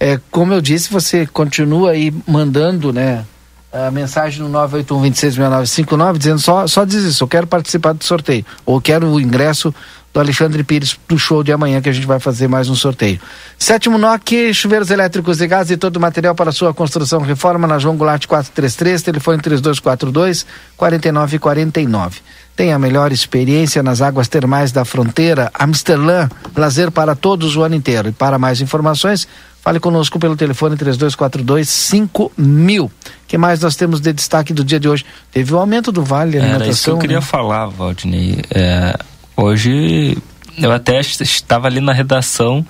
É, 0.00 0.20
como 0.30 0.52
eu 0.52 0.60
disse, 0.60 0.92
você 0.92 1.26
continua 1.26 1.92
aí 1.92 2.12
mandando, 2.26 2.92
né, 2.92 3.24
a 3.72 3.90
mensagem 3.90 4.42
no 4.42 4.50
981-266959 4.50 6.18
dizendo 6.18 6.38
só, 6.40 6.66
só 6.66 6.84
diz 6.84 7.02
isso, 7.04 7.24
eu 7.24 7.28
quero 7.28 7.46
participar 7.46 7.94
do 7.94 8.04
sorteio, 8.04 8.44
ou 8.66 8.80
quero 8.80 9.06
o 9.06 9.20
ingresso 9.20 9.74
do 10.12 10.20
Alexandre 10.20 10.62
Pires 10.62 10.98
do 11.08 11.18
show 11.18 11.42
de 11.42 11.52
amanhã 11.52 11.80
que 11.80 11.88
a 11.88 11.92
gente 11.92 12.06
vai 12.06 12.20
fazer 12.20 12.46
mais 12.48 12.68
um 12.68 12.74
sorteio. 12.74 13.18
Sétimo 13.58 13.96
NOC, 13.96 14.52
chuveiros 14.52 14.90
elétricos 14.90 15.38
de 15.38 15.46
gás 15.46 15.70
e 15.70 15.76
todo 15.76 15.96
o 15.96 16.00
material 16.00 16.34
para 16.34 16.52
sua 16.52 16.74
construção 16.74 17.22
e 17.24 17.26
reforma 17.26 17.66
na 17.66 17.78
João 17.78 17.96
Goulart 17.96 18.26
433, 18.26 19.02
telefone 19.02 19.40
3242 19.40 20.44
4949. 20.76 22.20
Tem 22.54 22.72
a 22.72 22.78
melhor 22.78 23.12
experiência 23.12 23.82
nas 23.82 24.02
águas 24.02 24.28
termais 24.28 24.70
da 24.72 24.84
fronteira, 24.84 25.50
Amsterdã, 25.58 26.28
lazer 26.54 26.90
para 26.90 27.14
todos 27.16 27.56
o 27.56 27.62
ano 27.62 27.74
inteiro. 27.74 28.10
E 28.10 28.12
para 28.12 28.38
mais 28.38 28.60
informações, 28.60 29.26
fale 29.62 29.80
conosco 29.80 30.18
pelo 30.18 30.36
telefone 30.36 30.76
3242 30.76 31.66
5000. 31.70 32.92
que 33.26 33.38
mais 33.38 33.60
nós 33.60 33.74
temos 33.74 34.02
de 34.02 34.12
destaque 34.12 34.52
do 34.52 34.62
dia 34.62 34.78
de 34.78 34.86
hoje? 34.86 35.06
Teve 35.32 35.54
o 35.54 35.58
aumento 35.58 35.90
do 35.90 36.02
vale 36.04 36.36
Era 36.36 36.44
alimentação. 36.44 36.72
isso 36.72 36.84
que 36.84 36.90
eu 36.90 36.98
queria 36.98 37.20
né? 37.20 37.24
falar, 37.24 37.68
Valdinei. 37.68 38.44
É, 38.50 38.98
hoje 39.36 40.16
eu 40.58 40.72
até 40.72 41.00
est- 41.00 41.20
estava 41.22 41.66
ali 41.66 41.80
na 41.80 41.92
redação 41.92 42.64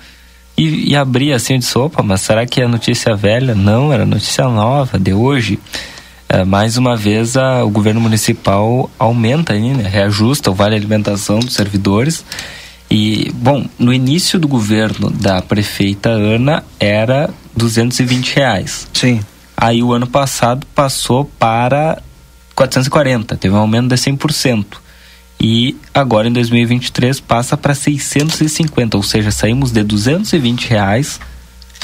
e, 0.56 0.90
e 0.92 0.96
abri 0.96 1.32
assim 1.32 1.58
de 1.58 1.64
sopa, 1.64 2.02
mas 2.02 2.20
será 2.20 2.46
que 2.46 2.60
é 2.60 2.66
notícia 2.68 3.14
velha? 3.16 3.54
Não, 3.54 3.92
era 3.92 4.04
notícia 4.06 4.44
nova 4.48 4.98
de 4.98 5.12
hoje. 5.12 5.58
É, 6.28 6.44
mais 6.44 6.76
uma 6.76 6.96
vez 6.96 7.36
a- 7.36 7.64
o 7.64 7.70
governo 7.70 8.00
municipal 8.00 8.90
aumenta 8.98 9.52
aí, 9.52 9.72
né, 9.74 9.88
reajusta 9.88 10.50
o 10.50 10.54
vale 10.54 10.74
alimentação 10.76 11.38
dos 11.40 11.54
servidores. 11.54 12.24
E, 12.90 13.30
bom, 13.34 13.64
no 13.78 13.92
início 13.92 14.38
do 14.38 14.46
governo 14.46 15.10
da 15.10 15.40
prefeita 15.40 16.10
Ana 16.10 16.62
era 16.78 17.30
220 17.56 18.34
reais. 18.34 18.86
Sim. 18.92 19.20
Aí 19.56 19.82
o 19.82 19.92
ano 19.92 20.06
passado 20.06 20.66
passou 20.74 21.24
para 21.38 22.02
440, 22.54 23.36
teve 23.36 23.54
um 23.54 23.58
aumento 23.58 23.88
de 23.88 23.96
100%. 23.96 24.81
E 25.42 25.76
agora 25.92 26.28
em 26.28 26.32
2023 26.32 27.18
passa 27.18 27.56
para 27.56 27.74
650, 27.74 28.96
ou 28.96 29.02
seja, 29.02 29.32
saímos 29.32 29.72
de 29.72 29.82
220 29.82 30.68
reais 30.68 31.18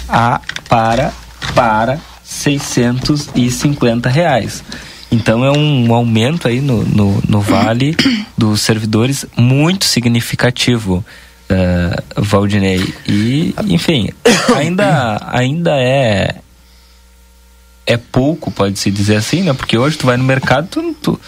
a 0.09 0.41
para 0.69 1.13
para 1.57 1.99
650 2.23 4.09
reais. 4.09 4.63
Então 5.11 5.45
é 5.45 5.51
um 5.51 5.93
aumento 5.93 6.47
aí 6.47 6.61
no, 6.61 6.85
no, 6.85 7.21
no 7.27 7.41
vale 7.41 7.97
dos 8.39 8.61
servidores 8.61 9.27
muito 9.37 9.87
significativo, 9.87 11.05
eh, 11.49 12.03
Valdinei. 12.17 12.95
E, 13.09 13.57
enfim, 13.67 14.11
ainda, 14.55 15.21
ainda 15.33 15.73
é 15.81 16.37
é 17.89 17.97
pouco, 17.97 18.51
pode-se 18.51 18.91
dizer 18.91 19.17
assim, 19.17 19.43
né? 19.43 19.55
Porque 19.55 19.79
hoje 19.79 19.97
tu 19.97 20.05
vai 20.05 20.19
no 20.19 20.25
mercado, 20.25 20.69
tu, 20.69 20.95
tu 21.01 21.19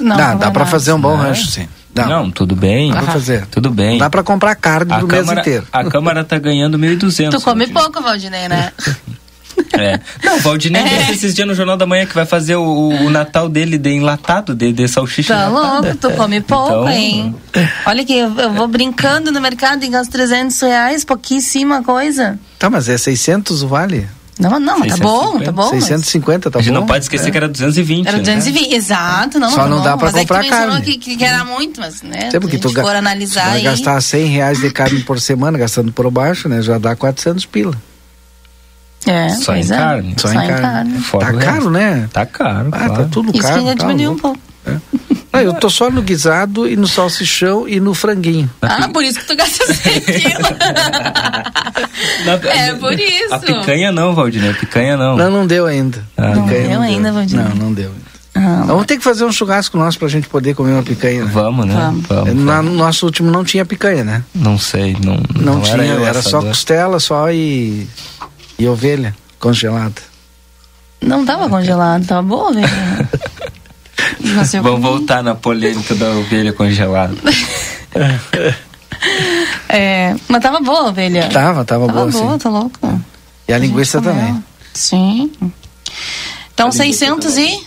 Não, 0.00 0.16
dá, 0.16 0.28
não 0.32 0.38
dá 0.38 0.50
para 0.50 0.66
fazer 0.66 0.92
um 0.92 1.00
bom 1.00 1.16
Né? 1.16 1.28
rancho, 1.28 1.46
sim. 1.46 1.68
Dá. 1.92 2.06
não, 2.06 2.30
tudo 2.30 2.54
bem. 2.54 2.92
Dá 2.92 3.02
pra 3.02 3.12
fazer. 3.12 3.46
Tudo 3.46 3.68
bem. 3.70 3.98
Dá 3.98 4.08
para 4.08 4.22
comprar 4.22 4.54
carne 4.54 4.92
a 4.92 4.98
do 5.00 5.08
mês 5.08 5.20
Câmara, 5.20 5.40
inteiro. 5.40 5.66
a 5.72 5.84
Câmara 5.84 6.22
tá 6.24 6.38
ganhando 6.38 6.78
1.200. 6.78 7.30
Tu 7.30 7.40
come 7.40 7.66
Valdinei. 7.66 7.82
pouco, 7.82 8.00
Valdinei, 8.02 8.48
né? 8.48 8.72
É. 9.72 10.00
Não, 10.24 10.36
o 10.36 10.40
Valdinei 10.40 10.82
disse 11.00 11.10
esses 11.12 11.34
dias 11.34 11.46
no 11.46 11.54
Jornal 11.54 11.76
da 11.76 11.86
Manhã 11.86 12.06
que 12.06 12.14
vai 12.14 12.24
fazer 12.26 12.56
o, 12.56 12.88
o 12.88 13.10
Natal 13.10 13.48
dele 13.48 13.76
de 13.76 13.90
enlatado, 13.90 14.54
de, 14.54 14.72
de 14.72 14.86
salsicha 14.88 15.34
Tá 15.34 15.46
enlatada. 15.48 15.80
louco, 15.88 15.96
tu 15.98 16.10
come 16.12 16.40
pouco, 16.40 16.70
Então- 16.72 16.88
hein? 16.88 17.34
Olha 17.86 18.04
que 18.04 18.16
eu, 18.16 18.34
eu 18.38 18.52
vou 18.52 18.68
brincando 18.68 19.30
no 19.32 19.40
mercado 19.40 19.84
e 19.84 19.88
gasto 19.88 20.10
300 20.12 20.60
reais, 20.62 21.04
pouquíssima 21.04 21.82
coisa. 21.82 22.38
Tá, 22.58 22.70
mas 22.70 22.88
é 22.88 22.96
600 22.96 23.62
o 23.62 23.68
vale? 23.68 24.08
Não, 24.40 24.58
não, 24.58 24.78
mas 24.78 24.96
tá 24.96 24.96
bom, 25.04 25.38
tá 25.38 25.52
bom. 25.52 25.70
mas 25.70 25.84
650, 25.84 26.50
tá 26.50 26.58
A 26.58 26.62
gente 26.62 26.72
bom? 26.72 26.80
não 26.80 26.86
pode 26.86 27.04
esquecer 27.04 27.28
É. 27.28 27.30
que 27.30 27.36
era 27.36 27.48
220. 27.48 28.06
Era 28.08 28.16
né? 28.16 28.22
220, 28.22 28.72
exato, 28.74 29.38
não. 29.38 29.50
Só 29.50 29.56
tá 29.64 29.66
não 29.68 29.76
bom. 29.78 29.84
dá 29.84 29.96
pra 29.96 30.06
mas 30.06 30.14
é 30.16 30.20
que 30.20 30.24
tu 30.24 30.28
comprar 30.28 30.42
mencionou 30.42 30.68
carne. 30.76 30.96
Que, 30.98 31.16
que 31.16 31.24
era 31.24 31.44
muito, 31.44 31.80
mas, 31.80 32.02
né? 32.02 32.30
Sempre 32.30 32.48
que 32.48 32.58
tu 32.58 32.72
ga- 32.72 32.82
for 32.82 32.90
tu 32.92 32.96
analisar 32.96 33.44
vai 33.46 33.58
aí. 33.58 33.62
gastar 33.64 34.00
100 34.00 34.26
reais 34.26 34.60
de 34.60 34.70
carne 34.70 35.00
por 35.02 35.20
semana, 35.20 35.58
gastando 35.58 35.92
por 35.92 36.10
baixo, 36.10 36.48
né? 36.48 36.62
Já 36.62 36.78
dá 36.78 36.96
400 36.96 37.44
pila. 37.46 37.74
É, 39.06 39.28
Só 39.30 39.54
em 39.56 39.60
é. 39.62 39.66
carne. 39.66 40.14
Só, 40.18 40.30
em 40.30 40.34
carne. 40.46 41.00
Fora 41.00 41.32
Tá 41.32 41.38
caro, 41.38 41.70
né? 41.70 42.08
Tá 42.12 42.26
caro, 42.26 42.68
Ah, 42.72 42.78
claro. 42.86 42.94
tá 42.96 43.04
tudo 43.10 43.30
Isso 43.30 43.38
que 43.38 43.40
caro. 43.48 43.56
ainda 43.60 43.76
tá 43.76 43.86
diminuiu 43.86 44.10
um 44.10 44.14
louco. 44.14 44.38
Pouco. 44.64 44.80
Não, 45.32 45.40
eu 45.40 45.54
tô 45.54 45.70
só 45.70 45.88
no 45.90 46.02
guisado 46.02 46.66
e 46.68 46.74
no 46.76 46.88
salsichão 46.88 47.68
e 47.68 47.78
no 47.78 47.94
franguinho. 47.94 48.50
Ah, 48.62 48.88
por 48.88 49.04
isso 49.04 49.20
que 49.20 49.26
tu 49.26 49.36
gasta 49.36 49.64
100 49.72 50.00
quilos. 50.02 50.50
É 52.52 52.74
por 52.74 52.92
isso. 52.98 53.34
A 53.34 53.38
picanha 53.38 53.92
não, 53.92 54.14
Valdinei, 54.14 54.50
a 54.50 54.54
picanha 54.54 54.96
não. 54.96 55.16
Não, 55.16 55.30
não 55.30 55.46
deu 55.46 55.66
ainda. 55.66 56.04
Ah, 56.16 56.34
Não 56.34 56.44
Picanha 56.46 56.68
deu 56.68 56.80
ainda, 56.80 57.12
Valdir. 57.12 57.36
Não, 57.38 57.54
não 57.54 57.72
deu 57.72 57.90
ainda. 57.90 58.10
Ah, 58.34 58.64
Vamos 58.66 58.86
ter 58.86 58.96
que 58.96 59.04
fazer 59.04 59.24
um 59.24 59.32
churrasco 59.32 59.76
nosso 59.76 59.98
pra 59.98 60.08
gente 60.08 60.28
poder 60.28 60.54
comer 60.54 60.72
uma 60.72 60.82
picanha. 60.82 61.24
Né? 61.24 61.30
Vamos, 61.32 61.66
né? 61.66 61.74
Vamos. 61.74 62.06
Vamos. 62.06 62.34
Na- 62.44 62.62
no 62.62 62.74
nosso 62.74 63.06
último 63.06 63.30
não 63.30 63.44
tinha 63.44 63.64
picanha, 63.64 64.04
né? 64.04 64.24
Não 64.34 64.58
sei, 64.58 64.96
não, 65.04 65.20
Não, 65.34 65.54
não, 65.56 65.60
tinha, 65.62 65.76
eu 65.84 66.06
era, 66.06 66.22
só 66.22 66.40
costela 66.40 66.98
só 67.00 67.30
e, 67.30 67.88
e 68.58 68.66
ovelha 68.68 69.14
congelada. 69.38 70.00
Não 71.00 71.24
tava 71.24 71.48
congelado, 71.48 72.06
tava 72.06 72.22
boa, 72.22 72.52
velho. 72.52 72.68
Vamos 74.22 74.50
comi. 74.50 74.80
voltar 74.80 75.22
na 75.22 75.34
polêmica 75.34 75.94
da 75.94 76.10
ovelha 76.10 76.52
congelada. 76.52 77.14
É, 79.68 80.14
mas 80.28 80.42
tava 80.42 80.60
boa 80.60 80.80
a 80.80 80.88
ovelha. 80.88 81.28
Tava, 81.28 81.64
tava, 81.64 81.86
Tava 81.86 81.86
boa, 81.86 82.06
boa, 82.10 82.32
sim. 82.32 82.38
tá 82.38 82.50
louco. 82.50 83.00
E 83.48 83.52
a 83.52 83.56
linguiça 83.58 83.98
gente 83.98 84.08
comeu. 84.08 84.20
também. 84.24 84.44
Sim. 84.74 85.32
Então, 86.52 86.70
600 86.70 87.36
e... 87.38 87.66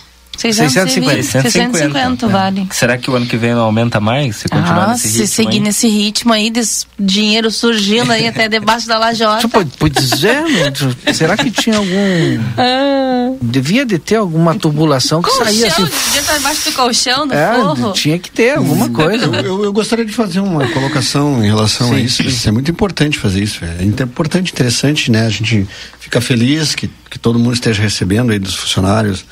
650. 0.52 1.22
650. 1.22 1.50
650 1.50 2.28
vale. 2.28 2.66
Será 2.70 2.98
que 2.98 3.10
o 3.10 3.14
ano 3.16 3.26
que 3.26 3.36
vem 3.36 3.54
não 3.54 3.62
aumenta 3.62 4.00
mais? 4.00 4.36
Se 4.36 4.48
continuar 4.48 4.84
Ah, 4.84 4.92
nesse 4.92 5.08
se 5.08 5.18
ritmo 5.18 5.26
seguir 5.28 5.48
aí? 5.56 5.60
nesse 5.60 5.88
ritmo 5.88 6.32
aí, 6.32 6.50
desse 6.50 6.86
dinheiro 6.98 7.50
surgindo 7.50 8.12
aí 8.12 8.26
até 8.28 8.48
debaixo 8.48 8.86
da 8.86 8.98
lajota. 8.98 9.40
Tu 9.44 9.48
pode, 9.48 9.70
pois 9.78 10.24
é, 10.24 10.42
né? 10.42 10.72
Será 11.12 11.36
que 11.36 11.50
tinha 11.50 11.76
algum. 11.76 12.40
Ah, 12.58 13.34
Devia 13.42 13.84
de 13.84 13.98
ter 13.98 14.16
alguma 14.16 14.54
tubulação 14.54 15.20
que 15.22 15.30
saía 15.30 15.66
colchão, 15.66 15.84
assim. 15.86 15.94
devia 16.06 16.20
estar 16.20 16.36
debaixo 16.36 16.64
do 16.70 16.72
colchão, 16.72 17.26
do 17.26 17.34
É, 17.34 17.54
forro. 17.54 17.92
tinha 17.92 18.18
que 18.18 18.30
ter 18.30 18.56
alguma 18.56 18.88
coisa. 18.88 19.24
Eu, 19.26 19.34
eu- 19.34 19.64
eu 19.64 19.72
gostaria 19.72 20.04
de 20.04 20.12
fazer 20.12 20.40
uma 20.40 20.66
colocação 20.68 21.42
em 21.44 21.46
relação 21.48 21.88
a 21.92 21.96
Sim, 21.96 22.04
isso. 22.04 22.22
sim. 22.22 22.28
Isso 22.28 22.48
é 22.48 22.52
muito 22.52 22.70
importante 22.70 23.18
fazer 23.18 23.42
isso. 23.42 23.60
É 23.64 23.82
importante, 23.84 24.52
interessante, 24.52 25.10
né? 25.10 25.26
A 25.26 25.30
gente 25.30 25.66
fica 25.98 26.20
feliz 26.20 26.74
que, 26.74 26.88
que 27.10 27.18
todo 27.18 27.38
mundo 27.38 27.54
esteja 27.54 27.82
recebendo 27.82 28.30
aí 28.32 28.38
dos 28.38 28.54
funcionários 28.54 29.24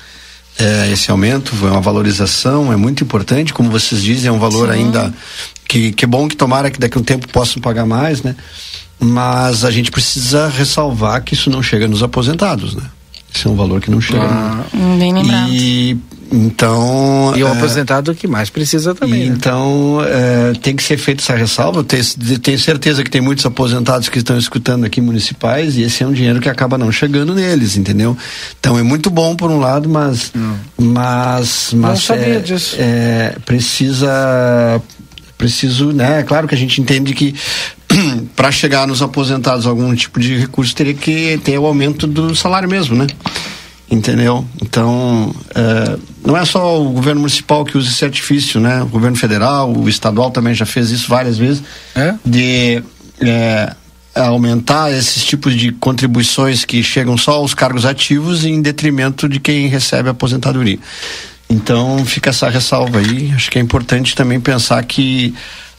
é, 0.58 0.90
esse 0.92 1.10
aumento, 1.10 1.54
é 1.62 1.70
uma 1.70 1.80
valorização, 1.80 2.72
é 2.72 2.76
muito 2.76 3.02
importante. 3.02 3.52
Como 3.52 3.70
vocês 3.70 4.02
dizem, 4.02 4.28
é 4.28 4.32
um 4.32 4.38
valor 4.38 4.70
ainda 4.70 5.12
que, 5.66 5.92
que 5.92 6.04
é 6.04 6.08
bom 6.08 6.28
que 6.28 6.36
tomara 6.36 6.70
que 6.70 6.78
daqui 6.78 6.98
a 6.98 7.00
um 7.00 7.04
tempo 7.04 7.28
possam 7.28 7.60
pagar 7.60 7.86
mais, 7.86 8.22
né? 8.22 8.36
Mas 9.00 9.64
a 9.64 9.70
gente 9.70 9.90
precisa 9.90 10.48
ressalvar 10.48 11.22
que 11.22 11.34
isso 11.34 11.50
não 11.50 11.62
chega 11.62 11.88
nos 11.88 12.02
aposentados, 12.02 12.74
né? 12.74 12.84
Esse 13.34 13.46
é 13.46 13.50
um 13.50 13.56
valor 13.56 13.80
que 13.80 13.90
não 13.90 14.00
chega. 14.00 14.24
Hum, 14.74 14.98
Bem 14.98 15.12
lembrado. 15.12 15.50
E 15.50 15.96
então. 16.32 17.34
E 17.36 17.44
o 17.44 17.46
é, 17.46 17.50
aposentado 17.52 18.14
que 18.14 18.26
mais 18.26 18.48
precisa 18.48 18.94
também. 18.94 19.26
e 19.26 19.28
né? 19.28 19.36
Então, 19.36 20.00
é, 20.02 20.54
tem 20.54 20.74
que 20.74 20.82
ser 20.82 20.96
feita 20.96 21.22
essa 21.22 21.36
ressalva. 21.36 21.84
Tenho, 21.84 22.02
tenho 22.40 22.58
certeza 22.58 23.04
que 23.04 23.10
tem 23.10 23.20
muitos 23.20 23.44
aposentados 23.44 24.08
que 24.08 24.18
estão 24.18 24.38
escutando 24.38 24.84
aqui 24.84 25.00
municipais 25.00 25.76
e 25.76 25.82
esse 25.82 26.02
é 26.02 26.06
um 26.06 26.12
dinheiro 26.12 26.40
que 26.40 26.48
acaba 26.48 26.78
não 26.78 26.90
chegando 26.90 27.34
neles, 27.34 27.76
entendeu? 27.76 28.16
Então 28.58 28.78
é 28.78 28.82
muito 28.82 29.10
bom 29.10 29.36
por 29.36 29.50
um 29.50 29.58
lado, 29.58 29.88
mas. 29.88 30.32
Mas. 30.78 31.72
mas 31.74 32.02
sabia 32.02 32.36
é, 32.36 32.40
disso. 32.40 32.76
é, 32.78 33.36
precisa. 33.44 34.80
Preciso, 35.36 35.92
né? 35.92 36.20
É 36.20 36.22
claro 36.22 36.46
que 36.46 36.54
a 36.54 36.58
gente 36.58 36.80
entende 36.80 37.14
que 37.14 37.34
para 38.36 38.50
chegar 38.50 38.86
nos 38.86 39.02
aposentados 39.02 39.66
algum 39.66 39.94
tipo 39.94 40.18
de 40.20 40.36
recurso 40.36 40.74
teria 40.74 40.94
que 40.94 41.40
ter 41.44 41.58
o 41.58 41.66
aumento 41.66 42.06
do 42.06 42.34
salário 42.34 42.68
mesmo, 42.68 42.96
né? 42.96 43.06
Entendeu? 43.90 44.46
Então, 44.62 45.34
é, 45.54 45.98
não 46.26 46.36
é 46.36 46.44
só 46.46 46.80
o 46.80 46.90
governo 46.92 47.20
municipal 47.20 47.64
que 47.64 47.76
usa 47.76 47.90
esse 47.90 48.04
artifício, 48.04 48.58
né? 48.58 48.82
O 48.82 48.86
governo 48.86 49.16
federal, 49.16 49.70
o 49.70 49.88
estadual 49.88 50.30
também 50.30 50.54
já 50.54 50.64
fez 50.64 50.90
isso 50.90 51.08
várias 51.08 51.36
vezes, 51.36 51.62
É? 51.94 52.14
de 52.24 52.82
é, 53.20 53.74
aumentar 54.14 54.90
esses 54.90 55.22
tipos 55.24 55.54
de 55.54 55.72
contribuições 55.72 56.64
que 56.64 56.82
chegam 56.82 57.18
só 57.18 57.32
aos 57.32 57.52
cargos 57.52 57.84
ativos 57.84 58.44
em 58.44 58.62
detrimento 58.62 59.28
de 59.28 59.38
quem 59.38 59.68
recebe 59.68 60.08
a 60.08 60.12
aposentadoria. 60.12 60.78
Então, 61.50 62.02
fica 62.06 62.30
essa 62.30 62.48
ressalva 62.48 62.98
aí. 62.98 63.30
Acho 63.34 63.50
que 63.50 63.58
é 63.58 63.60
importante 63.60 64.14
também 64.14 64.40
pensar 64.40 64.82
que, 64.84 65.34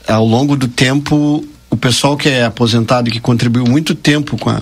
ao 0.08 0.24
longo 0.24 0.56
do 0.56 0.68
tempo, 0.68 1.44
o 1.74 1.78
pessoal 1.78 2.16
que 2.16 2.30
é 2.30 2.46
aposentado 2.46 3.10
e 3.10 3.12
que 3.12 3.20
contribuiu 3.20 3.66
muito 3.66 3.96
tempo 3.96 4.38
com 4.38 4.50
a, 4.50 4.62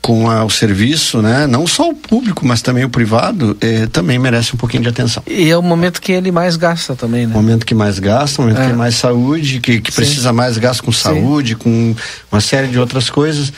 com 0.00 0.30
a- 0.30 0.44
o 0.44 0.50
serviço, 0.50 1.20
né? 1.20 1.46
Não 1.46 1.66
só 1.66 1.90
o 1.90 1.94
público, 1.94 2.46
mas 2.46 2.62
também 2.62 2.84
o 2.84 2.88
privado, 2.88 3.56
eh, 3.60 3.86
também 3.92 4.18
merece 4.18 4.54
um 4.54 4.56
pouquinho 4.56 4.82
de 4.82 4.88
atenção. 4.88 5.22
E 5.26 5.50
é 5.50 5.56
o 5.56 5.62
momento 5.62 6.00
que 6.00 6.12
ele 6.12 6.32
mais 6.32 6.56
gasta 6.56 6.94
também, 6.96 7.26
né? 7.26 7.34
Momento 7.34 7.66
que 7.66 7.74
mais 7.74 7.98
gasta, 7.98 8.40
momento 8.40 8.58
É. 8.58 8.62
que 8.62 8.68
tem 8.68 8.76
mais 8.76 8.94
saúde, 8.94 9.60
que, 9.60 9.80
que 9.80 9.90
Sim. 9.90 9.96
precisa 9.96 10.32
mais 10.32 10.56
gasto 10.58 10.82
com 10.82 10.90
saúde, 10.92 11.54
com 11.54 11.94
uma 12.32 12.40
série 12.40 12.68
de 12.68 12.78
outras 12.78 13.10
coisas, 13.10 13.52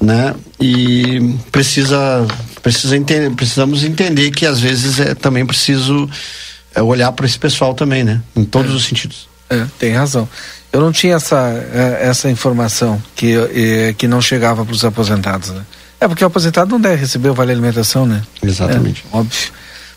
né? 0.00 0.34
E 0.60 1.34
precisa, 1.52 2.26
precisa 2.62 2.96
entender, 2.96 3.30
precisamos 3.34 3.84
entender 3.84 4.30
que 4.30 4.46
às 4.46 4.60
vezes 4.60 4.98
é 5.00 5.14
também 5.14 5.44
preciso 5.44 6.08
é, 6.74 6.80
olhar 6.82 7.10
para 7.12 7.26
esse 7.26 7.38
pessoal 7.38 7.74
também, 7.74 8.02
né? 8.04 8.22
Em 8.36 8.44
todos 8.44 8.72
os 8.74 8.84
sentidos. 8.84 9.28
É, 9.50 9.64
tem 9.78 9.92
razão. 9.94 10.28
Eu 10.72 10.80
não 10.80 10.92
tinha 10.92 11.16
essa, 11.16 11.38
é, 11.72 12.06
essa 12.08 12.30
informação 12.30 13.02
que, 13.16 13.34
é, 13.54 13.94
que 13.96 14.06
não 14.06 14.20
chegava 14.20 14.64
para 14.64 14.74
os 14.74 14.84
aposentados, 14.84 15.50
né? 15.50 15.62
É 16.00 16.06
porque 16.06 16.22
o 16.22 16.26
aposentado 16.26 16.70
não 16.70 16.80
deve 16.80 16.96
receber 16.96 17.30
o 17.30 17.34
Vale 17.34 17.50
Alimentação, 17.52 18.06
né? 18.06 18.22
Exatamente. 18.42 19.04
É, 19.12 19.16
óbvio. 19.16 19.50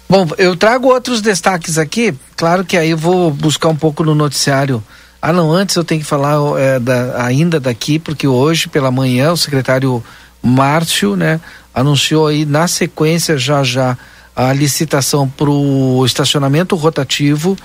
Bom, 0.10 0.28
eu 0.38 0.56
trago 0.56 0.88
outros 0.88 1.22
destaques 1.22 1.78
aqui. 1.78 2.14
Claro 2.36 2.66
que 2.66 2.76
aí 2.78 2.90
eu 2.92 2.98
vou 2.98 3.32
buscar 3.32 3.70
um 3.70 3.76
pouco 3.76 4.04
no 4.04 4.16
noticiário. 4.16 4.84
Ah, 5.22 5.32
não, 5.32 5.52
antes 5.52 5.76
eu 5.76 5.84
tenho 5.84 6.02
que 6.02 6.08
falar 6.08 6.38
é, 6.60 6.80
da- 6.80 7.24
ainda 7.24 7.60
daqui, 7.60 8.00
porque 8.00 8.28
hoje 8.28 8.68
pela 8.68 8.90
manhã 8.92 9.32
o 9.32 9.38
secretário 9.38 10.04
Márcio, 10.42 11.16
né, 11.16 11.40
anunciou 11.76 12.28
aí 12.28 12.46
na 12.46 12.68
sequência 12.68 13.38
já 13.38 13.64
já 13.64 13.96
a 14.36 14.52
licitação 14.54 15.30
para 15.30 15.50
o 15.50 16.04
estacionamento 16.06 16.76
rotativo 16.76 17.56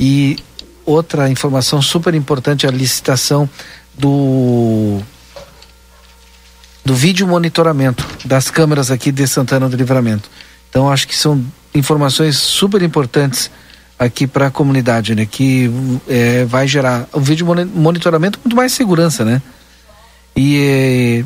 e 0.00 0.36
outra 0.84 1.28
informação 1.28 1.80
super 1.82 2.14
importante, 2.14 2.66
a 2.66 2.70
licitação 2.70 3.48
do 3.96 5.00
do 6.84 6.94
vídeo 6.94 7.26
monitoramento 7.26 8.06
das 8.24 8.50
câmeras 8.50 8.90
aqui 8.90 9.10
de 9.10 9.26
Santana 9.26 9.68
do 9.68 9.76
Livramento. 9.76 10.30
Então 10.68 10.90
acho 10.90 11.08
que 11.08 11.16
são 11.16 11.42
informações 11.74 12.36
super 12.36 12.82
importantes 12.82 13.50
aqui 13.98 14.26
para 14.26 14.48
a 14.48 14.50
comunidade, 14.50 15.14
né? 15.14 15.24
Que 15.24 15.70
eh, 16.08 16.44
vai 16.44 16.68
gerar 16.68 17.08
o 17.12 17.20
vídeo 17.20 17.46
moni- 17.46 17.64
monitoramento 17.64 18.38
muito 18.44 18.54
mais 18.54 18.72
segurança, 18.72 19.24
né? 19.24 19.40
E 20.36 21.24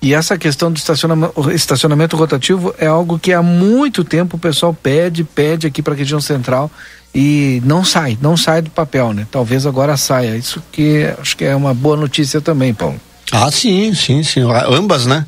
e 0.00 0.14
essa 0.14 0.38
questão 0.38 0.70
do 0.70 0.76
estacionamento, 0.76 1.50
estacionamento 1.50 2.16
rotativo 2.16 2.72
é 2.78 2.86
algo 2.86 3.18
que 3.18 3.32
há 3.32 3.42
muito 3.42 4.04
tempo 4.04 4.36
o 4.36 4.40
pessoal 4.40 4.72
pede, 4.72 5.24
pede 5.24 5.66
aqui 5.66 5.82
para 5.82 5.92
a 5.92 5.96
região 5.96 6.20
central 6.20 6.70
e 7.14 7.60
não 7.64 7.84
sai, 7.84 8.18
não 8.20 8.36
sai 8.36 8.62
do 8.62 8.70
papel, 8.70 9.12
né? 9.12 9.26
Talvez 9.30 9.66
agora 9.66 9.96
saia. 9.96 10.36
Isso 10.36 10.62
que 10.70 11.04
acho 11.20 11.36
que 11.36 11.44
é 11.44 11.54
uma 11.56 11.74
boa 11.74 11.96
notícia 11.96 12.40
também, 12.40 12.72
Paulo. 12.74 13.00
Ah, 13.32 13.50
sim, 13.50 13.94
sim, 13.94 14.22
sim. 14.22 14.42
Ah, 14.50 14.66
Ambas, 14.68 15.06
né? 15.06 15.26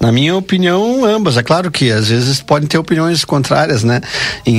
Na 0.00 0.12
minha 0.12 0.36
opinião, 0.36 1.04
ambas. 1.04 1.36
É 1.36 1.42
claro 1.42 1.70
que 1.72 1.90
às 1.90 2.08
vezes 2.08 2.40
podem 2.40 2.68
ter 2.68 2.78
opiniões 2.78 3.24
contrárias, 3.24 3.82
né? 3.82 4.00
E, 4.46 4.52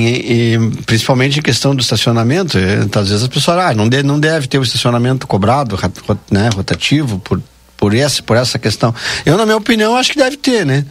e, 0.56 0.84
principalmente 0.86 1.40
em 1.40 1.42
questão 1.42 1.74
do 1.74 1.82
estacionamento. 1.82 2.58
eh, 2.58 2.80
Às 2.94 3.08
vezes 3.10 3.24
as 3.24 3.30
pessoas, 3.30 3.58
ah, 3.58 3.74
não, 3.74 3.88
de, 3.88 4.04
não 4.04 4.20
deve 4.20 4.48
ter 4.48 4.58
o 4.60 4.64
estacionamento 4.64 5.26
cobrado, 5.26 5.80
né, 6.30 6.50
rotativo, 6.54 7.20
por, 7.20 7.42
por, 7.78 7.94
esse, 7.94 8.22
por 8.22 8.36
essa 8.36 8.60
questão. 8.60 8.94
Eu, 9.26 9.38
na 9.38 9.46
minha 9.46 9.56
opinião, 9.58 9.96
acho 9.96 10.12
que 10.12 10.18
deve 10.18 10.36
ter, 10.36 10.66
né? 10.66 10.86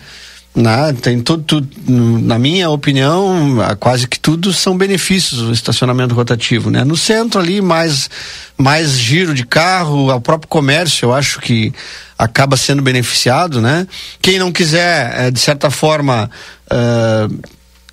Na, 0.55 0.93
tem 0.93 1.21
tudo, 1.21 1.43
tudo, 1.45 1.69
na 1.87 2.39
minha 2.39 2.69
opinião, 2.69 3.59
quase 3.79 4.09
que 4.09 4.19
tudo 4.19 4.53
são 4.53 4.77
benefícios 4.77 5.41
o 5.41 5.53
estacionamento 5.53 6.15
rotativo, 6.15 6.69
né? 6.71 6.83
No 6.83 6.97
centro 6.97 7.41
ali, 7.41 7.61
mais, 7.61 8.11
mais 8.57 8.99
giro 8.99 9.35
de 9.35 9.47
carro, 9.47 10.13
o 10.13 10.21
próprio 10.21 10.49
comércio, 10.49 11.07
eu 11.07 11.15
acho 11.15 11.39
que 11.41 11.73
acaba 12.19 12.57
sendo 12.57 12.83
beneficiado, 12.83 13.61
né? 13.61 13.87
Quem 14.21 14.39
não 14.39 14.51
quiser, 14.51 15.27
eh, 15.27 15.31
de 15.31 15.39
certa 15.39 15.71
forma, 15.71 16.29
ah, 16.69 17.29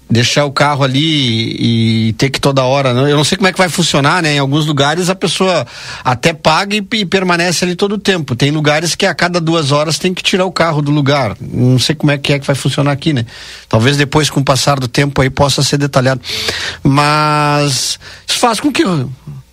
deixar 0.10 0.46
o 0.46 0.52
carro 0.52 0.84
ali 0.84 2.10
e 2.10 2.14
ter 2.14 2.30
que 2.30 2.40
toda 2.40 2.64
hora, 2.64 2.94
né? 2.94 3.12
eu 3.12 3.18
não 3.18 3.24
sei 3.24 3.38
como 3.38 3.48
é 3.48 3.52
que 3.52 3.58
vai 3.58 3.70
funcionar, 3.70 4.22
né? 4.22 4.36
Em 4.36 4.40
alguns 4.40 4.66
lugares 4.66 5.10
a 5.10 5.16
pessoa 5.16 5.66
até 6.04 6.34
paga 6.34 6.76
e, 6.76 6.88
e 6.94 7.06
permanece 7.06 7.66
ali 7.66 7.76
todo 7.76 7.94
o 7.94 7.98
tempo. 7.98 8.36
Tem 8.36 8.52
lugares 8.52 8.96
que 8.96 9.06
a 9.06 9.16
cada 9.16 9.42
duas 9.42 9.72
horas 9.72 9.98
tem 9.98 10.14
que 10.14 10.22
tirar 10.22 10.46
o 10.46 10.52
carro 10.52 10.82
do 10.82 10.92
lugar. 10.92 11.36
Não 11.42 11.80
sei 11.80 11.96
como 11.96 12.12
é 12.12 12.18
que 12.18 12.34
é 12.34 12.40
que 12.40 12.46
vai 12.46 12.56
funcionar 12.56 12.92
aqui, 12.92 13.14
né? 13.14 13.26
Talvez 13.68 13.98
depois, 13.98 14.30
com 14.30 14.40
o 14.40 14.44
passar 14.44 14.80
do 14.80 14.88
tempo, 14.88 15.22
aí 15.22 15.30
possa 15.30 15.64
ser 15.64 15.78
detalhado. 15.78 16.22
Mas 16.84 18.00
isso 18.28 18.40
faz 18.40 18.60
com 18.60 18.72
que 18.72 18.84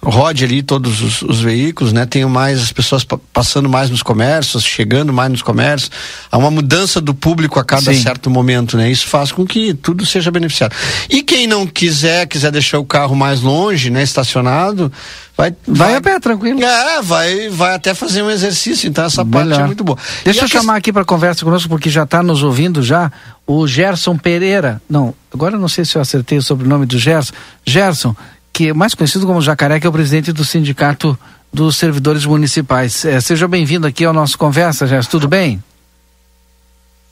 rode 0.05 0.45
ali 0.45 0.63
todos 0.63 1.01
os, 1.01 1.23
os, 1.23 1.41
veículos, 1.41 1.93
né? 1.93 2.05
Tenham 2.05 2.29
mais 2.29 2.61
as 2.61 2.73
pessoas 2.73 3.07
passando 3.33 3.69
mais 3.69 3.89
nos 3.89 4.03
comércios, 4.03 4.65
chegando 4.65 5.13
mais 5.13 5.31
nos 5.31 5.43
comércios. 5.43 5.91
Há 6.31 6.37
uma 6.37 6.51
mudança 6.51 7.01
do 7.01 7.15
público 7.15 7.61
a 7.61 7.65
cada 7.65 7.95
Sim. 7.95 8.03
certo 8.03 8.29
momento, 8.29 8.77
né? 8.77 8.91
Isso 8.91 9.07
faz 9.07 9.31
com 9.31 9.47
que 9.47 9.73
tudo 9.75 10.05
seja 10.05 10.31
beneficiado. 10.31 10.75
E 11.09 11.23
quem 11.23 11.47
não 11.47 11.67
quiser, 11.67 12.27
quiser 12.27 12.51
deixar 12.51 12.81
o 12.81 12.85
carro 12.85 13.15
mais 13.15 13.43
longe, 13.43 13.91
né? 13.91 14.03
Estacionado, 14.03 14.93
vai, 15.37 15.55
vai, 15.69 15.89
vai 15.91 15.97
a 15.97 16.01
pé, 16.01 16.19
tranquilo. 16.19 16.61
É, 16.61 17.01
vai, 17.01 17.49
vai 17.49 17.75
até 17.75 17.95
fazer 17.95 18.23
um 18.23 18.31
exercício. 18.31 18.89
Então 18.89 19.05
essa 19.05 19.23
Melhor. 19.23 19.47
parte 19.47 19.61
é 19.61 19.67
muito 19.67 19.85
boa. 19.85 19.97
Deixa 20.25 20.41
e 20.41 20.43
eu 20.43 20.49
chamar 20.49 20.77
aqui 20.77 20.93
para 20.93 21.05
conversa 21.05 21.45
conosco, 21.45 21.69
porque 21.69 21.89
já 21.89 22.03
está 22.03 22.25
nos 22.25 22.43
ouvindo 22.43 22.83
já 22.83 23.11
o 23.47 23.69
Gerson 23.69 24.17
Pereira. 24.17 24.83
Não, 24.91 25.15
agora 25.33 25.57
não 25.57 25.69
sei 25.69 25.85
se 25.85 25.97
eu 25.97 26.03
acertei 26.03 26.39
o 26.39 26.43
sobrenome 26.43 26.87
do 26.87 26.99
Gerson. 26.99 27.33
Gerson, 27.65 28.17
que 28.53 28.69
é 28.69 28.73
mais 28.73 28.95
conhecido 28.95 29.27
como 29.27 29.41
Jacaré, 29.41 29.81
que 29.81 29.87
é 29.87 29.91
o 29.91 29.93
presidente 29.93 30.33
do 30.33 30.45
Sindicato 30.45 31.19
dos 31.53 31.77
Servidores 31.77 32.25
Municipais. 32.25 33.05
É, 33.05 33.21
seja 33.21 33.49
bem-vindo 33.49 33.87
aqui 33.87 34.05
ao 34.05 34.13
nosso 34.13 34.37
Conversa, 34.37 34.87
Gerson, 34.87 35.11
tudo 35.11 35.29
bem? 35.29 35.63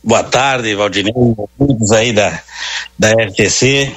Boa 0.03 0.23
tarde, 0.25 0.75
Valdinei, 0.75 1.13
todos 1.13 1.91
aí 1.93 2.13
da, 2.13 2.41
da 2.99 3.11
RTC. 3.13 3.95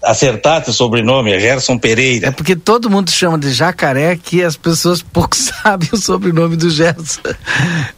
Acertaste 0.00 0.70
o 0.70 0.72
sobrenome, 0.72 1.32
é 1.32 1.40
Gerson 1.40 1.76
Pereira. 1.76 2.28
É 2.28 2.30
porque 2.30 2.54
todo 2.54 2.88
mundo 2.88 3.10
chama 3.10 3.36
de 3.36 3.52
jacaré 3.52 4.16
que 4.16 4.44
as 4.44 4.56
pessoas 4.56 5.02
pouco 5.02 5.34
sabem 5.36 5.88
o 5.92 5.96
sobrenome 5.96 6.56
do 6.56 6.70
Gerson. 6.70 7.20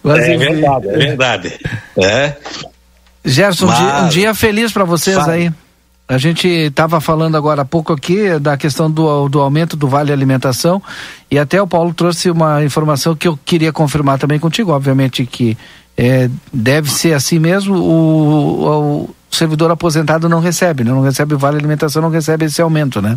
Mas, 0.03 0.19
é, 0.21 0.37
verdade, 0.37 0.89
é 0.89 0.97
verdade. 0.97 1.61
É. 1.99 2.37
Gerson, 3.23 3.67
Mas... 3.67 3.79
um, 3.79 3.85
dia, 3.85 3.95
um 3.97 4.09
dia 4.09 4.35
feliz 4.35 4.73
para 4.73 4.85
vocês 4.85 5.17
Fala. 5.17 5.33
aí. 5.33 5.53
A 6.11 6.19
gente 6.19 6.47
estava 6.49 7.01
falando 7.01 7.37
agora 7.37 7.63
há 7.63 7.65
pouco 7.65 7.93
aqui 7.93 8.37
da 8.41 8.57
questão 8.57 8.91
do, 8.91 9.29
do 9.29 9.41
aumento 9.41 9.77
do 9.77 9.87
vale 9.87 10.13
alimentação 10.13 10.83
e 11.31 11.39
até 11.39 11.63
o 11.63 11.69
Paulo 11.69 11.95
trouxe 11.95 12.29
uma 12.29 12.65
informação 12.65 13.15
que 13.15 13.29
eu 13.29 13.39
queria 13.45 13.73
confirmar 13.73 14.19
também 14.19 14.41
contigo. 14.41 14.73
Obviamente 14.73 15.25
que 15.25 15.57
é, 15.97 16.29
deve 16.53 16.91
ser 16.91 17.13
assim 17.13 17.39
mesmo. 17.39 17.77
O, 17.77 19.05
o, 19.05 19.15
servidor 19.31 19.71
aposentado 19.71 20.29
não 20.29 20.41
recebe, 20.41 20.83
né? 20.83 20.91
não 20.91 21.03
recebe 21.03 21.37
vale 21.37 21.59
alimentação, 21.59 22.03
não 22.03 22.11
recebe 22.11 22.47
esse 22.47 22.61
aumento, 22.61 23.01
né? 23.01 23.17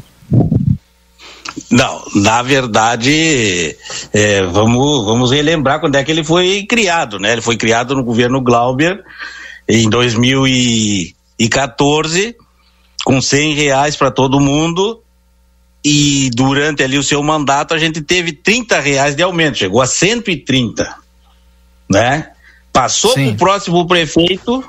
Não, 1.72 2.04
na 2.14 2.44
verdade, 2.44 3.76
é, 4.14 4.44
vamos, 4.44 5.04
vamos 5.04 5.32
relembrar 5.32 5.80
quando 5.80 5.96
é 5.96 6.04
que 6.04 6.12
ele 6.12 6.24
foi 6.24 6.68
criado, 6.70 7.18
né? 7.18 7.32
Ele 7.32 7.41
foi 7.41 7.58
criado 7.58 7.96
no 7.96 8.04
governo 8.04 8.39
Glauber 8.39 9.04
em 9.68 9.89
2014 9.89 12.36
com 13.04 13.22
100 13.22 13.54
reais 13.54 13.95
para 13.95 14.12
todo 14.12 14.39
mundo 14.39 15.01
e 15.84 16.30
durante 16.34 16.82
ali 16.82 16.97
o 16.97 17.04
seu 17.04 17.22
mandato 17.22 17.74
a 17.74 17.78
gente 17.78 18.01
teve 18.01 18.32
30 18.32 18.80
reais 18.80 19.16
de 19.16 19.24
aumento, 19.24 19.58
chegou 19.58 19.82
a 19.82 19.88
130, 19.88 20.95
né? 21.89 22.32
Passou 22.72 23.14
para 23.14 23.28
o 23.28 23.36
próximo 23.36 23.86
prefeito, 23.86 24.64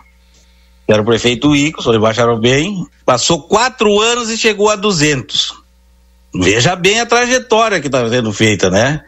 que 0.87 0.93
era 0.93 1.01
o 1.01 1.05
prefeito 1.05 1.55
Ico, 1.55 1.83
só 1.83 1.97
baixaram 1.99 2.39
bem, 2.39 2.85
passou 3.07 3.43
quatro 3.43 4.01
anos 4.01 4.29
e 4.29 4.37
chegou 4.37 4.69
a 4.69 4.77
200. 4.77 5.55
Veja 6.35 6.75
bem 6.75 7.01
a 7.01 7.07
trajetória 7.07 7.81
que 7.81 7.87
está 7.87 8.09
sendo 8.09 8.33
feita, 8.33 8.69
né? 8.69 9.03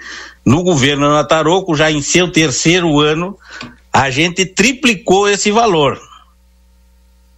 No 0.44 0.62
governo 0.62 1.10
Nataroco, 1.10 1.74
já 1.74 1.90
em 1.90 2.00
seu 2.00 2.30
terceiro 2.30 3.00
ano, 3.00 3.36
a 3.92 4.10
gente 4.10 4.46
triplicou 4.46 5.28
esse 5.28 5.50
valor. 5.50 6.00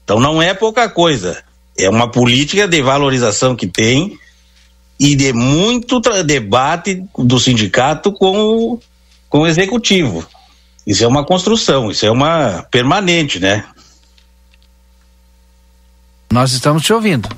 Então 0.04 0.20
não 0.20 0.42
é 0.42 0.52
pouca 0.52 0.90
coisa. 0.90 1.42
É 1.78 1.88
uma 1.88 2.10
política 2.10 2.66
de 2.66 2.82
valorização 2.82 3.54
que 3.54 3.66
tem 3.66 4.18
e 4.98 5.14
de 5.14 5.32
muito 5.32 6.00
debate 6.24 7.04
do 7.16 7.38
sindicato 7.38 8.12
com 8.12 8.36
o, 8.36 8.80
com 9.28 9.40
o 9.40 9.46
executivo. 9.46 10.26
Isso 10.86 11.04
é 11.04 11.06
uma 11.06 11.24
construção, 11.24 11.90
isso 11.90 12.04
é 12.04 12.10
uma 12.10 12.66
permanente, 12.70 13.38
né? 13.38 13.64
Nós 16.30 16.52
estamos 16.52 16.82
te 16.82 16.92
ouvindo. 16.92 17.28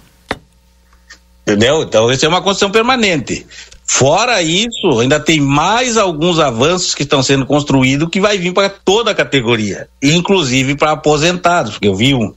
Entendeu? 1.43 1.83
Então, 1.83 2.11
isso 2.11 2.25
é 2.25 2.29
uma 2.29 2.41
construção 2.41 2.71
permanente. 2.71 3.47
Fora 3.85 4.41
isso, 4.41 5.01
ainda 5.01 5.19
tem 5.19 5.41
mais 5.41 5.97
alguns 5.97 6.39
avanços 6.39 6.95
que 6.95 7.03
estão 7.03 7.25
sendo 7.25 7.45
construídos 7.45 8.09
que 8.09 8.21
vai 8.21 8.39
vir 8.39 8.55
para 8.55 8.71
toda 8.71 9.11
a 9.11 9.15
categoria, 9.15 9.89
inclusive 10.01 10.77
para 10.77 10.93
aposentados, 10.93 11.73
porque 11.73 11.89
eu 11.89 11.97
vi 11.97 12.15
um, 12.15 12.33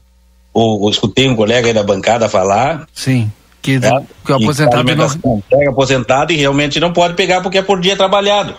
ou, 0.54 0.88
escutei 0.88 1.28
um 1.28 1.34
colega 1.34 1.66
aí 1.66 1.74
da 1.74 1.82
bancada 1.82 2.28
falar. 2.28 2.86
Sim. 2.94 3.30
Que, 3.60 3.78
né, 3.78 4.04
que 4.24 4.32
o 4.32 4.36
aposentado 4.36 4.84
que 4.84 4.94
não... 4.94 5.40
pega 5.50 5.70
aposentado 5.70 6.32
e 6.32 6.36
realmente 6.36 6.78
não 6.78 6.92
pode 6.92 7.14
pegar 7.14 7.40
porque 7.40 7.58
é 7.58 7.62
por 7.62 7.80
dia 7.80 7.96
trabalhado. 7.96 8.54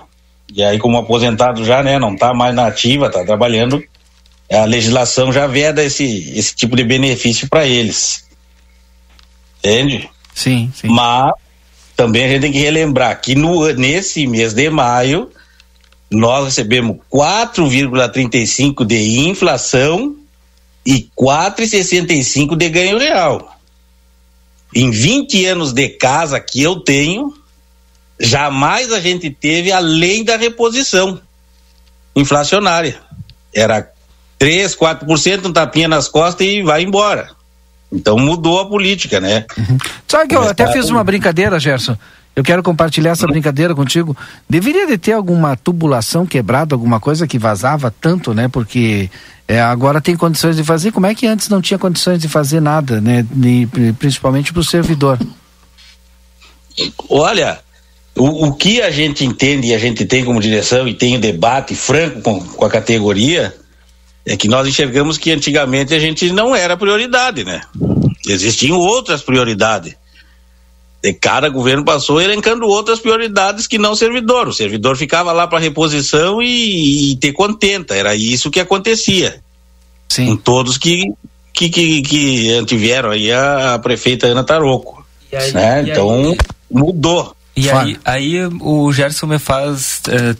E 0.53 0.63
aí, 0.63 0.77
como 0.77 0.97
aposentado 0.97 1.63
já, 1.63 1.81
né, 1.81 1.97
não 1.97 2.13
está 2.13 2.33
mais 2.33 2.53
na 2.53 2.67
ativa, 2.67 3.07
está 3.07 3.23
trabalhando, 3.23 3.81
a 4.51 4.65
legislação 4.65 5.31
já 5.31 5.47
veda 5.47 5.83
esse, 5.83 6.37
esse 6.37 6.55
tipo 6.55 6.75
de 6.75 6.83
benefício 6.83 7.47
para 7.47 7.65
eles. 7.65 8.25
Entende? 9.59 10.09
Sim, 10.33 10.71
sim. 10.75 10.87
Mas 10.87 11.33
também 11.95 12.25
a 12.25 12.27
gente 12.27 12.41
tem 12.41 12.51
que 12.51 12.59
relembrar 12.59 13.19
que 13.21 13.35
no, 13.35 13.71
nesse 13.73 14.27
mês 14.27 14.53
de 14.53 14.69
maio 14.69 15.29
nós 16.11 16.45
recebemos 16.45 16.97
4,35 17.11 18.85
de 18.85 19.27
inflação 19.27 20.15
e 20.85 21.09
4,65 21.17 22.55
de 22.55 22.69
ganho 22.69 22.97
real. 22.97 23.57
Em 24.73 24.91
20 24.91 25.45
anos 25.45 25.73
de 25.73 25.89
casa 25.89 26.39
que 26.39 26.61
eu 26.61 26.79
tenho, 26.79 27.33
jamais 28.19 28.91
a 28.91 28.99
gente 28.99 29.29
teve 29.29 29.71
além 29.71 30.23
da 30.23 30.37
reposição 30.37 31.19
inflacionária. 32.15 32.99
Era 33.53 33.89
3, 34.37 34.75
4%, 34.75 35.45
um 35.45 35.53
tapinha 35.53 35.87
nas 35.87 36.07
costas 36.07 36.45
e 36.45 36.61
vai 36.61 36.83
embora. 36.83 37.31
Então 37.91 38.17
mudou 38.17 38.59
a 38.59 38.67
política, 38.67 39.19
né? 39.19 39.45
Uhum. 39.57 39.77
Sabe 40.07 40.29
que 40.29 40.35
eu 40.35 40.43
até 40.43 40.71
fiz 40.71 40.89
uma 40.89 41.03
brincadeira, 41.03 41.59
Gerson. 41.59 41.97
Eu 42.35 42.43
quero 42.43 42.61
compartilhar 42.61 43.11
essa 43.11 43.25
brincadeira 43.25 43.73
contigo. 43.73 44.15
Deveria 44.49 44.85
de 44.85 44.97
ter 44.97 45.13
alguma 45.13 45.55
tubulação 45.55 46.25
quebrada, 46.25 46.75
alguma 46.75 46.99
coisa 46.99 47.25
que 47.25 47.39
vazava 47.39 47.93
tanto, 48.01 48.33
né? 48.33 48.49
Porque 48.49 49.09
é, 49.47 49.61
agora 49.61 50.01
tem 50.01 50.17
condições 50.17 50.57
de 50.57 50.63
fazer. 50.63 50.91
Como 50.91 51.05
é 51.05 51.15
que 51.15 51.25
antes 51.25 51.47
não 51.47 51.61
tinha 51.61 51.77
condições 51.79 52.19
de 52.19 52.27
fazer 52.27 52.59
nada, 52.59 52.99
né? 52.99 53.25
Principalmente 53.97 54.51
para 54.51 54.59
o 54.59 54.65
servidor. 54.65 55.17
Olha, 57.09 57.59
o, 58.13 58.47
o, 58.47 58.53
que 58.53 58.81
a 58.81 58.91
gente 58.91 59.23
entende 59.23 59.67
e 59.67 59.73
a 59.73 59.79
gente 59.79 60.05
tem 60.05 60.25
como 60.25 60.41
direção 60.41 60.85
e 60.87 60.93
tem 60.93 61.15
um 61.15 61.19
debate 61.21 61.73
franco 61.73 62.21
com, 62.21 62.41
com 62.41 62.65
a 62.65 62.69
categoria 62.69 63.55
é 64.25 64.35
que 64.35 64.49
nós 64.49 64.67
enxergamos 64.67 65.17
que 65.17 65.31
antigamente 65.31 65.93
a 65.93 65.99
gente 65.99 66.31
não 66.31 66.53
era 66.55 66.75
prioridade, 66.75 67.45
né? 67.45 67.61
Existiam 68.27 68.77
outras 68.77 69.21
prioridades. 69.21 69.95
E 71.05 71.13
cada 71.13 71.49
governo 71.49 71.85
passou 71.85 72.19
elencando 72.19 72.65
outras 72.65 72.99
prioridades 72.99 73.67
que 73.67 73.77
não 73.77 73.95
servidor. 73.95 74.47
O 74.47 74.53
servidor 74.53 74.97
ficava 74.97 75.31
lá 75.31 75.47
para 75.47 75.59
reposição 75.59 76.41
e, 76.41 77.11
e 77.11 77.15
ter 77.17 77.31
contenta. 77.31 77.95
Era 77.95 78.15
isso 78.15 78.49
que 78.49 78.59
acontecia. 78.59 79.39
Sim. 80.09 80.27
Com 80.27 80.35
todos 80.37 80.77
que, 80.77 81.13
que, 81.53 81.69
que, 81.69 82.01
que 82.01 82.53
antiveram 82.53 83.11
aí 83.11 83.31
a, 83.31 83.75
a 83.75 83.79
prefeita 83.79 84.27
Ana 84.27 84.43
Taroco. 84.43 85.05
Aí, 85.31 85.51
né? 85.53 85.85
Então 85.87 86.09
aí... 86.09 86.37
mudou. 86.71 87.35
E 87.55 87.69
aí, 87.69 87.97
aí 88.03 88.35
o 88.59 88.91
Gerson 88.91 89.27
me 89.27 89.39
faz, 89.39 90.01
é, 90.09 90.35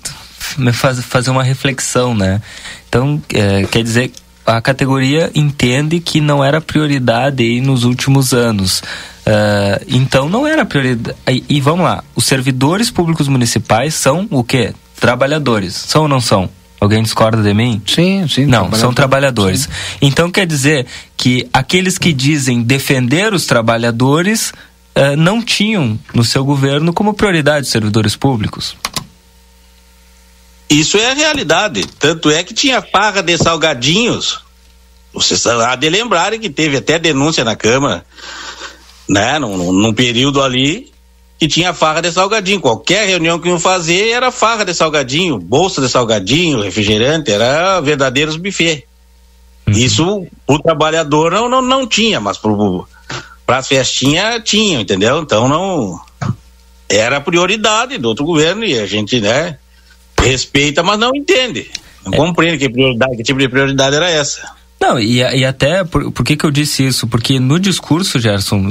me 0.57 0.73
faz 0.73 0.99
fazer 1.05 1.29
uma 1.29 1.43
reflexão, 1.43 2.13
né? 2.13 2.41
Então, 2.89 3.21
é, 3.33 3.63
quer 3.65 3.83
dizer, 3.83 4.11
a 4.45 4.61
categoria 4.61 5.31
entende 5.33 5.99
que 5.99 6.19
não 6.19 6.43
era 6.43 6.59
prioridade 6.59 7.43
aí 7.43 7.61
nos 7.61 7.83
últimos 7.83 8.33
anos. 8.33 8.83
Uh, 9.25 9.83
então 9.87 10.29
não 10.29 10.45
era 10.45 10.63
prioridade. 10.63 11.17
E, 11.27 11.43
e, 11.49 11.61
vamos 11.61 11.83
lá, 11.83 12.03
os 12.15 12.25
servidores 12.25 12.91
públicos 12.91 13.27
municipais 13.27 13.95
são 13.95 14.27
o 14.29 14.43
quê? 14.43 14.73
Trabalhadores. 14.99 15.73
São 15.73 16.03
ou 16.03 16.07
não 16.07 16.21
são? 16.21 16.47
Alguém 16.79 17.01
discorda 17.01 17.41
de 17.41 17.53
mim? 17.53 17.81
Sim, 17.87 18.27
sim. 18.27 18.45
Não, 18.45 18.71
são 18.73 18.93
trabalhadores. 18.93 19.61
Sim. 19.61 19.69
Então 20.01 20.29
quer 20.29 20.45
dizer 20.45 20.85
que 21.17 21.49
aqueles 21.51 21.97
que 21.97 22.13
dizem 22.13 22.61
defender 22.61 23.33
os 23.33 23.47
trabalhadores 23.47 24.51
uh, 24.95 25.17
não 25.17 25.41
tinham 25.41 25.97
no 26.13 26.23
seu 26.23 26.45
governo 26.45 26.93
como 26.93 27.13
prioridade 27.13 27.65
os 27.65 27.71
servidores 27.71 28.15
públicos. 28.15 28.75
Isso 30.69 30.97
é 30.97 31.11
a 31.11 31.13
realidade. 31.15 31.83
Tanto 31.97 32.29
é 32.29 32.43
que 32.43 32.53
tinha 32.53 32.81
farra 32.81 33.23
de 33.23 33.37
salgadinhos. 33.37 34.41
Vocês 35.11 35.45
há 35.47 35.75
de 35.75 35.89
lembrarem 35.89 36.39
que 36.39 36.49
teve 36.49 36.77
até 36.77 36.99
denúncia 36.99 37.43
na 37.43 37.55
Câmara 37.55 38.05
né? 39.07 39.39
Num, 39.39 39.71
num 39.71 39.93
período 39.93 40.41
ali 40.41 40.91
que 41.37 41.47
tinha 41.47 41.73
farra 41.73 42.01
de 42.01 42.11
salgadinho. 42.11 42.61
Qualquer 42.61 43.07
reunião 43.07 43.39
que 43.39 43.47
iam 43.47 43.59
fazer 43.59 44.09
era 44.09 44.31
farra 44.31 44.63
de 44.63 44.73
salgadinho, 44.73 45.37
bolsa 45.37 45.81
de 45.81 45.89
salgadinho, 45.89 46.61
refrigerante, 46.61 47.31
era 47.31 47.79
verdadeiros 47.81 48.37
buffet. 48.37 48.85
Uhum. 49.67 49.73
Isso 49.73 50.27
o 50.47 50.59
trabalhador 50.59 51.31
não, 51.31 51.49
não, 51.49 51.61
não 51.61 51.87
tinha, 51.87 52.19
mas 52.19 52.39
para 53.45 53.57
as 53.57 53.67
festinhas 53.67 54.41
tinha, 54.43 54.79
entendeu? 54.79 55.21
Então 55.21 55.47
não. 55.47 55.99
era 56.87 57.19
prioridade 57.19 57.97
do 57.97 58.09
outro 58.09 58.25
governo 58.25 58.63
e 58.63 58.79
a 58.79 58.85
gente, 58.85 59.19
né, 59.19 59.57
respeita, 60.19 60.83
mas 60.83 60.99
não 60.99 61.11
entende. 61.15 61.69
Não 62.05 62.13
é. 62.13 62.17
compreende 62.17 62.59
que 62.59 62.69
prioridade, 62.69 63.17
que 63.17 63.23
tipo 63.23 63.39
de 63.39 63.49
prioridade 63.49 63.95
era 63.95 64.09
essa. 64.09 64.54
Não, 64.79 64.99
e, 64.99 65.19
e 65.19 65.45
até, 65.45 65.83
por, 65.83 66.11
por 66.11 66.23
que 66.23 66.35
que 66.35 66.45
eu 66.45 66.51
disse 66.51 66.85
isso? 66.85 67.07
Porque 67.07 67.39
no 67.39 67.59
discurso, 67.59 68.19
Gerson, 68.19 68.61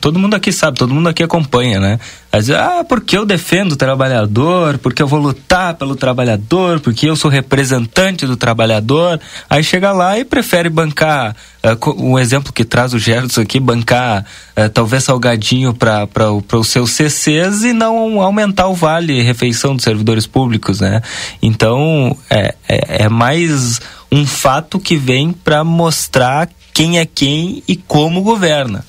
todo 0.00 0.18
mundo 0.18 0.34
aqui 0.34 0.52
sabe, 0.52 0.78
todo 0.78 0.94
mundo 0.94 1.08
aqui 1.08 1.22
acompanha, 1.22 1.80
né? 1.80 1.98
Vezes, 2.32 2.50
ah, 2.50 2.84
porque 2.88 3.18
eu 3.18 3.26
defendo 3.26 3.72
o 3.72 3.76
trabalhador, 3.76 4.78
porque 4.78 5.02
eu 5.02 5.08
vou 5.08 5.18
lutar 5.18 5.74
pelo 5.74 5.96
trabalhador, 5.96 6.78
porque 6.78 7.08
eu 7.08 7.16
sou 7.16 7.28
representante 7.28 8.24
do 8.26 8.36
trabalhador. 8.36 9.18
Aí 9.48 9.64
chega 9.64 9.90
lá 9.90 10.16
e 10.16 10.24
prefere 10.24 10.68
bancar, 10.68 11.34
uh, 11.64 12.00
um 12.00 12.16
exemplo 12.16 12.52
que 12.52 12.64
traz 12.64 12.94
o 12.94 12.98
Gerson 12.98 13.40
aqui, 13.40 13.58
bancar 13.58 14.24
uh, 14.56 14.68
talvez 14.68 15.02
salgadinho 15.02 15.74
para 15.74 16.06
os 16.32 16.68
seus 16.68 16.92
CCs 16.92 17.64
e 17.64 17.72
não 17.72 18.20
aumentar 18.20 18.68
o 18.68 18.74
vale 18.74 19.22
refeição 19.22 19.74
dos 19.74 19.82
servidores 19.82 20.26
públicos, 20.26 20.80
né? 20.80 21.02
Então, 21.42 22.16
é, 22.28 22.54
é, 22.68 23.04
é 23.04 23.08
mais 23.08 23.80
um 24.10 24.26
fato 24.26 24.78
que 24.78 24.96
vem 24.96 25.32
para 25.32 25.62
mostrar 25.62 26.48
quem 26.72 26.98
é 26.98 27.06
quem 27.06 27.62
e 27.68 27.76
como 27.76 28.22
governa. 28.22 28.84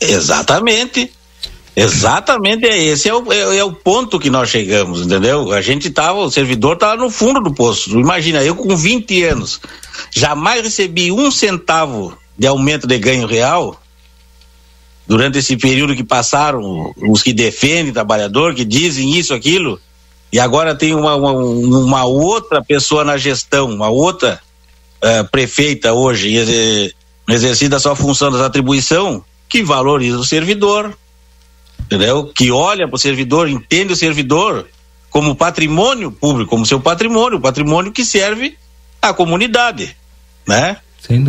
Exatamente. 0.00 1.12
Exatamente, 1.80 2.66
é 2.66 2.76
esse 2.76 3.08
é 3.08 3.14
o, 3.14 3.32
é, 3.32 3.58
é, 3.58 3.64
o 3.64 3.72
ponto 3.72 4.18
que 4.18 4.28
nós 4.28 4.50
chegamos, 4.50 5.00
entendeu? 5.00 5.52
A 5.52 5.60
gente 5.60 5.88
tava, 5.90 6.18
o 6.18 6.30
servidor 6.30 6.76
tava 6.76 6.96
no 6.96 7.08
fundo 7.08 7.40
do 7.40 7.54
poço. 7.54 7.96
Imagina, 8.00 8.42
eu 8.42 8.56
com 8.56 8.76
20 8.76 9.22
anos, 9.22 9.60
jamais 10.12 10.60
recebi 10.62 11.12
um 11.12 11.30
centavo 11.30 12.18
de 12.36 12.48
aumento 12.48 12.84
de 12.84 12.98
ganho 12.98 13.28
real 13.28 13.80
durante 15.06 15.38
esse 15.38 15.56
período 15.56 15.94
que 15.94 16.02
passaram 16.02 16.92
os 16.96 17.22
que 17.22 17.32
defendem 17.32 17.92
trabalhador, 17.92 18.56
que 18.56 18.64
dizem 18.64 19.16
isso, 19.16 19.32
aquilo, 19.32 19.80
e 20.32 20.38
agora 20.38 20.74
tem 20.74 20.94
uma, 20.94 21.16
uma, 21.16 21.32
uma 21.32 22.04
outra 22.04 22.62
pessoa 22.62 23.04
na 23.04 23.16
gestão, 23.16 23.70
uma 23.70 23.88
outra 23.88 24.40
uh, 25.02 25.28
prefeita 25.30 25.92
hoje, 25.92 26.34
exercida 27.28 27.76
a 27.76 27.80
sua 27.80 27.96
função 27.96 28.30
das 28.30 28.40
atribuição, 28.40 29.24
que 29.48 29.62
valoriza 29.62 30.18
o 30.18 30.24
servidor, 30.24 30.96
entendeu? 31.80 32.26
Que 32.26 32.50
olha 32.50 32.86
para 32.86 32.96
o 32.96 32.98
servidor, 32.98 33.48
entende 33.48 33.94
o 33.94 33.96
servidor 33.96 34.66
como 35.08 35.34
patrimônio 35.34 36.12
público, 36.12 36.50
como 36.50 36.66
seu 36.66 36.78
patrimônio, 36.78 37.40
patrimônio 37.40 37.92
que 37.92 38.04
serve 38.04 38.56
à 39.00 39.14
comunidade, 39.14 39.96
né? 40.46 40.76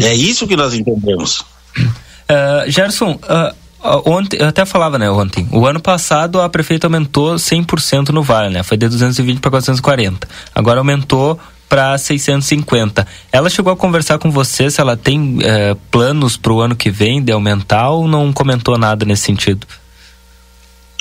É 0.01 0.13
isso 0.13 0.45
que 0.45 0.57
nós 0.57 0.73
entendemos. 0.73 1.39
Uh, 1.39 2.67
Gerson, 2.67 3.11
uh, 3.11 3.55
Ontem, 3.81 4.37
eu 4.37 4.47
até 4.47 4.65
falava, 4.65 4.97
né, 4.97 5.09
ontem. 5.09 5.47
O 5.51 5.65
ano 5.65 5.79
passado 5.79 6.41
a 6.41 6.49
prefeita 6.49 6.87
aumentou 6.87 7.35
100% 7.35 8.09
no 8.09 8.21
Vale, 8.21 8.53
né? 8.53 8.61
Foi 8.61 8.75
de 8.75 8.87
220 8.89 9.39
para 9.39 9.51
440. 9.51 10.27
Agora 10.53 10.79
aumentou 10.79 11.39
para 11.69 11.97
650. 11.97 13.07
Ela 13.31 13.49
chegou 13.49 13.71
a 13.71 13.77
conversar 13.77 14.17
com 14.17 14.31
você 14.31 14.69
se 14.69 14.81
ela 14.81 14.97
tem 14.97 15.37
eh, 15.43 15.77
planos 15.91 16.35
para 16.35 16.51
o 16.51 16.59
ano 16.59 16.75
que 16.75 16.89
vem 16.89 17.21
de 17.21 17.31
aumentar 17.31 17.91
ou 17.91 18.07
não 18.07 18.33
comentou 18.33 18.77
nada 18.77 19.05
nesse 19.05 19.23
sentido? 19.23 19.65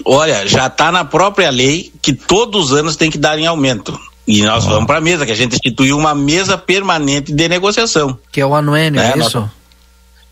Olha, 0.04 0.46
já 0.46 0.66
está 0.66 0.92
na 0.92 1.04
própria 1.04 1.50
lei 1.50 1.92
que 2.00 2.12
todos 2.12 2.66
os 2.66 2.78
anos 2.78 2.96
tem 2.96 3.10
que 3.10 3.18
dar 3.18 3.38
em 3.38 3.46
aumento. 3.46 3.98
E 4.26 4.42
nós 4.42 4.66
oh. 4.66 4.68
vamos 4.68 4.86
para 4.86 4.98
a 4.98 5.00
mesa, 5.00 5.24
que 5.24 5.32
a 5.32 5.36
gente 5.36 5.54
instituiu 5.54 5.96
uma 5.96 6.14
mesa 6.14 6.58
permanente 6.58 7.32
de 7.32 7.48
negociação. 7.48 8.16
Que 8.30 8.42
é 8.42 8.46
o 8.46 8.54
anuênio, 8.54 9.00
né? 9.00 9.14
é 9.16 9.18
isso? 9.18 9.50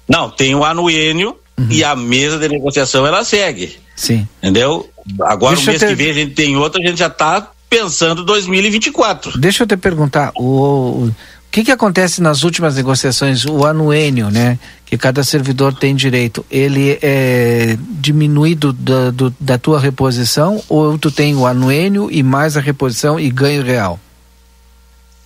Não, 0.07 0.31
tem 0.31 0.55
o 0.55 0.65
anuênio 0.65 1.35
uhum. 1.59 1.67
e 1.71 1.83
a 1.83 1.95
mesa 1.97 2.39
de 2.39 2.49
negociação 2.49 3.07
ela 3.07 3.25
segue. 3.25 3.79
Sim. 3.95 4.27
Entendeu? 4.43 4.89
Agora 5.23 5.55
Deixa 5.57 5.71
o 5.71 5.73
mês 5.73 5.81
ter... 5.81 5.89
que 5.89 5.95
vem 5.95 6.11
a 6.11 6.15
gente 6.15 6.35
tem 6.35 6.57
outra, 6.57 6.83
a 6.83 6.87
gente 6.87 6.99
já 6.99 7.07
está 7.07 7.51
pensando 7.69 8.25
2024. 8.25 9.39
Deixa 9.39 9.63
eu 9.63 9.67
te 9.67 9.77
perguntar, 9.77 10.33
o, 10.37 11.07
o 11.07 11.15
que 11.51 11.65
que 11.65 11.73
acontece 11.73 12.21
nas 12.21 12.43
últimas 12.43 12.77
negociações, 12.77 13.45
o 13.45 13.65
anuênio, 13.65 14.31
né, 14.31 14.59
que 14.85 14.99
cada 14.99 15.25
servidor 15.25 15.75
tem 15.75 15.95
direito, 15.95 16.45
ele 16.51 16.99
é 17.03 17.77
diminuído 17.81 18.73
da, 18.73 19.11
do, 19.11 19.35
da 19.41 19.59
tua 19.59 19.81
reposição 19.81 20.63
ou 20.69 20.99
tu 20.99 21.11
tem 21.11 21.35
o 21.35 21.47
anuênio 21.47 22.09
e 22.11 22.23
mais 22.23 22.57
a 22.57 22.61
reposição 22.61 23.19
e 23.19 23.31
ganho 23.31 23.63
real? 23.63 23.99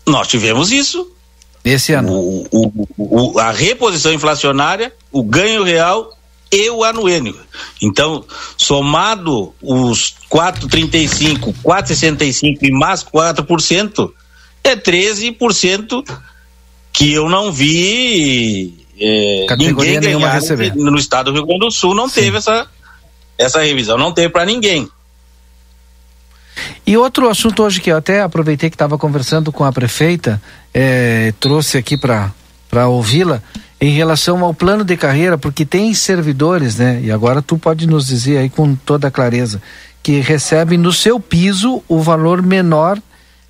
Nós 0.06 0.28
tivemos 0.28 0.72
isso. 0.72 1.10
Esse 1.62 1.92
ano. 1.92 2.12
O, 2.12 2.46
o, 2.50 2.88
o, 2.96 3.38
a 3.38 3.50
reposição 3.50 4.12
inflacionária, 4.12 4.92
o 5.12 5.22
ganho 5.22 5.62
real 5.62 6.16
e 6.52 6.70
o 6.70 6.82
anuênio. 6.82 7.36
Então, 7.80 8.24
somado 8.56 9.54
os 9.62 10.14
4,35, 10.30 11.54
4,65 11.62 12.58
e 12.62 12.72
mais 12.72 13.04
4%, 13.04 14.12
é 14.64 14.76
13% 14.76 16.04
que 16.92 17.12
eu 17.12 17.28
não 17.28 17.52
vi 17.52 18.86
é, 18.98 19.46
ninguém 19.56 20.00
ganhar 20.00 20.32
receber. 20.32 20.74
no 20.74 20.98
estado 20.98 21.30
do 21.30 21.36
Rio 21.36 21.46
Grande 21.46 21.66
do 21.66 21.70
Sul 21.70 21.94
não 21.94 22.08
Sim. 22.08 22.22
teve 22.22 22.38
essa, 22.38 22.66
essa 23.38 23.62
revisão, 23.62 23.96
não 23.96 24.12
teve 24.12 24.28
para 24.28 24.44
ninguém. 24.44 24.88
E 26.86 26.96
outro 26.96 27.28
assunto 27.28 27.62
hoje 27.62 27.80
que 27.80 27.90
eu 27.90 27.96
até 27.96 28.20
aproveitei 28.20 28.68
que 28.68 28.74
estava 28.74 28.98
conversando 28.98 29.52
com 29.52 29.64
a 29.64 29.72
prefeita, 29.72 30.42
é, 30.74 31.32
trouxe 31.38 31.78
aqui 31.78 31.96
para 31.96 32.32
ouvi-la, 32.72 33.42
em 33.80 33.90
relação 33.90 34.44
ao 34.44 34.52
plano 34.52 34.84
de 34.84 34.96
carreira, 34.96 35.38
porque 35.38 35.64
tem 35.64 35.92
servidores, 35.94 36.76
né? 36.76 37.00
E 37.02 37.10
agora 37.10 37.40
tu 37.40 37.56
pode 37.56 37.86
nos 37.86 38.06
dizer 38.06 38.38
aí 38.38 38.50
com 38.50 38.74
toda 38.74 39.10
clareza, 39.10 39.60
que 40.02 40.20
recebem 40.20 40.78
no 40.78 40.92
seu 40.92 41.18
piso 41.18 41.82
o 41.88 42.00
valor 42.00 42.42
menor 42.42 42.98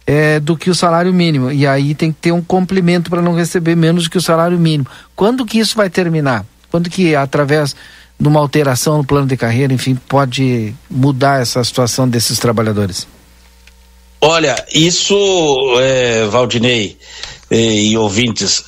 é, 0.07 0.41
do 0.41 0.57
que 0.57 0.71
o 0.71 0.75
salário 0.75 1.13
mínimo. 1.13 1.51
E 1.51 1.67
aí 1.67 1.95
tem 1.95 2.13
que 2.13 2.19
ter 2.19 2.33
um 2.33 2.43
complemento 2.43 3.11
para 3.11 3.23
não 3.23 3.35
receber 3.35 3.77
menos 3.77 4.05
do 4.05 4.11
que 4.11 4.19
o 4.19 4.23
salário 4.23 4.59
mínimo. 4.59 4.87
Quando 5.15 5.45
que 5.45 5.59
isso 5.59 5.77
vai 5.77 5.91
terminar? 5.91 6.45
Quando 6.71 6.89
que, 6.89 7.15
através 7.15 7.75
de 8.19 8.29
uma 8.29 8.41
alteração 8.41 8.99
no 8.99 9.05
plano 9.05 9.27
de 9.27 9.37
carreira, 9.37 9.73
enfim, 9.73 9.95
pode 9.95 10.75
mudar 10.89 11.41
essa 11.41 11.63
situação 11.65 12.09
desses 12.09 12.39
trabalhadores? 12.39 13.07
Olha, 14.21 14.55
isso, 14.75 15.17
é, 15.81 16.27
Valdinei, 16.27 16.99
e, 17.51 17.91
e 17.91 17.97
ouvintes, 17.97 18.65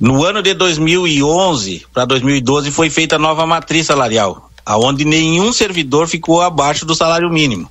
no 0.00 0.24
ano 0.24 0.42
de 0.42 0.54
2011 0.54 1.86
para 1.92 2.04
2012 2.04 2.70
foi 2.70 2.88
feita 2.88 3.16
a 3.16 3.18
nova 3.18 3.46
matriz 3.46 3.86
salarial, 3.86 4.50
aonde 4.64 5.04
nenhum 5.04 5.52
servidor 5.52 6.08
ficou 6.08 6.40
abaixo 6.40 6.86
do 6.86 6.94
salário 6.94 7.30
mínimo. 7.30 7.70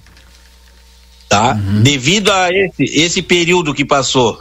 Tá? 1.28 1.54
Uhum. 1.54 1.82
Devido 1.82 2.32
a 2.32 2.50
esse, 2.52 2.84
esse 2.84 3.22
período 3.22 3.74
que 3.74 3.84
passou 3.84 4.40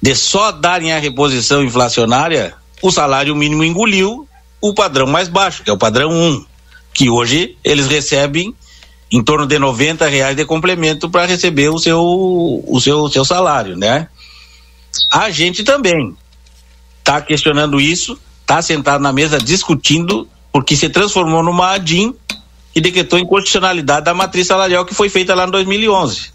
de 0.00 0.14
só 0.14 0.52
darem 0.52 0.92
a 0.92 0.98
reposição 0.98 1.62
inflacionária, 1.64 2.54
o 2.80 2.92
salário 2.92 3.34
mínimo 3.34 3.64
engoliu 3.64 4.28
o 4.60 4.72
padrão 4.72 5.06
mais 5.06 5.28
baixo, 5.28 5.64
que 5.64 5.70
é 5.70 5.72
o 5.72 5.78
padrão 5.78 6.10
1, 6.10 6.44
que 6.94 7.10
hoje 7.10 7.56
eles 7.64 7.88
recebem 7.88 8.54
em 9.10 9.22
torno 9.22 9.46
de 9.46 9.58
90 9.58 10.06
reais 10.06 10.36
de 10.36 10.44
complemento 10.44 11.08
para 11.10 11.26
receber 11.26 11.70
o 11.70 11.78
seu, 11.78 12.00
o 12.00 12.80
seu, 12.80 13.08
seu 13.08 13.24
salário, 13.24 13.76
né? 13.76 14.08
A 15.12 15.30
gente 15.30 15.64
também 15.64 16.16
está 16.98 17.20
questionando 17.20 17.80
isso, 17.80 18.18
está 18.40 18.60
sentado 18.60 19.00
na 19.02 19.12
mesa 19.12 19.38
discutindo, 19.38 20.28
porque 20.52 20.76
se 20.76 20.88
transformou 20.88 21.42
numa 21.42 21.72
ADIM 21.72 22.14
que 22.72 22.80
decretou 22.80 23.18
inconstitucionalidade 23.18 24.04
da 24.04 24.14
matriz 24.14 24.46
salarial 24.46 24.84
que 24.84 24.94
foi 24.94 25.08
feita 25.08 25.34
lá 25.34 25.46
em 25.46 25.50
2011. 25.50 26.30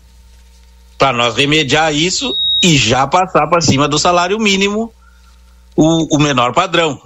Para 0.98 1.14
nós 1.14 1.36
remediar 1.36 1.94
isso 1.94 2.36
e 2.62 2.76
já 2.76 3.06
passar 3.06 3.48
para 3.48 3.62
cima 3.62 3.88
do 3.88 4.00
salário 4.00 4.40
mínimo 4.40 4.92
o, 5.76 6.16
o 6.16 6.20
menor 6.20 6.54
padrão. 6.54 7.00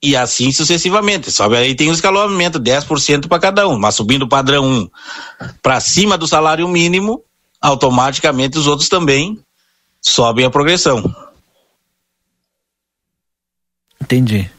E 0.00 0.14
assim 0.14 0.52
sucessivamente. 0.52 1.32
Sobe 1.32 1.56
aí 1.56 1.74
tem 1.74 1.88
o 1.88 1.90
um 1.90 1.94
escalonamento, 1.94 2.60
10% 2.60 3.26
para 3.26 3.38
cada 3.38 3.66
um. 3.66 3.78
Mas 3.78 3.96
subindo 3.96 4.22
o 4.22 4.28
padrão 4.28 4.64
1 4.64 4.88
para 5.60 5.80
cima 5.80 6.16
do 6.16 6.26
salário 6.28 6.68
mínimo, 6.68 7.22
automaticamente 7.60 8.58
os 8.58 8.66
outros 8.66 8.88
também 8.88 9.38
sobem 10.08 10.44
a 10.44 10.50
progressão. 10.50 11.14
Entendi. 14.00 14.50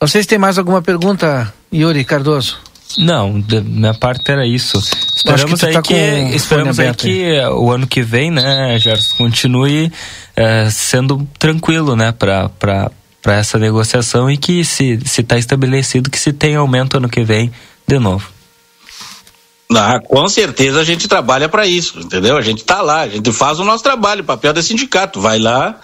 Vocês 0.00 0.26
têm 0.26 0.38
mais 0.38 0.58
alguma 0.58 0.80
pergunta, 0.80 1.52
Yuri 1.72 2.04
Cardoso? 2.04 2.58
Não, 2.96 3.40
da 3.40 3.60
minha 3.60 3.92
parte 3.92 4.30
era 4.30 4.46
isso. 4.46 4.78
Esperamos 4.78 5.60
que 5.60 5.66
aí, 5.66 5.72
tá 5.72 5.82
que, 5.82 5.94
esperamos 6.34 6.80
aí 6.80 6.94
que 6.94 7.38
o 7.52 7.70
ano 7.70 7.86
que 7.86 8.02
vem, 8.02 8.30
né, 8.30 8.78
Gerson, 8.78 9.16
continue 9.16 9.92
é, 10.34 10.70
sendo 10.70 11.28
tranquilo, 11.38 11.94
né, 11.94 12.12
para 12.12 12.48
para 13.20 13.36
essa 13.36 13.58
negociação 13.58 14.30
e 14.30 14.36
que 14.36 14.64
se 14.64 14.98
está 15.18 15.36
estabelecido 15.36 16.08
que 16.08 16.18
se 16.18 16.32
tem 16.32 16.56
aumento 16.56 16.96
ano 16.96 17.08
que 17.08 17.24
vem 17.24 17.52
de 17.86 17.98
novo. 17.98 18.30
Ah, 19.74 20.00
com 20.00 20.26
certeza 20.28 20.80
a 20.80 20.84
gente 20.84 21.06
trabalha 21.06 21.48
para 21.48 21.66
isso, 21.66 21.98
entendeu? 22.00 22.36
A 22.38 22.40
gente 22.40 22.60
está 22.60 22.80
lá, 22.80 23.00
a 23.02 23.08
gente 23.08 23.30
faz 23.32 23.60
o 23.60 23.64
nosso 23.64 23.84
trabalho, 23.84 24.22
o 24.22 24.26
papel 24.26 24.52
do 24.54 24.62
sindicato, 24.62 25.20
vai 25.20 25.38
lá, 25.38 25.78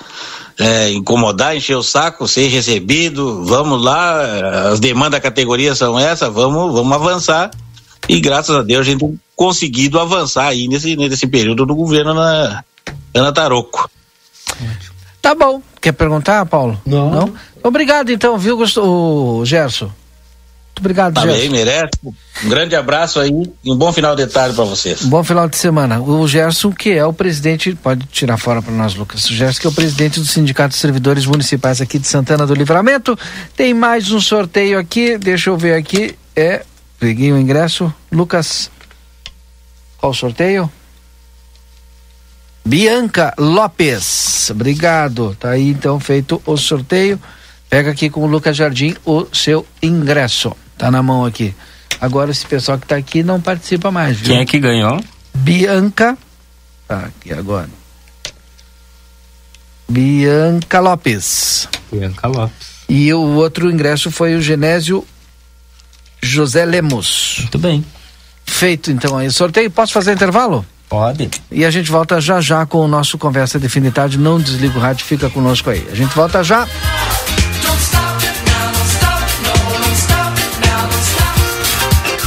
é, 0.59 0.91
incomodar, 0.91 1.55
encher 1.55 1.77
o 1.77 1.83
saco, 1.83 2.27
ser 2.27 2.49
recebido, 2.49 3.45
vamos 3.45 3.83
lá, 3.83 4.23
as 4.73 4.81
demandas 4.81 5.13
da 5.13 5.21
categoria 5.21 5.75
são 5.75 5.99
essas, 5.99 6.33
vamos, 6.33 6.73
vamos 6.73 6.93
avançar. 6.93 7.51
E 8.09 8.21
graças 8.21 8.57
a 8.57 8.63
Deus 8.63 8.81
a 8.81 8.91
gente 8.91 9.01
tem 9.01 9.21
conseguido 9.37 10.01
avançar 10.01 10.47
aí 10.49 10.67
nesse, 10.67 10.97
nesse 10.97 11.27
período 11.27 11.67
do 11.67 11.75
governo 11.75 12.13
Ana, 12.13 12.65
Ana 13.15 13.33
Taroco. 13.33 13.91
Tá 15.21 15.35
bom. 15.35 15.61
Quer 15.81 15.93
perguntar, 15.93 16.45
Paulo? 16.47 16.81
Não. 16.87 17.11
Não? 17.11 17.35
Obrigado, 17.63 18.11
então, 18.11 18.39
viu, 18.39 18.57
Gusto- 18.57 18.83
o 18.83 19.45
Gerson? 19.45 19.91
Muito 20.75 20.81
obrigado, 20.81 21.15
Tá 21.15 21.21
Gerson. 21.21 21.53
merece. 21.53 21.91
Um 22.45 22.49
grande 22.49 22.75
abraço 22.75 23.21
aí 23.21 23.31
e 23.63 23.71
um 23.73 23.77
bom 23.77 23.93
final 23.93 24.17
de 24.17 24.27
tarde 24.27 24.57
para 24.57 24.65
vocês. 24.65 25.05
Um 25.05 25.09
bom 25.09 25.23
final 25.23 25.49
de 25.49 25.57
semana. 25.57 26.01
O 26.01 26.27
Gerson, 26.27 26.73
que 26.73 26.91
é 26.91 27.05
o 27.07 27.13
presidente, 27.13 27.77
pode 27.81 28.05
tirar 28.07 28.37
fora 28.39 28.61
para 28.61 28.73
nós, 28.75 28.97
Lucas. 28.97 29.25
O 29.31 29.33
Gerson, 29.33 29.61
que 29.61 29.67
é 29.69 29.71
o 29.71 29.73
presidente 29.73 30.19
do 30.19 30.27
Sindicato 30.27 30.71
de 30.71 30.81
Servidores 30.81 31.27
Municipais 31.27 31.81
aqui 31.81 31.97
de 31.97 32.09
Santana 32.09 32.45
do 32.45 32.55
Livramento. 32.55 33.17
Tem 33.57 33.73
mais 33.73 34.11
um 34.11 34.21
sorteio 34.21 34.77
aqui, 34.77 35.17
deixa 35.17 35.51
eu 35.51 35.57
ver 35.57 35.75
aqui. 35.75 36.17
É, 36.35 36.65
peguei 36.99 37.31
o 37.31 37.39
ingresso. 37.39 37.95
Lucas, 38.11 38.69
qual 39.97 40.11
o 40.11 40.15
sorteio? 40.15 40.69
Bianca 42.65 43.33
Lopes. 43.39 44.51
Obrigado. 44.51 45.37
Tá 45.39 45.51
aí 45.51 45.69
então 45.69 46.01
feito 46.01 46.43
o 46.45 46.57
sorteio. 46.57 47.21
Pega 47.71 47.93
aqui 47.93 48.11
com 48.11 48.25
o 48.25 48.27
Lucas 48.27 48.57
Jardim 48.57 48.97
o 49.05 49.27
seu 49.33 49.65
ingresso. 49.81 50.53
Tá 50.77 50.91
na 50.91 51.03
mão 51.03 51.25
aqui. 51.25 51.55
Agora 52.01 52.31
esse 52.31 52.47
pessoal 52.47 52.79
que 52.79 52.87
tá 52.87 52.97
aqui 52.97 53.23
não 53.23 53.41
participa 53.41 53.91
mais, 53.91 54.19
viu? 54.19 54.29
Quem 54.29 54.41
é 54.41 54.45
que 54.45 54.59
ganhou? 54.59 55.03
Bianca. 55.35 56.19
Tá 56.87 56.99
aqui 57.07 57.33
agora. 57.33 57.69
Bianca 59.89 60.81
Lopes. 60.81 61.69
Bianca 61.93 62.27
Lopes. 62.27 62.75
E 62.89 63.13
o 63.13 63.21
outro 63.21 63.71
ingresso 63.71 64.11
foi 64.11 64.35
o 64.35 64.43
Genésio 64.43 65.07
José 66.23 66.65
Lemos. 66.65 67.37
Muito 67.41 67.59
bem. 67.59 67.85
Feito 68.45 68.91
então 68.91 69.17
aí 69.17 69.27
o 69.27 69.33
sorteio. 69.33 69.71
Posso 69.71 69.93
fazer 69.93 70.13
intervalo? 70.13 70.65
Pode. 70.89 71.31
E 71.51 71.65
a 71.65 71.71
gente 71.71 71.91
volta 71.91 72.21
já 72.21 72.41
já 72.41 72.65
com 72.67 72.79
o 72.79 72.89
nosso 72.89 73.17
Conversa 73.19 73.59
Definitário. 73.59 74.19
Não 74.19 74.41
desliga 74.41 74.79
o 74.79 74.81
rádio, 74.81 75.05
fica 75.05 75.31
conosco 75.31 75.71
aí. 75.71 75.87
A 75.91 75.95
gente 75.95 76.15
volta 76.15 76.43
já. 76.45 76.69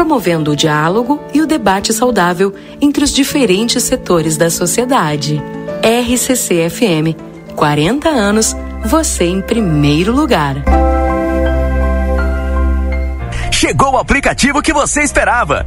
promovendo 0.00 0.52
o 0.52 0.56
diálogo 0.56 1.22
e 1.34 1.42
o 1.42 1.46
debate 1.46 1.92
saudável 1.92 2.54
entre 2.80 3.04
os 3.04 3.12
diferentes 3.12 3.82
setores 3.82 4.34
da 4.34 4.48
sociedade. 4.48 5.42
RCC-FM, 5.82 7.14
40 7.54 8.08
anos, 8.08 8.56
você 8.82 9.24
em 9.24 9.42
primeiro 9.42 10.10
lugar. 10.10 10.56
Chegou 13.52 13.92
o 13.92 13.98
aplicativo 13.98 14.62
que 14.62 14.72
você 14.72 15.02
esperava. 15.02 15.66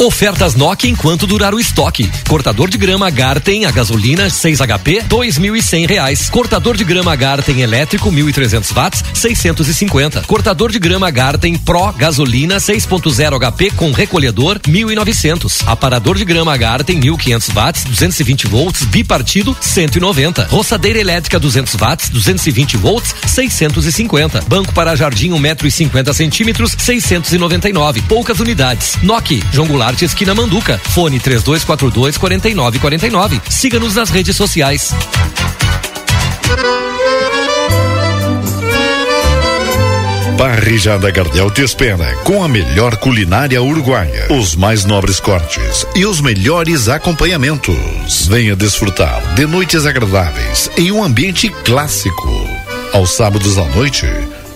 Ofertas 0.00 0.54
Nokia 0.54 0.88
enquanto 0.88 1.26
durar 1.26 1.52
o 1.52 1.58
estoque. 1.58 2.08
Cortador 2.28 2.70
de 2.70 2.78
grama 2.78 3.10
Garten 3.10 3.66
a 3.66 3.72
gasolina 3.72 4.30
6 4.30 4.60
HP, 4.60 5.02
2.100 5.08 5.86
reais. 5.88 6.30
Cortador 6.30 6.76
de 6.76 6.84
grama 6.84 7.16
Garten 7.16 7.60
elétrico 7.60 8.08
1.300 8.08 8.72
watts, 8.76 9.04
650. 9.12 10.22
Cortador 10.22 10.70
de 10.70 10.78
grama 10.78 11.10
Garten 11.10 11.58
Pro 11.58 11.92
gasolina 11.92 12.58
6.0 12.58 13.38
HP 13.40 13.72
com 13.72 13.90
recolhedor 13.90 14.60
1.900. 14.60 15.64
Aparador 15.66 16.16
de 16.16 16.24
grama 16.24 16.56
Garten 16.56 17.00
1.500 17.00 17.52
watts, 17.52 17.84
220 17.84 18.46
volts, 18.46 18.84
bipartido 18.84 19.56
190. 19.60 20.44
Roçadeira 20.44 21.00
elétrica 21.00 21.40
200 21.40 21.74
watts, 21.74 22.08
220 22.08 22.76
volts, 22.76 23.16
650. 23.26 24.44
Banco 24.46 24.72
para 24.72 24.94
jardim 24.94 25.32
1 25.32 25.38
metro 25.40 25.66
e 25.66 25.72
50 25.72 26.12
centímetros, 26.12 26.76
699. 26.78 28.02
Poucas 28.02 28.38
unidades. 28.38 28.96
Nokia, 29.02 29.42
João 29.52 29.66
Goulart 29.66 29.87
esquina 29.94 30.34
Manduca. 30.34 30.78
Fone 30.90 31.18
3242 31.18 32.16
4949. 32.18 33.40
Siga-nos 33.48 33.94
nas 33.94 34.10
redes 34.10 34.36
sociais. 34.36 34.94
Parrijada 40.38 41.10
Gardel 41.10 41.50
te 41.50 41.62
espera 41.62 42.14
com 42.22 42.44
a 42.44 42.48
melhor 42.48 42.96
culinária 42.96 43.60
uruguaia, 43.60 44.28
os 44.30 44.54
mais 44.54 44.84
nobres 44.84 45.18
cortes 45.18 45.84
e 45.96 46.06
os 46.06 46.20
melhores 46.20 46.88
acompanhamentos. 46.88 48.28
Venha 48.28 48.54
desfrutar 48.54 49.34
de 49.34 49.46
noites 49.46 49.84
agradáveis 49.84 50.70
em 50.76 50.92
um 50.92 51.02
ambiente 51.02 51.48
clássico. 51.64 52.28
Aos 52.92 53.16
sábados 53.16 53.58
à 53.58 53.64
noite, 53.64 54.06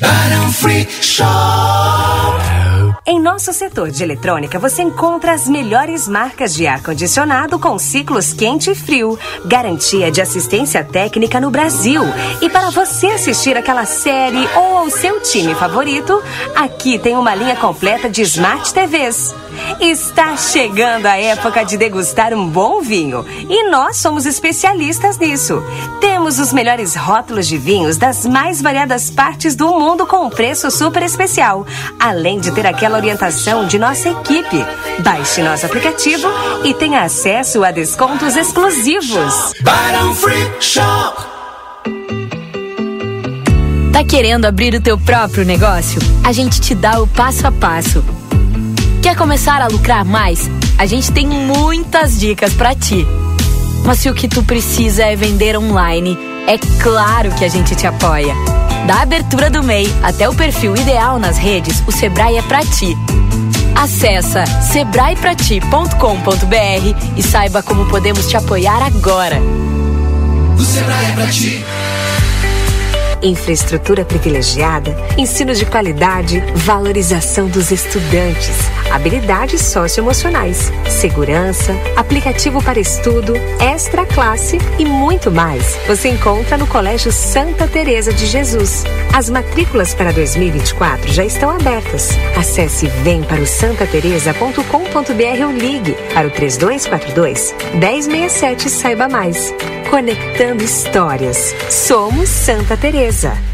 Barão 0.00 0.52
Free 0.52 0.86
Shop. 1.00 2.63
Em 3.06 3.20
nosso 3.20 3.52
setor 3.52 3.90
de 3.90 4.02
eletrônica, 4.02 4.58
você 4.58 4.82
encontra 4.82 5.32
as 5.32 5.46
melhores 5.46 6.08
marcas 6.08 6.54
de 6.54 6.66
ar-condicionado 6.66 7.58
com 7.58 7.78
ciclos 7.78 8.32
quente 8.32 8.70
e 8.70 8.74
frio, 8.74 9.18
garantia 9.44 10.10
de 10.10 10.22
assistência 10.22 10.82
técnica 10.82 11.38
no 11.38 11.50
Brasil. 11.50 12.02
E 12.40 12.48
para 12.48 12.70
você 12.70 13.08
assistir 13.08 13.56
aquela 13.56 13.84
série 13.84 14.48
ou 14.56 14.78
ao 14.78 14.90
seu 14.90 15.20
time 15.20 15.54
favorito, 15.54 16.22
aqui 16.56 16.98
tem 16.98 17.16
uma 17.16 17.34
linha 17.34 17.56
completa 17.56 18.08
de 18.08 18.22
Smart 18.22 18.72
TVs. 18.72 19.34
Está 19.80 20.36
chegando 20.36 21.06
a 21.06 21.16
época 21.16 21.64
de 21.64 21.76
degustar 21.76 22.32
um 22.32 22.48
bom 22.48 22.80
vinho 22.80 23.24
e 23.48 23.70
nós 23.70 23.98
somos 23.98 24.26
especialistas 24.26 25.18
nisso. 25.18 25.62
Temos 26.00 26.38
os 26.38 26.52
melhores 26.52 26.96
rótulos 26.96 27.46
de 27.46 27.56
vinhos 27.56 27.96
das 27.96 28.26
mais 28.26 28.60
variadas 28.60 29.10
partes 29.10 29.54
do 29.54 29.68
mundo 29.78 30.06
com 30.06 30.26
um 30.26 30.30
preço 30.30 30.70
super 30.70 31.02
especial, 31.02 31.66
além 32.00 32.40
de 32.40 32.50
ter 32.50 32.66
aquela 32.66 32.83
orientação 32.92 33.66
de 33.66 33.78
nossa 33.78 34.08
equipe. 34.08 34.64
Baixe 35.00 35.42
nosso 35.42 35.66
aplicativo 35.66 36.28
e 36.64 36.74
tenha 36.74 37.02
acesso 37.02 37.64
a 37.64 37.70
descontos 37.70 38.36
exclusivos. 38.36 39.52
Barão 39.62 40.14
Free 40.14 40.52
Shop. 40.60 41.22
Tá 43.92 44.02
querendo 44.04 44.44
abrir 44.44 44.74
o 44.74 44.80
teu 44.80 44.98
próprio 44.98 45.44
negócio? 45.44 46.00
A 46.24 46.32
gente 46.32 46.60
te 46.60 46.74
dá 46.74 47.00
o 47.00 47.06
passo 47.06 47.46
a 47.46 47.52
passo. 47.52 48.04
Quer 49.02 49.16
começar 49.16 49.60
a 49.62 49.68
lucrar 49.68 50.04
mais? 50.04 50.50
A 50.78 50.86
gente 50.86 51.12
tem 51.12 51.26
muitas 51.26 52.18
dicas 52.18 52.52
para 52.54 52.74
ti. 52.74 53.06
Mas 53.84 54.00
se 54.00 54.08
o 54.08 54.14
que 54.14 54.26
tu 54.26 54.42
precisa 54.42 55.04
é 55.04 55.14
vender 55.14 55.56
online, 55.56 56.18
é 56.46 56.58
claro 56.82 57.30
que 57.32 57.44
a 57.44 57.48
gente 57.48 57.76
te 57.76 57.86
apoia. 57.86 58.34
Da 58.86 59.02
abertura 59.02 59.48
do 59.48 59.62
MEI 59.62 59.86
até 60.02 60.28
o 60.28 60.34
perfil 60.34 60.76
ideal 60.76 61.18
nas 61.18 61.38
redes, 61.38 61.82
o 61.86 61.92
Sebrae 61.92 62.36
é 62.36 62.42
pra 62.42 62.60
ti. 62.60 62.94
Acesse 63.74 64.44
sebraeprati.com.br 64.72 67.16
e 67.16 67.22
saiba 67.22 67.62
como 67.62 67.88
podemos 67.88 68.28
te 68.28 68.36
apoiar 68.36 68.82
agora. 68.82 69.40
O 70.58 70.62
Sebrae 70.62 71.06
é 71.06 71.12
pra 71.12 71.26
ti. 71.28 71.64
Infraestrutura 73.24 74.04
privilegiada, 74.04 74.94
ensino 75.16 75.54
de 75.54 75.64
qualidade, 75.64 76.42
valorização 76.56 77.48
dos 77.48 77.70
estudantes, 77.70 78.50
habilidades 78.92 79.62
socioemocionais, 79.62 80.70
segurança, 80.90 81.72
aplicativo 81.96 82.62
para 82.62 82.78
estudo, 82.78 83.32
extra 83.58 84.04
classe 84.04 84.58
e 84.78 84.84
muito 84.84 85.30
mais. 85.30 85.78
Você 85.86 86.10
encontra 86.10 86.58
no 86.58 86.66
Colégio 86.66 87.10
Santa 87.10 87.66
Teresa 87.66 88.12
de 88.12 88.26
Jesus. 88.26 88.84
As 89.14 89.30
matrículas 89.30 89.94
para 89.94 90.12
2024 90.12 91.10
já 91.10 91.24
estão 91.24 91.48
abertas. 91.48 92.10
Acesse 92.36 92.88
vemparaosantateresa.com.br 92.88 95.44
ou 95.46 95.52
ligue 95.52 95.96
para 96.12 96.26
o 96.26 96.30
3242 96.30 97.54
1067 97.72 98.66
e 98.66 98.70
saiba 98.70 99.08
mais. 99.08 99.54
Conectando 99.94 100.64
histórias. 100.64 101.54
Somos 101.70 102.28
Santa 102.28 102.76
Teresa. 102.76 103.53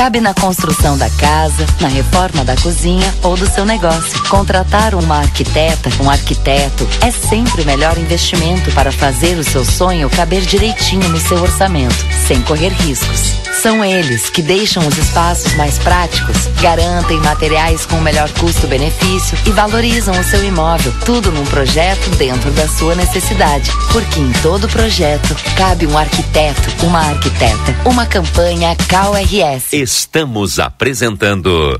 Cabe 0.00 0.18
na 0.18 0.32
construção 0.32 0.96
da 0.96 1.10
casa, 1.10 1.66
na 1.78 1.88
reforma 1.88 2.42
da 2.42 2.56
cozinha 2.56 3.14
ou 3.22 3.36
do 3.36 3.46
seu 3.46 3.66
negócio. 3.66 4.18
Contratar 4.30 4.94
uma 4.94 5.18
arquiteta, 5.18 5.90
um 6.02 6.08
arquiteto, 6.08 6.88
é 7.02 7.10
sempre 7.10 7.60
o 7.60 7.66
melhor 7.66 7.98
investimento 7.98 8.72
para 8.72 8.90
fazer 8.90 9.36
o 9.36 9.44
seu 9.44 9.62
sonho 9.62 10.08
caber 10.08 10.40
direitinho 10.40 11.06
no 11.10 11.20
seu 11.20 11.36
orçamento, 11.42 12.02
sem 12.26 12.40
correr 12.40 12.70
riscos. 12.70 13.40
São 13.62 13.84
eles 13.84 14.30
que 14.30 14.40
deixam 14.40 14.86
os 14.88 14.96
espaços 14.96 15.52
mais 15.52 15.78
práticos, 15.78 16.46
garantem 16.62 17.18
materiais 17.18 17.84
com 17.84 17.96
o 17.96 18.00
melhor 18.00 18.30
custo-benefício 18.32 19.36
e 19.44 19.50
valorizam 19.50 20.18
o 20.18 20.24
seu 20.24 20.42
imóvel. 20.42 20.94
Tudo 21.04 21.30
num 21.30 21.44
projeto 21.44 22.08
dentro 22.16 22.50
da 22.52 22.66
sua 22.66 22.94
necessidade. 22.94 23.70
Porque 23.92 24.18
em 24.18 24.32
todo 24.40 24.66
projeto 24.66 25.36
cabe 25.56 25.86
um 25.86 25.98
arquiteto, 25.98 26.86
uma 26.86 27.00
arquiteta. 27.00 27.76
Uma 27.84 28.06
campanha 28.06 28.74
CalRS. 28.88 29.68
Estamos 29.92 30.60
apresentando 30.60 31.76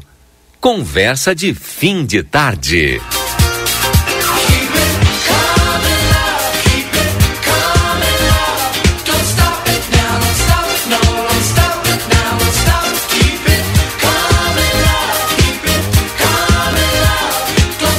Conversa 0.61 1.33
de 1.33 1.55
Fim 1.55 2.05
de 2.05 2.25
Tarde. 2.25 3.01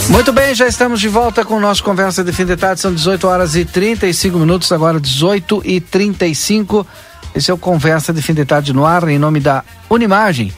Muito 0.10 0.34
bem, 0.34 0.54
já 0.54 0.68
estamos 0.68 1.00
de 1.00 1.08
volta 1.08 1.46
com 1.46 1.56
o 1.56 1.60
nosso 1.62 1.82
Conversa 1.82 2.22
de 2.22 2.34
Fim 2.34 2.46
de 2.46 2.58
Tarde. 2.58 2.82
São 2.82 2.94
18 2.94 3.26
horas 3.26 3.56
e 3.56 3.64
35 3.64 4.38
minutos, 4.38 4.70
agora 4.74 5.00
18 5.00 5.62
e 5.64 5.80
35. 5.80 6.86
Esse 7.34 7.50
é 7.50 7.54
o 7.54 7.58
Conversa 7.58 8.12
de 8.14 8.22
Fim 8.22 8.34
de 8.34 8.44
Tarde 8.46 8.74
no 8.74 8.86
ar, 8.86 9.08
em 9.08 9.18
nome 9.18 9.40
da 9.40 9.64
Unimagem. 9.90 10.54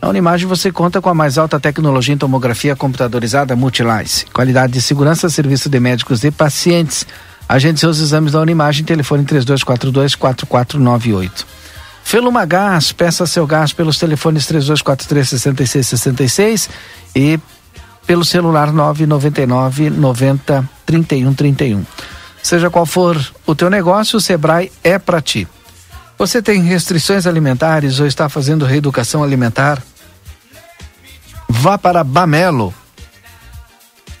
Na 0.00 0.08
Unimagem 0.08 0.46
você 0.46 0.70
conta 0.70 1.00
com 1.00 1.08
a 1.08 1.14
mais 1.14 1.36
alta 1.36 1.58
tecnologia 1.58 2.14
em 2.14 2.18
tomografia 2.18 2.76
computadorizada 2.76 3.56
Multilice. 3.56 4.24
Qualidade 4.26 4.74
de 4.74 4.80
segurança, 4.80 5.28
serviço 5.28 5.68
de 5.68 5.80
médicos 5.80 6.22
e 6.22 6.30
pacientes. 6.30 7.04
Agende 7.48 7.80
seus 7.80 7.98
exames 7.98 8.30
da 8.32 8.40
Unimagem, 8.40 8.84
telefone 8.84 9.24
3242-4498. 9.24 11.44
Feluma 12.04 12.44
Gás, 12.44 12.92
peça 12.92 13.26
seu 13.26 13.48
gás 13.48 13.72
pelos 13.72 13.98
telefones 13.98 14.46
3243-6666 14.46 16.68
e 17.16 17.40
pelo 18.06 18.24
celular 18.24 18.72
999 18.72 19.90
90 19.90 20.70
31 20.86 21.34
31. 21.34 21.84
Seja 22.40 22.70
qual 22.70 22.86
for 22.86 23.20
o 23.44 23.56
teu 23.56 23.68
negócio, 23.68 24.18
o 24.18 24.20
Sebrae 24.20 24.70
é 24.84 25.00
para 25.00 25.20
ti. 25.20 25.48
Você 26.18 26.40
tem 26.40 26.62
restrições 26.62 27.26
alimentares 27.26 28.00
ou 28.00 28.06
está 28.06 28.28
fazendo 28.28 28.64
reeducação 28.64 29.22
alimentar? 29.22 29.82
Vá 31.48 31.76
para 31.76 32.02
Bamelo. 32.02 32.72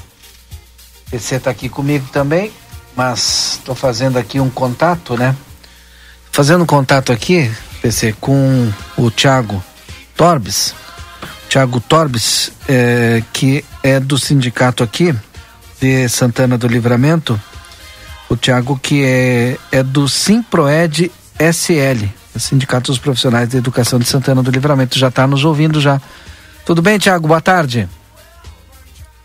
Você 1.12 1.36
está 1.36 1.52
aqui 1.52 1.70
comigo 1.70 2.08
também, 2.12 2.52
mas 2.96 3.54
estou 3.54 3.76
fazendo 3.76 4.18
aqui 4.18 4.40
um 4.40 4.50
contato, 4.50 5.18
né? 5.18 5.36
Fazendo 6.32 6.66
contato 6.66 7.12
aqui, 7.12 7.52
PC, 7.82 8.16
com 8.20 8.72
o 8.98 9.12
Thiago 9.12 9.64
Torbes. 10.16 10.74
Thiago 11.50 11.80
Torbes, 11.80 12.52
é, 12.68 13.24
que 13.32 13.64
é 13.84 14.00
do 14.00 14.18
sindicato 14.18 14.84
aqui 14.84 15.16
de 15.80 16.10
Santana 16.10 16.58
do 16.58 16.68
Livramento. 16.68 17.40
O 18.30 18.36
Thiago 18.36 18.80
que 18.82 19.04
é, 19.04 19.58
é 19.72 19.84
do 19.84 20.10
Simproed 20.10 21.12
SL, 21.40 22.06
Sindicato 22.38 22.92
dos 22.92 23.00
Profissionais 23.00 23.50
de 23.50 23.58
Educação 23.58 24.00
de 24.00 24.06
Santana 24.06 24.42
do 24.42 24.52
Livramento. 24.52 24.98
Já 24.98 25.10
está 25.10 25.28
nos 25.28 25.46
ouvindo 25.46 25.80
já. 25.80 26.02
Tudo 26.66 26.82
bem, 26.82 26.98
Thiago? 26.98 27.28
Boa 27.28 27.42
tarde. 27.42 27.88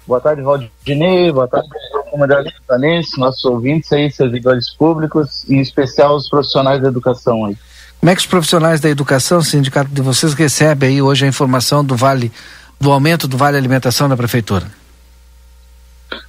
Boa 0.06 0.20
tarde, 0.20 0.42
Valdinei. 0.42 1.32
Boa 1.32 1.48
tarde, 1.48 1.68
comunidade 2.10 2.52
santanense, 2.58 3.18
nossos 3.18 3.44
ouvintes 3.44 3.90
aí, 3.92 4.10
servidores 4.10 4.70
públicos, 4.70 5.48
em 5.48 5.60
especial 5.60 6.16
os 6.16 6.28
profissionais 6.28 6.82
da 6.82 6.88
educação 6.88 7.46
aí. 7.46 7.56
Como 8.00 8.10
é 8.10 8.14
que 8.14 8.20
os 8.20 8.26
profissionais 8.26 8.80
da 8.80 8.88
educação, 8.88 9.38
o 9.38 9.44
sindicato 9.44 9.90
de 9.90 10.00
vocês, 10.00 10.32
recebem 10.32 10.88
aí 10.88 11.02
hoje 11.02 11.24
a 11.24 11.28
informação 11.28 11.84
do 11.84 11.94
vale, 11.94 12.32
do 12.80 12.90
aumento 12.90 13.28
do 13.28 13.36
vale 13.36 13.56
alimentação 13.56 14.08
da 14.08 14.16
prefeitura? 14.16 14.66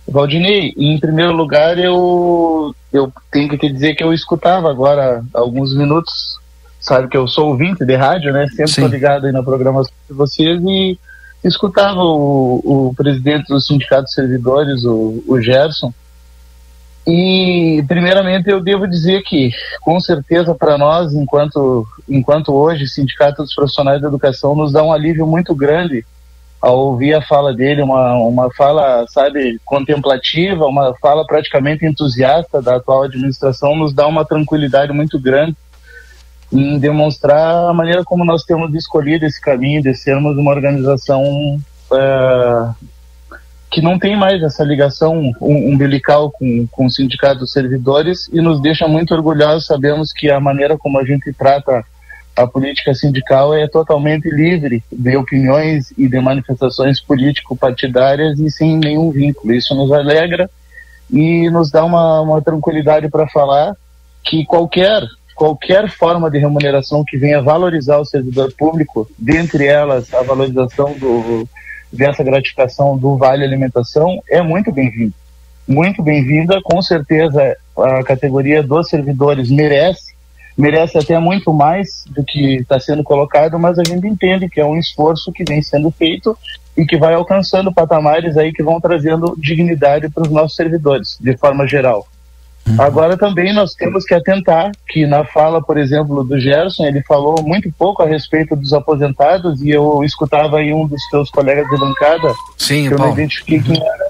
Valdinei, 0.08 0.74
em 0.78 1.00
primeiro 1.00 1.32
lugar, 1.32 1.78
eu, 1.78 2.76
eu 2.92 3.12
tenho 3.32 3.50
que 3.50 3.58
te 3.58 3.72
dizer 3.72 3.96
que 3.96 4.04
eu 4.04 4.14
escutava 4.14 4.70
agora 4.70 5.24
alguns 5.34 5.76
minutos, 5.76 6.12
sabe 6.80 7.08
que 7.08 7.16
eu 7.16 7.28
sou 7.28 7.50
ouvinte 7.50 7.86
de 7.86 7.96
rádio, 7.96 8.34
né? 8.34 8.48
Sempre 8.48 8.66
estou 8.66 8.88
ligado 8.88 9.26
aí 9.26 9.32
na 9.32 9.42
programação 9.42 9.94
de 10.10 10.16
vocês 10.16 10.62
e 10.62 11.00
escutava 11.44 12.00
o, 12.02 12.90
o 12.90 12.94
presidente 12.96 13.48
do 13.48 13.60
Sindicato 13.60 14.06
de 14.06 14.14
Servidores, 14.14 14.84
o, 14.86 15.24
o 15.28 15.42
Gerson, 15.42 15.94
e 17.06 17.84
primeiramente 17.88 18.50
eu 18.50 18.62
devo 18.62 18.88
dizer 18.88 19.24
que, 19.24 19.52
com 19.82 20.00
certeza, 20.00 20.54
para 20.54 20.78
nós, 20.78 21.14
enquanto, 21.14 21.88
enquanto 22.08 22.54
hoje, 22.54 22.88
Sindicato 22.88 23.42
dos 23.42 23.56
Profissionais 23.56 24.02
da 24.02 24.08
Educação, 24.08 24.56
nos 24.56 24.72
dá 24.72 24.84
um 24.84 24.94
alívio 24.94 25.26
muito 25.26 25.56
grande 25.56 26.06
ao 26.62 26.78
ouvir 26.78 27.16
a 27.16 27.22
fala 27.24 27.56
dele, 27.56 27.82
uma, 27.82 28.14
uma 28.18 28.54
fala, 28.54 29.04
sabe, 29.08 29.60
contemplativa, 29.66 30.68
uma 30.68 30.94
fala 31.02 31.26
praticamente 31.26 31.84
entusiasta 31.84 32.62
da 32.62 32.76
atual 32.76 33.04
administração, 33.04 33.76
nos 33.76 33.92
dá 33.94 34.06
uma 34.06 34.24
tranquilidade 34.24 34.94
muito 34.94 35.20
grande 35.20 35.58
em 36.52 36.78
demonstrar 36.78 37.70
a 37.70 37.74
maneira 37.74 38.04
como 38.04 38.26
nós 38.26 38.44
temos 38.44 38.74
escolhido 38.76 39.26
esse 39.26 39.40
caminho 39.40 39.82
de 39.82 39.96
sermos 39.96 40.38
uma 40.38 40.52
organização 40.52 41.24
é, 41.94 42.70
que 43.72 43.82
não 43.82 43.98
tem 43.98 44.18
mais 44.18 44.44
essa 44.44 44.64
ligação 44.64 45.34
um, 45.40 45.74
umbilical 45.74 46.30
com, 46.30 46.68
com 46.68 46.86
o 46.86 46.92
sindicato 46.92 47.40
dos 47.40 47.54
servidores 47.54 48.28
e 48.34 48.42
nos 48.42 48.62
deixa 48.62 48.86
muito 48.88 49.14
orgulhosos. 49.14 49.66
Sabemos 49.66 50.12
que 50.12 50.30
a 50.30 50.40
maneira 50.42 50.78
como 50.78 51.00
a 51.00 51.06
gente 51.06 51.32
trata 51.32 51.84
a 52.36 52.48
política 52.48 52.94
sindical 52.94 53.54
é 53.54 53.68
totalmente 53.68 54.30
livre 54.30 54.84
de 54.92 55.16
opiniões 55.16 55.94
e 55.98 56.08
de 56.08 56.20
manifestações 56.20 57.02
político-partidárias 57.02 58.40
e 58.40 58.50
sem 58.50 58.78
nenhum 58.78 59.10
vínculo. 59.10 59.54
Isso 59.54 59.74
nos 59.74 59.92
alegra 59.92 60.50
e 61.10 61.50
nos 61.50 61.72
dá 61.72 61.84
uma, 61.86 62.22
uma 62.22 62.42
tranquilidade 62.42 63.10
para 63.10 63.28
falar 63.28 63.74
que 64.24 64.46
qualquer 64.46 65.02
qualquer 65.36 65.90
forma 65.90 66.30
de 66.30 66.38
remuneração 66.38 67.04
que 67.06 67.18
venha 67.18 67.42
valorizar 67.42 67.98
o 67.98 68.06
servidor 68.06 68.54
público, 68.58 69.10
dentre 69.18 69.66
elas 69.66 70.14
a 70.14 70.22
valorização 70.24 70.94
do, 70.94 71.48
dessa 71.92 72.24
gratificação 72.24 72.98
do 72.98 73.18
Vale 73.18 73.44
Alimentação, 73.44 74.22
é 74.30 74.42
muito 74.42 74.72
bem-vindo. 74.72 75.14
Muito 75.68 76.02
bem-vinda, 76.02 76.60
com 76.64 76.82
certeza 76.82 77.56
a 77.78 78.04
categoria 78.04 78.62
dos 78.62 78.90
servidores 78.90 79.50
merece, 79.50 80.14
merece 80.58 80.98
até 80.98 81.18
muito 81.18 81.54
mais 81.54 82.04
do 82.10 82.24
que 82.24 82.58
está 82.58 82.80
sendo 82.80 83.04
colocado, 83.04 83.58
mas 83.58 83.80
a 83.80 83.84
gente 83.84 84.06
entende 84.08 84.50
que 84.50 84.60
é 84.60 84.66
um 84.66 84.78
esforço 84.78 85.32
que 85.32 85.44
vem 85.44 85.62
sendo 85.62 85.90
feito 85.92 86.38
e 86.76 86.86
que 86.86 86.98
vai 86.98 87.14
alcançando 87.14 87.74
patamares 87.74 88.38
aí 88.38 88.52
que 88.52 88.64
vão 88.64 88.80
trazendo 88.80 89.36
dignidade 89.38 90.10
para 90.10 90.24
os 90.24 90.30
nossos 90.30 90.56
servidores, 90.56 91.18
de 91.20 91.36
forma 91.38 91.68
geral. 91.68 92.06
Agora 92.78 93.18
também 93.18 93.54
nós 93.54 93.74
temos 93.74 94.06
que 94.06 94.14
atentar 94.14 94.72
que 94.88 95.06
na 95.06 95.26
fala, 95.26 95.62
por 95.62 95.78
exemplo, 95.78 96.24
do 96.24 96.40
Gerson, 96.40 96.86
ele 96.86 97.02
falou 97.04 97.36
muito 97.44 97.72
pouco 97.78 98.02
a 98.02 98.06
respeito 98.08 98.56
dos 98.56 98.72
aposentados 98.72 99.62
e 99.62 99.70
eu 99.72 100.04
escutava 100.04 100.58
aí 100.58 100.74
um 100.74 100.88
dos 100.88 101.02
teus 101.10 101.30
colegas 101.30 101.68
de 101.70 101.78
bancada. 101.78 102.34
Sim, 102.58 102.84
que 102.84 102.90
o 102.90 102.94
eu 102.94 102.98
Paulo. 102.98 103.12
não 103.12 103.20
identifiquei 103.20 103.62
quem 103.62 103.78
era. 103.82 104.08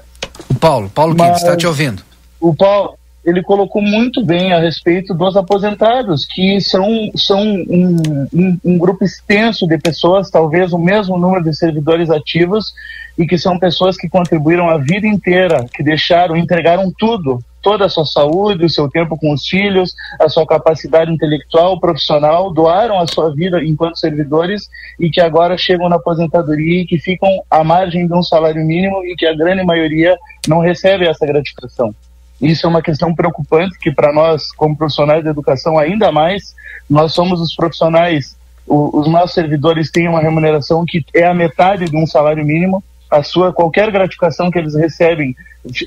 O 0.50 0.54
Paulo, 0.54 0.90
Paulo 0.90 1.14
Mas- 1.16 1.28
Quinto, 1.28 1.38
está 1.38 1.56
te 1.56 1.66
ouvindo. 1.66 2.02
O 2.40 2.54
Paulo, 2.54 2.94
ele 3.24 3.42
colocou 3.42 3.80
muito 3.80 4.24
bem 4.24 4.52
a 4.52 4.60
respeito 4.60 5.14
dos 5.14 5.36
aposentados, 5.36 6.24
que 6.26 6.60
são, 6.60 7.10
são 7.16 7.40
um, 7.40 8.26
um, 8.32 8.58
um 8.64 8.78
grupo 8.78 9.04
extenso 9.04 9.66
de 9.66 9.78
pessoas, 9.78 10.30
talvez 10.30 10.72
o 10.72 10.78
mesmo 10.78 11.16
número 11.18 11.42
de 11.44 11.56
servidores 11.56 12.10
ativos, 12.10 12.72
e 13.16 13.26
que 13.26 13.38
são 13.38 13.58
pessoas 13.58 13.96
que 13.96 14.08
contribuíram 14.08 14.68
a 14.68 14.78
vida 14.78 15.06
inteira, 15.06 15.64
que 15.72 15.82
deixaram, 15.82 16.36
entregaram 16.36 16.92
tudo, 16.98 17.38
toda 17.62 17.86
a 17.86 17.88
sua 17.88 18.04
saúde, 18.04 18.64
o 18.64 18.70
seu 18.70 18.88
tempo 18.88 19.16
com 19.16 19.32
os 19.32 19.46
filhos, 19.46 19.94
a 20.20 20.28
sua 20.28 20.46
capacidade 20.46 21.12
intelectual, 21.12 21.78
profissional, 21.78 22.52
doaram 22.52 22.98
a 22.98 23.06
sua 23.06 23.32
vida 23.34 23.62
enquanto 23.64 23.98
servidores 23.98 24.68
e 24.98 25.08
que 25.08 25.20
agora 25.20 25.56
chegam 25.56 25.88
na 25.88 25.96
aposentadoria 25.96 26.82
e 26.82 26.86
que 26.86 26.98
ficam 26.98 27.28
à 27.50 27.62
margem 27.62 28.06
de 28.06 28.12
um 28.12 28.22
salário 28.22 28.64
mínimo 28.64 29.04
e 29.04 29.14
que 29.14 29.26
a 29.26 29.34
grande 29.34 29.64
maioria 29.64 30.18
não 30.48 30.58
recebe 30.58 31.06
essa 31.06 31.24
gratificação. 31.24 31.94
Isso 32.40 32.66
é 32.66 32.68
uma 32.68 32.82
questão 32.82 33.14
preocupante 33.14 33.78
que 33.78 33.92
para 33.92 34.12
nós, 34.12 34.50
como 34.52 34.76
profissionais 34.76 35.22
da 35.22 35.30
educação, 35.30 35.78
ainda 35.78 36.10
mais, 36.10 36.54
nós 36.90 37.14
somos 37.14 37.40
os 37.40 37.54
profissionais, 37.54 38.36
o- 38.66 38.98
os 38.98 39.06
nossos 39.08 39.32
servidores 39.32 39.90
têm 39.90 40.08
uma 40.08 40.20
remuneração 40.20 40.84
que 40.86 41.04
é 41.14 41.24
a 41.24 41.32
metade 41.32 41.84
de 41.84 41.96
um 41.96 42.06
salário 42.06 42.44
mínimo, 42.44 42.82
a 43.08 43.22
sua 43.22 43.52
qualquer 43.52 43.90
gratificação 43.92 44.50
que 44.50 44.58
eles 44.58 44.74
recebem 44.74 45.36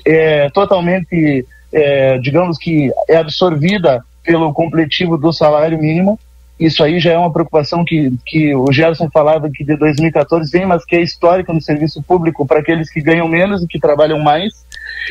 é 0.06 0.48
totalmente, 0.50 1.44
é, 1.72 2.18
digamos 2.18 2.58
que 2.58 2.92
é 3.08 3.16
absorvida 3.16 4.04
pelo 4.24 4.52
completivo 4.52 5.16
do 5.16 5.32
salário 5.32 5.78
mínimo. 5.78 6.18
Isso 6.58 6.82
aí 6.82 6.98
já 6.98 7.12
é 7.12 7.18
uma 7.18 7.32
preocupação 7.32 7.84
que, 7.84 8.12
que 8.24 8.54
o 8.54 8.72
Gerson 8.72 9.10
falava 9.10 9.50
que 9.50 9.62
de 9.62 9.76
2014 9.76 10.50
vem, 10.50 10.64
mas 10.64 10.84
que 10.84 10.96
é 10.96 11.02
histórica 11.02 11.52
no 11.52 11.60
serviço 11.60 12.02
público 12.02 12.46
para 12.46 12.60
aqueles 12.60 12.90
que 12.90 13.02
ganham 13.02 13.28
menos 13.28 13.62
e 13.62 13.66
que 13.66 13.78
trabalham 13.78 14.18
mais. 14.18 14.52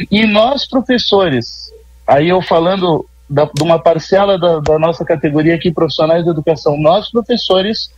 E 0.09 0.25
nós, 0.25 0.67
professores, 0.67 1.71
aí 2.07 2.29
eu 2.29 2.41
falando 2.41 3.05
da- 3.29 3.49
de 3.53 3.63
uma 3.63 3.77
parcela 3.79 4.39
da, 4.39 4.59
da 4.59 4.79
nossa 4.79 5.05
categoria 5.05 5.55
aqui, 5.55 5.71
profissionais 5.71 6.25
da 6.25 6.31
educação, 6.31 6.77
nós, 6.77 7.11
professores, 7.11 7.89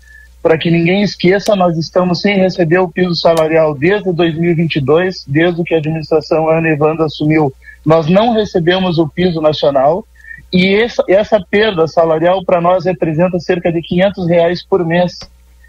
para 0.43 0.57
que 0.57 0.69
ninguém 0.69 1.01
esqueça, 1.01 1.55
nós 1.55 1.77
estamos 1.77 2.21
sem 2.21 2.37
receber 2.37 2.79
o 2.79 2.89
piso 2.89 3.15
salarial 3.15 3.73
desde 3.73 4.11
2022, 4.11 5.23
desde 5.27 5.63
que 5.63 5.73
a 5.73 5.77
administração 5.77 6.49
Ana 6.49 6.69
Evanda 6.69 7.05
assumiu, 7.05 7.53
nós 7.87 8.07
não 8.07 8.33
recebemos 8.33 8.97
o 8.97 9.07
piso 9.07 9.39
nacional 9.39 10.05
e 10.51 10.75
essa, 10.75 11.01
essa 11.07 11.39
perda 11.49 11.87
salarial 11.87 12.43
para 12.43 12.59
nós 12.59 12.83
representa 12.83 13.39
cerca 13.39 13.71
de 13.71 13.81
500 13.81 14.27
reais 14.27 14.65
por 14.69 14.85
mês. 14.85 15.17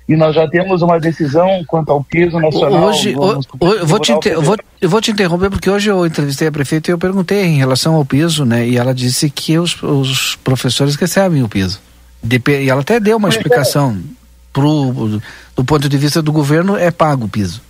E 0.08 0.16
nós 0.16 0.34
já 0.34 0.48
temos 0.48 0.82
uma 0.82 0.98
decisão 0.98 1.62
quanto 1.68 1.92
ao 1.92 2.02
piso 2.02 2.40
nacional. 2.40 2.88
Hoje, 2.88 3.12
eu, 3.12 3.86
vou 3.86 4.00
te 4.00 4.10
inter, 4.10 4.40
vou, 4.40 4.56
eu 4.80 4.88
vou 4.88 5.00
te 5.00 5.12
interromper 5.12 5.48
porque 5.48 5.70
hoje 5.70 5.90
eu 5.90 6.04
entrevistei 6.04 6.48
a 6.48 6.52
prefeita 6.52 6.90
e 6.90 6.92
eu 6.92 6.98
perguntei 6.98 7.44
em 7.44 7.58
relação 7.58 7.94
ao 7.94 8.04
piso, 8.04 8.44
né? 8.44 8.66
E 8.66 8.76
ela 8.76 8.92
disse 8.92 9.30
que 9.30 9.56
os, 9.56 9.80
os 9.80 10.34
professores 10.36 10.96
recebem 10.96 11.44
o 11.44 11.48
piso. 11.48 11.78
e 12.24 12.68
ela 12.68 12.80
até 12.80 12.98
deu 12.98 13.16
uma 13.18 13.28
é. 13.28 13.30
explicação. 13.30 13.90
É. 13.92 14.18
Pro, 14.52 15.20
do 15.54 15.64
ponto 15.64 15.88
de 15.88 15.96
vista 15.96 16.20
do 16.20 16.32
governo, 16.32 16.76
é 16.76 16.90
pago 16.90 17.26
o 17.26 17.28
piso. 17.28 17.67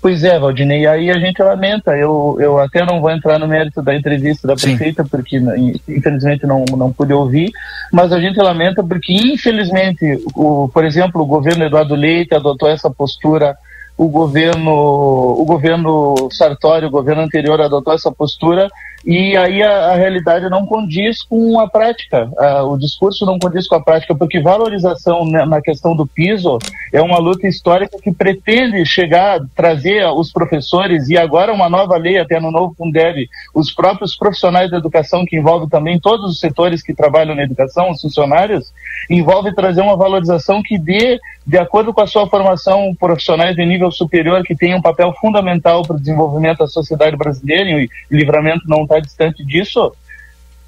Pois 0.00 0.22
é, 0.22 0.38
Valdinei, 0.38 0.86
aí 0.86 1.10
a 1.10 1.18
gente 1.18 1.42
lamenta. 1.42 1.96
Eu, 1.96 2.36
eu 2.38 2.58
até 2.58 2.84
não 2.84 3.00
vou 3.00 3.10
entrar 3.10 3.38
no 3.38 3.48
mérito 3.48 3.82
da 3.82 3.94
entrevista 3.94 4.46
da 4.46 4.54
prefeita, 4.54 5.02
Sim. 5.02 5.08
porque 5.08 5.42
infelizmente 5.88 6.46
não, 6.46 6.64
não 6.76 6.92
pude 6.92 7.12
ouvir, 7.12 7.50
mas 7.92 8.12
a 8.12 8.20
gente 8.20 8.38
lamenta 8.38 8.82
porque, 8.82 9.12
infelizmente, 9.12 10.22
o, 10.34 10.68
por 10.72 10.84
exemplo, 10.84 11.22
o 11.22 11.26
governo 11.26 11.64
Eduardo 11.64 11.96
Leite 11.96 12.34
adotou 12.34 12.68
essa 12.68 12.88
postura 12.88 13.56
o 13.96 14.08
governo, 14.08 14.70
o 14.70 15.44
governo 15.44 16.28
Sartori, 16.30 16.86
o 16.86 16.90
governo 16.90 17.22
anterior 17.22 17.60
adotou 17.60 17.92
essa 17.92 18.12
postura 18.12 18.70
e 19.10 19.34
aí 19.38 19.62
a, 19.62 19.86
a 19.86 19.94
realidade 19.94 20.50
não 20.50 20.66
condiz 20.66 21.22
com 21.22 21.58
a 21.58 21.66
prática, 21.66 22.30
o 22.66 22.76
discurso 22.76 23.24
não 23.24 23.38
condiz 23.38 23.66
com 23.66 23.74
a 23.76 23.82
prática, 23.82 24.14
porque 24.14 24.38
valorização 24.38 25.24
na, 25.24 25.62
questão 25.62 25.96
do 25.96 26.06
piso 26.06 26.58
é 26.92 27.00
uma 27.00 27.16
luta 27.18 27.48
histórica 27.48 27.96
que 28.02 28.12
pretende 28.12 28.84
chegar, 28.84 29.40
trazer 29.56 30.04
os 30.08 30.30
professores 30.30 31.08
e 31.08 31.16
agora 31.16 31.54
uma 31.54 31.70
nova 31.70 31.96
lei 31.96 32.18
até 32.18 32.38
no 32.38 32.50
novo 32.50 32.74
Fundeb, 32.76 33.30
os 33.54 33.72
próprios 33.72 34.14
profissionais 34.14 34.70
da 34.70 34.76
educação 34.76 35.24
que 35.24 35.38
envolve 35.38 35.70
também 35.70 35.98
todos 35.98 36.30
os 36.30 36.38
setores 36.38 36.82
que 36.82 36.92
trabalham 36.92 37.34
na 37.34 37.44
educação, 37.44 37.90
os 37.90 38.02
funcionários, 38.02 38.74
envolve 39.08 39.54
trazer 39.54 39.80
uma 39.80 39.96
valorização 39.96 40.62
que 40.62 40.78
dê 40.78 41.18
de 41.48 41.56
acordo 41.56 41.94
com 41.94 42.02
a 42.02 42.06
sua 42.06 42.28
formação, 42.28 42.94
profissionais 42.94 43.56
de 43.56 43.64
nível 43.64 43.90
superior 43.90 44.42
que 44.42 44.54
têm 44.54 44.74
um 44.74 44.82
papel 44.82 45.14
fundamental 45.18 45.82
para 45.82 45.96
o 45.96 45.98
desenvolvimento 45.98 46.58
da 46.58 46.66
sociedade 46.66 47.16
brasileira, 47.16 47.70
e 47.70 47.86
o 47.86 47.88
livramento 48.10 48.68
não 48.68 48.82
está 48.82 48.97
distante 49.00 49.44
disso, 49.44 49.92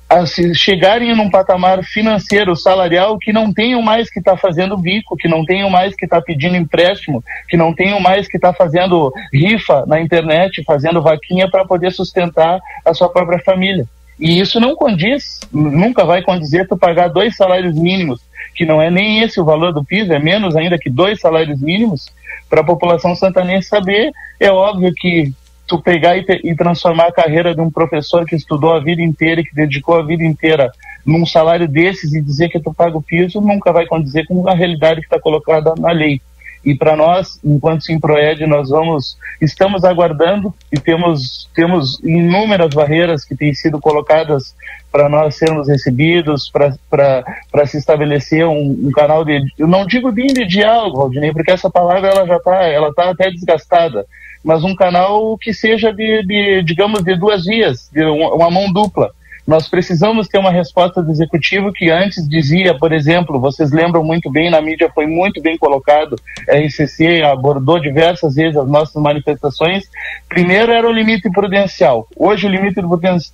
a 0.08 0.26
se 0.26 0.54
chegarem 0.54 1.14
num 1.14 1.30
patamar 1.30 1.84
financeiro, 1.84 2.56
salarial, 2.56 3.16
que 3.16 3.32
não 3.32 3.52
tenham 3.52 3.80
mais 3.80 4.10
que 4.10 4.18
estar 4.18 4.32
tá 4.32 4.36
fazendo 4.36 4.76
bico, 4.76 5.16
que 5.16 5.28
não 5.28 5.44
tenham 5.44 5.70
mais 5.70 5.94
que 5.94 6.04
estar 6.04 6.20
tá 6.20 6.22
pedindo 6.22 6.56
empréstimo, 6.56 7.22
que 7.48 7.56
não 7.56 7.72
tenham 7.72 8.00
mais 8.00 8.26
que 8.26 8.36
estar 8.36 8.52
tá 8.52 8.58
fazendo 8.58 9.12
rifa 9.32 9.84
na 9.86 10.00
internet, 10.00 10.64
fazendo 10.64 11.00
vaquinha 11.00 11.48
para 11.48 11.64
poder 11.64 11.92
sustentar 11.92 12.60
a 12.84 12.92
sua 12.92 13.08
própria 13.08 13.38
família. 13.38 13.86
E 14.18 14.40
isso 14.40 14.58
não 14.58 14.74
condiz, 14.74 15.40
nunca 15.52 16.04
vai 16.04 16.22
condizer 16.22 16.66
tu 16.66 16.76
pagar 16.76 17.08
dois 17.08 17.36
salários 17.36 17.74
mínimos 17.74 18.20
que 18.54 18.64
não 18.66 18.80
é 18.80 18.90
nem 18.90 19.22
esse 19.22 19.40
o 19.40 19.44
valor 19.44 19.72
do 19.72 19.84
piso, 19.84 20.12
é 20.12 20.18
menos 20.18 20.56
ainda 20.56 20.78
que 20.78 20.90
dois 20.90 21.20
salários 21.20 21.60
mínimos, 21.60 22.06
para 22.48 22.60
a 22.60 22.64
população 22.64 23.14
santanense 23.14 23.68
saber, 23.68 24.12
é 24.38 24.50
óbvio 24.50 24.92
que 24.94 25.32
tu 25.70 25.80
pegar 25.80 26.16
e, 26.16 26.24
e, 26.42 26.54
transformar 26.56 27.06
a 27.06 27.12
carreira 27.12 27.54
de 27.54 27.60
um 27.60 27.70
professor 27.70 28.26
que 28.26 28.34
estudou 28.34 28.74
a 28.74 28.80
vida 28.80 29.00
inteira 29.00 29.40
e 29.40 29.44
que 29.44 29.54
dedicou 29.54 29.96
a 29.96 30.02
vida 30.02 30.24
inteira 30.24 30.72
num 31.06 31.24
salário 31.24 31.68
desses 31.68 32.12
e 32.12 32.20
dizer 32.20 32.48
que 32.48 32.58
tu 32.58 32.74
paga 32.74 32.98
o 32.98 33.02
piso, 33.02 33.40
nunca 33.40 33.72
vai 33.72 33.86
condizer 33.86 34.26
com 34.26 34.48
a 34.48 34.54
realidade 34.54 35.00
que 35.00 35.06
está 35.06 35.20
colocada 35.20 35.72
na 35.78 35.92
lei. 35.92 36.20
E 36.64 36.74
para 36.74 36.94
nós, 36.94 37.38
enquanto 37.42 37.84
Simproed, 37.84 38.44
nós 38.46 38.68
vamos, 38.68 39.16
estamos 39.40 39.84
aguardando 39.84 40.52
e 40.70 40.78
temos, 40.78 41.48
temos 41.54 42.00
inúmeras 42.02 42.74
barreiras 42.74 43.24
que 43.24 43.36
têm 43.36 43.54
sido 43.54 43.80
colocadas 43.80 44.54
para 44.90 45.08
nós 45.08 45.36
sermos 45.36 45.68
recebidos, 45.68 46.50
para 46.50 47.66
se 47.66 47.78
estabelecer 47.78 48.44
um, 48.44 48.88
um, 48.88 48.90
canal 48.90 49.24
de, 49.24 49.40
eu 49.56 49.68
não 49.68 49.86
digo 49.86 50.12
de, 50.12 50.26
de 50.26 50.46
diálogo, 50.46 50.98
Valdinei, 50.98 51.32
porque 51.32 51.52
essa 51.52 51.70
palavra 51.70 52.08
ela 52.08 52.26
já 52.26 52.36
está, 52.36 52.56
ela 52.64 52.92
tá 52.92 53.10
até 53.10 53.30
desgastada, 53.30 54.04
mas 54.42 54.64
um 54.64 54.74
canal 54.74 55.36
que 55.38 55.52
seja 55.52 55.92
de, 55.92 56.22
de 56.24 56.62
digamos, 56.62 57.02
de 57.02 57.16
duas 57.16 57.44
vias, 57.44 57.90
de 57.92 58.04
uma, 58.04 58.50
mão 58.50 58.72
dupla 58.72 59.10
nós 59.50 59.68
precisamos 59.68 60.28
ter 60.28 60.38
uma 60.38 60.52
resposta 60.52 61.02
do 61.02 61.10
executivo 61.10 61.72
que 61.72 61.90
antes 61.90 62.28
dizia, 62.28 62.72
por 62.72 62.92
exemplo, 62.92 63.40
vocês 63.40 63.72
lembram 63.72 64.04
muito 64.04 64.30
bem, 64.30 64.48
na 64.48 64.60
mídia 64.60 64.88
foi 64.94 65.08
muito 65.08 65.42
bem 65.42 65.58
colocado, 65.58 66.14
a 66.48 66.56
RCC 66.56 67.22
abordou 67.22 67.80
diversas 67.80 68.36
vezes 68.36 68.56
as 68.56 68.68
nossas 68.68 69.02
manifestações. 69.02 69.90
Primeiro 70.28 70.70
era 70.70 70.88
o 70.88 70.92
limite 70.92 71.28
prudencial. 71.30 72.06
Hoje 72.16 72.46
o 72.46 72.50
limite 72.50 72.80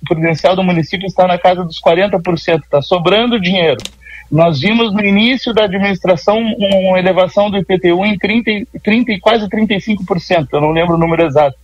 prudencial 0.07 0.55
do 0.55 0.63
município 0.63 1.05
está 1.05 1.27
na 1.27 1.37
casa 1.37 1.63
dos 1.63 1.79
40%, 1.79 2.63
está 2.63 2.81
sobrando 2.81 3.39
dinheiro. 3.39 3.77
Nós 4.29 4.59
vimos 4.59 4.93
no 4.93 5.03
início 5.03 5.53
da 5.53 5.63
administração 5.63 6.37
uma 6.37 6.99
elevação 6.99 7.49
do 7.49 7.57
IPTU 7.57 8.05
em 8.05 8.17
30, 8.17 8.67
30 8.83 9.19
quase 9.21 9.47
35%, 9.47 10.47
eu 10.51 10.61
não 10.61 10.71
lembro 10.71 10.95
o 10.95 10.97
número 10.97 11.25
exato. 11.25 11.55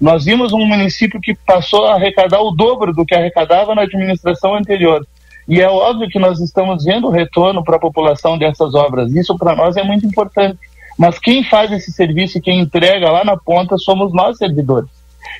Nós 0.00 0.24
vimos 0.24 0.52
um 0.52 0.64
município 0.64 1.20
que 1.20 1.34
passou 1.34 1.86
a 1.86 1.94
arrecadar 1.94 2.40
o 2.40 2.52
dobro 2.52 2.92
do 2.92 3.04
que 3.04 3.14
arrecadava 3.14 3.74
na 3.74 3.82
administração 3.82 4.54
anterior. 4.54 5.04
E 5.48 5.60
é 5.60 5.68
óbvio 5.68 6.08
que 6.08 6.20
nós 6.20 6.40
estamos 6.40 6.84
vendo 6.84 7.08
o 7.08 7.10
retorno 7.10 7.64
para 7.64 7.76
a 7.76 7.80
população 7.80 8.38
dessas 8.38 8.74
obras. 8.74 9.12
Isso 9.12 9.36
para 9.36 9.56
nós 9.56 9.76
é 9.76 9.82
muito 9.82 10.06
importante. 10.06 10.58
Mas 10.96 11.18
quem 11.18 11.42
faz 11.42 11.72
esse 11.72 11.90
serviço 11.90 12.38
e 12.38 12.40
quem 12.40 12.60
entrega 12.60 13.10
lá 13.10 13.24
na 13.24 13.36
ponta 13.36 13.76
somos 13.76 14.12
nós, 14.12 14.38
servidores. 14.38 14.88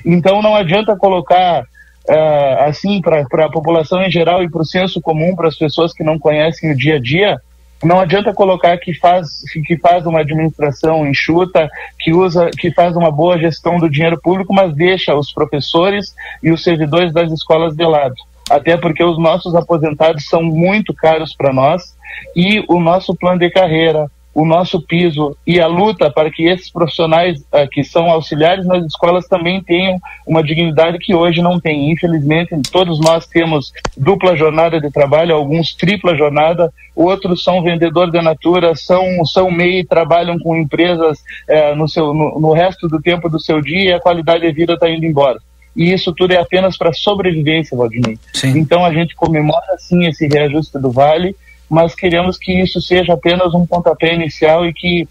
Então 0.04 0.42
não 0.42 0.56
adianta 0.56 0.96
colocar 0.96 1.64
uh, 2.08 2.62
assim 2.66 3.00
para 3.00 3.46
a 3.46 3.50
população 3.50 4.02
em 4.02 4.10
geral 4.10 4.42
e 4.42 4.50
para 4.50 4.62
o 4.62 4.66
senso 4.66 5.00
comum, 5.00 5.34
para 5.34 5.48
as 5.48 5.56
pessoas 5.56 5.92
que 5.92 6.04
não 6.04 6.18
conhecem 6.18 6.70
o 6.70 6.76
dia 6.76 6.96
a 6.96 7.00
dia, 7.00 7.40
não 7.82 7.98
adianta 7.98 8.32
colocar 8.32 8.78
que 8.78 8.94
faz, 8.94 9.42
que 9.66 9.76
faz 9.76 10.06
uma 10.06 10.20
administração 10.20 11.06
enxuta, 11.06 11.68
que 11.98 12.12
usa, 12.12 12.48
que 12.50 12.70
faz 12.70 12.96
uma 12.96 13.10
boa 13.10 13.36
gestão 13.36 13.76
do 13.78 13.90
dinheiro 13.90 14.20
público, 14.20 14.54
mas 14.54 14.74
deixa 14.74 15.14
os 15.14 15.32
professores 15.32 16.14
e 16.42 16.52
os 16.52 16.62
servidores 16.62 17.12
das 17.12 17.32
escolas 17.32 17.74
de 17.74 17.84
lado. 17.84 18.14
Até 18.48 18.76
porque 18.76 19.02
os 19.02 19.18
nossos 19.18 19.54
aposentados 19.54 20.26
são 20.26 20.42
muito 20.42 20.94
caros 20.94 21.34
para 21.34 21.52
nós 21.52 21.96
e 22.36 22.64
o 22.68 22.78
nosso 22.78 23.14
plano 23.16 23.40
de 23.40 23.50
carreira, 23.50 24.08
o 24.34 24.46
nosso 24.46 24.80
piso 24.80 25.36
e 25.46 25.60
a 25.60 25.66
luta 25.66 26.10
para 26.10 26.30
que 26.30 26.44
esses 26.44 26.70
profissionais 26.70 27.40
uh, 27.40 27.68
que 27.70 27.84
são 27.84 28.10
auxiliares 28.10 28.66
nas 28.66 28.84
escolas 28.84 29.26
também 29.26 29.62
tenham 29.62 29.98
uma 30.26 30.42
dignidade 30.42 30.98
que 30.98 31.14
hoje 31.14 31.42
não 31.42 31.60
tem. 31.60 31.90
Infelizmente, 31.90 32.54
todos 32.70 32.98
nós 33.00 33.26
temos 33.26 33.72
dupla 33.96 34.34
jornada 34.36 34.80
de 34.80 34.90
trabalho, 34.90 35.34
alguns 35.34 35.74
tripla 35.74 36.16
jornada, 36.16 36.72
outros 36.96 37.42
são 37.42 37.62
vendedor 37.62 38.10
de 38.10 38.22
natura, 38.22 38.74
são, 38.74 39.24
são 39.26 39.50
MEI, 39.50 39.84
trabalham 39.84 40.38
com 40.38 40.56
empresas 40.56 41.18
uh, 41.48 41.76
no, 41.76 41.88
seu, 41.88 42.14
no, 42.14 42.40
no 42.40 42.52
resto 42.52 42.88
do 42.88 43.00
tempo 43.00 43.28
do 43.28 43.40
seu 43.40 43.60
dia 43.60 43.90
e 43.90 43.92
a 43.92 44.00
qualidade 44.00 44.46
de 44.46 44.52
vida 44.52 44.74
está 44.74 44.88
indo 44.88 45.04
embora 45.04 45.38
e 45.74 45.92
isso 45.92 46.12
tudo 46.12 46.32
é 46.32 46.36
apenas 46.36 46.76
para 46.76 46.92
sobrevivência, 46.92 47.76
Valdinei. 47.76 48.18
Então 48.44 48.84
a 48.84 48.92
gente 48.92 49.14
comemora 49.14 49.78
sim 49.78 50.06
esse 50.06 50.26
reajuste 50.26 50.78
do 50.78 50.90
Vale, 50.90 51.34
mas 51.72 51.94
queremos 51.94 52.36
que 52.36 52.52
isso 52.52 52.82
seja 52.82 53.14
apenas 53.14 53.54
um 53.54 53.64
pontapé 53.64 54.12
inicial 54.12 54.66
e 54.66 54.74
que 54.74 55.08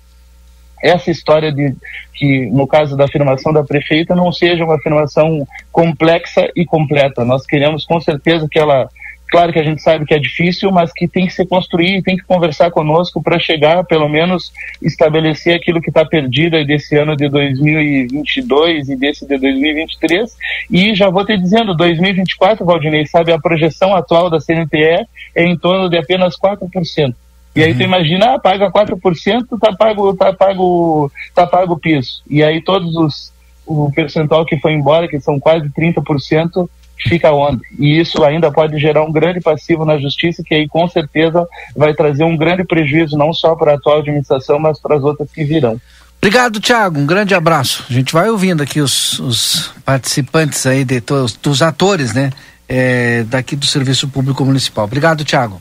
essa 0.80 1.10
história 1.10 1.52
de 1.52 1.76
que 2.14 2.46
no 2.52 2.68
caso 2.68 2.96
da 2.96 3.06
afirmação 3.06 3.52
da 3.52 3.64
prefeita 3.64 4.16
não 4.16 4.32
seja 4.32 4.64
uma 4.64 4.76
afirmação 4.76 5.48
complexa 5.72 6.48
e 6.56 6.64
completa. 6.64 7.26
Nós 7.26 7.48
queremos 7.48 7.84
com 7.84 8.00
certeza 8.00 8.48
que 8.48 8.60
ela 8.60 8.88
Claro 9.32 9.54
que 9.54 9.60
a 9.60 9.64
gente 9.64 9.82
sabe 9.82 10.06
que 10.06 10.14
é 10.14 10.20
difícil, 10.20 10.70
mas 10.72 10.92
que 10.92 11.08
tem 11.08 11.26
que 11.26 11.32
se 11.32 11.46
construir, 11.46 12.04
tem 12.04 12.18
que 12.18 12.24
conversar 12.24 12.70
conosco 12.70 13.24
para 13.24 13.40
chegar, 13.40 13.82
pelo 13.86 14.10
menos, 14.10 14.52
estabelecer 14.82 15.56
aquilo 15.56 15.82
que 15.82 15.90
está 15.90 16.04
perdido 16.04 16.64
desse 16.66 16.98
ano 16.98 17.16
de 17.16 17.30
2022 17.30 18.90
e 18.90 18.96
desse 18.98 19.26
de 19.26 19.38
2023. 19.38 20.36
E 20.70 20.94
já 20.94 21.10
vou 21.10 21.26
te 21.26 21.38
dizendo, 21.38 21.74
2024, 21.74 22.66
Valdinei, 22.66 23.08
sabe, 23.08 23.32
a 23.32 23.40
projeção 23.40 23.96
atual 23.96 24.30
da 24.30 24.42
CNTE 24.42 25.08
é 25.34 25.46
em 25.46 25.58
torno 25.58 25.90
de 25.90 25.98
apenas 25.98 26.36
4%. 26.38 27.16
E 27.56 27.64
aí 27.64 27.74
tu 27.74 27.80
uhum. 27.80 27.86
imagina, 27.86 28.36
ah, 28.36 28.40
paga 28.40 28.70
4%, 28.70 29.46
tá 29.62 29.74
pago, 29.74 30.14
tá 30.14 30.34
pago, 30.34 31.10
tá 31.34 31.48
pago 31.48 31.76
o 31.76 31.80
piso. 31.80 32.22
E 32.30 32.44
aí 32.44 32.62
todos 32.62 32.94
os 32.98 33.32
o 33.66 33.92
percentual 33.92 34.46
que 34.46 34.58
foi 34.58 34.74
embora, 34.74 35.08
que 35.08 35.20
são 35.22 35.40
quase 35.40 35.70
30%, 35.70 36.70
fica 37.08 37.32
onde? 37.32 37.62
E 37.78 38.00
isso 38.00 38.24
ainda 38.24 38.52
pode 38.52 38.78
gerar 38.80 39.04
um 39.04 39.12
grande 39.12 39.40
passivo 39.40 39.86
na 39.86 39.98
justiça, 39.98 40.44
que 40.44 40.54
aí 40.54 40.68
com 40.68 40.88
certeza 40.88 41.48
vai 41.76 41.94
trazer 41.94 42.24
um 42.24 42.38
grande 42.38 42.64
prejuízo 42.64 43.18
não 43.18 43.34
só 43.34 43.56
para 43.56 43.72
a 43.72 43.76
atual 43.76 44.00
administração, 44.00 44.60
mas 44.60 44.80
para 44.80 44.96
as 44.96 45.04
outras 45.04 45.32
que 45.32 45.44
virão. 45.44 45.80
Obrigado, 46.18 46.60
Tiago. 46.60 47.00
Um 47.00 47.06
grande 47.06 47.34
abraço. 47.34 47.84
A 47.90 47.94
gente 47.94 48.14
vai 48.14 48.30
ouvindo 48.30 48.62
aqui 48.62 48.80
os, 48.80 49.18
os 49.20 49.74
participantes 49.84 50.68
aí, 50.68 50.86
de, 50.86 51.02
dos, 51.42 51.62
atores, 51.64 52.14
né? 52.14 52.30
É, 52.70 53.24
daqui 53.24 53.56
do 53.56 53.66
Serviço 53.66 54.08
Público 54.08 54.46
Municipal. 54.46 54.86
Obrigado, 54.86 55.26
Tiago. 55.26 55.60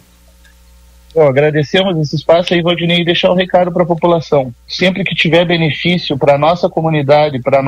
Bom, 1.12 1.26
agradecemos 1.26 1.98
esse 1.98 2.14
espaço 2.14 2.54
aí, 2.54 2.62
Valdinei, 2.62 3.00
e 3.00 3.04
deixar 3.04 3.32
um 3.32 3.34
recado 3.34 3.72
para 3.72 3.82
a 3.82 3.86
população. 3.86 4.54
Sempre 4.68 5.02
que 5.02 5.12
tiver 5.12 5.44
benefício 5.44 6.16
para 6.16 6.36
a 6.36 6.38
nossa 6.38 6.68
comunidade, 6.68 7.40
para 7.40 7.60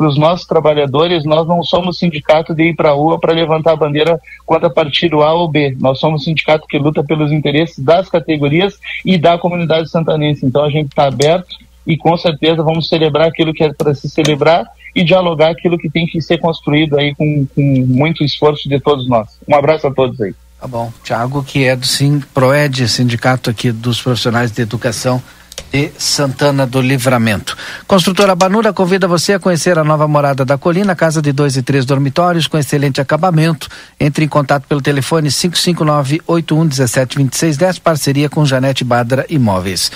os 0.00 0.18
nossos 0.18 0.44
trabalhadores, 0.44 1.24
nós 1.24 1.46
não 1.46 1.62
somos 1.62 1.98
sindicato 1.98 2.52
de 2.52 2.70
ir 2.70 2.74
para 2.74 2.90
a 2.90 2.92
rua 2.92 3.20
para 3.20 3.32
levantar 3.32 3.72
a 3.72 3.76
bandeira 3.76 4.18
contra 4.44 4.68
partido 4.68 5.22
A 5.22 5.32
ou 5.32 5.48
B. 5.48 5.76
Nós 5.78 6.00
somos 6.00 6.24
sindicato 6.24 6.66
que 6.66 6.76
luta 6.76 7.04
pelos 7.04 7.30
interesses 7.30 7.78
das 7.78 8.08
categorias 8.08 8.76
e 9.04 9.16
da 9.16 9.38
comunidade 9.38 9.88
santanense. 9.88 10.44
Então 10.44 10.64
a 10.64 10.70
gente 10.70 10.88
está 10.88 11.06
aberto 11.06 11.56
e 11.86 11.96
com 11.96 12.16
certeza 12.16 12.60
vamos 12.62 12.88
celebrar 12.88 13.28
aquilo 13.28 13.54
que 13.54 13.62
é 13.62 13.72
para 13.72 13.94
se 13.94 14.08
celebrar 14.08 14.66
e 14.96 15.04
dialogar 15.04 15.50
aquilo 15.50 15.78
que 15.78 15.90
tem 15.90 16.06
que 16.06 16.20
ser 16.20 16.38
construído 16.38 16.98
aí 16.98 17.14
com, 17.14 17.46
com 17.54 17.86
muito 17.86 18.24
esforço 18.24 18.68
de 18.68 18.80
todos 18.80 19.08
nós. 19.08 19.38
Um 19.48 19.54
abraço 19.54 19.86
a 19.86 19.94
todos 19.94 20.20
aí. 20.20 20.34
Tá 20.60 20.66
bom. 20.66 20.92
Tiago, 21.02 21.42
que 21.42 21.64
é 21.64 21.76
do 21.76 21.86
Sim 21.86 22.22
Proed, 22.32 22.88
sindicato 22.88 23.50
aqui 23.50 23.70
dos 23.70 24.00
profissionais 24.00 24.50
de 24.50 24.62
educação 24.62 25.22
de 25.70 25.92
Santana 25.98 26.66
do 26.66 26.80
Livramento. 26.80 27.54
Construtora 27.86 28.34
Banura 28.34 28.72
convida 28.72 29.06
você 29.08 29.34
a 29.34 29.40
conhecer 29.40 29.78
a 29.78 29.84
nova 29.84 30.06
morada 30.06 30.44
da 30.44 30.56
Colina, 30.56 30.94
casa 30.94 31.20
de 31.20 31.32
dois 31.32 31.56
e 31.56 31.62
três 31.62 31.84
dormitórios 31.84 32.46
com 32.46 32.56
excelente 32.56 33.00
acabamento. 33.00 33.68
Entre 33.98 34.24
em 34.24 34.28
contato 34.28 34.68
pelo 34.68 34.80
telefone 34.80 35.30
559-8117-2610, 35.30 37.80
parceria 37.80 38.30
com 38.30 38.46
Janete 38.46 38.84
Badra 38.84 39.26
Imóveis. 39.28 39.90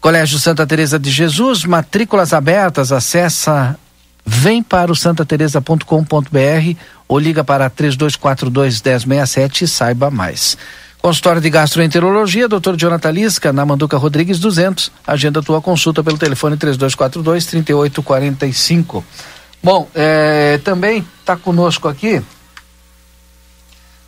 Colégio 0.00 0.38
Santa 0.38 0.64
Teresa 0.64 0.96
de 0.98 1.10
Jesus, 1.10 1.64
matrículas 1.64 2.32
abertas, 2.32 2.92
acessa 2.92 3.76
vem 4.24 4.62
para 4.62 4.92
o 4.92 4.96
santateresa.com.br 4.96 6.76
ou 7.08 7.18
liga 7.18 7.44
para 7.44 7.68
3242 7.70 8.82
1067 9.04 9.64
e 9.64 9.68
saiba 9.68 10.10
mais. 10.10 10.56
Consultório 11.00 11.40
de 11.40 11.48
Gastroenterologia, 11.50 12.48
Dr. 12.48 12.74
Jonathan 12.76 13.10
Lisca, 13.12 13.52
na 13.52 13.64
Manduca 13.64 13.96
Rodrigues 13.96 14.40
200. 14.40 14.90
Agenda 15.06 15.40
tua 15.40 15.62
consulta 15.62 16.02
pelo 16.02 16.18
telefone 16.18 16.56
3242 16.56 17.46
3845. 17.46 19.04
Bom, 19.62 19.88
é, 19.94 20.58
também 20.64 21.06
está 21.20 21.36
conosco 21.36 21.86
aqui. 21.86 22.14
Não 22.16 22.24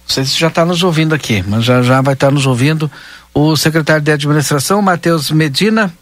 sei 0.07 0.25
se 0.25 0.39
já 0.39 0.49
está 0.49 0.65
nos 0.65 0.83
ouvindo 0.83 1.15
aqui, 1.15 1.45
mas 1.47 1.65
já 1.65 1.83
já 1.83 2.01
vai 2.01 2.15
estar 2.15 2.29
tá 2.29 2.33
nos 2.33 2.47
ouvindo 2.47 2.91
o 3.33 3.55
secretário 3.57 4.03
de 4.03 4.11
administração, 4.11 4.83
Matheus 4.83 5.31
Medina 5.31 5.93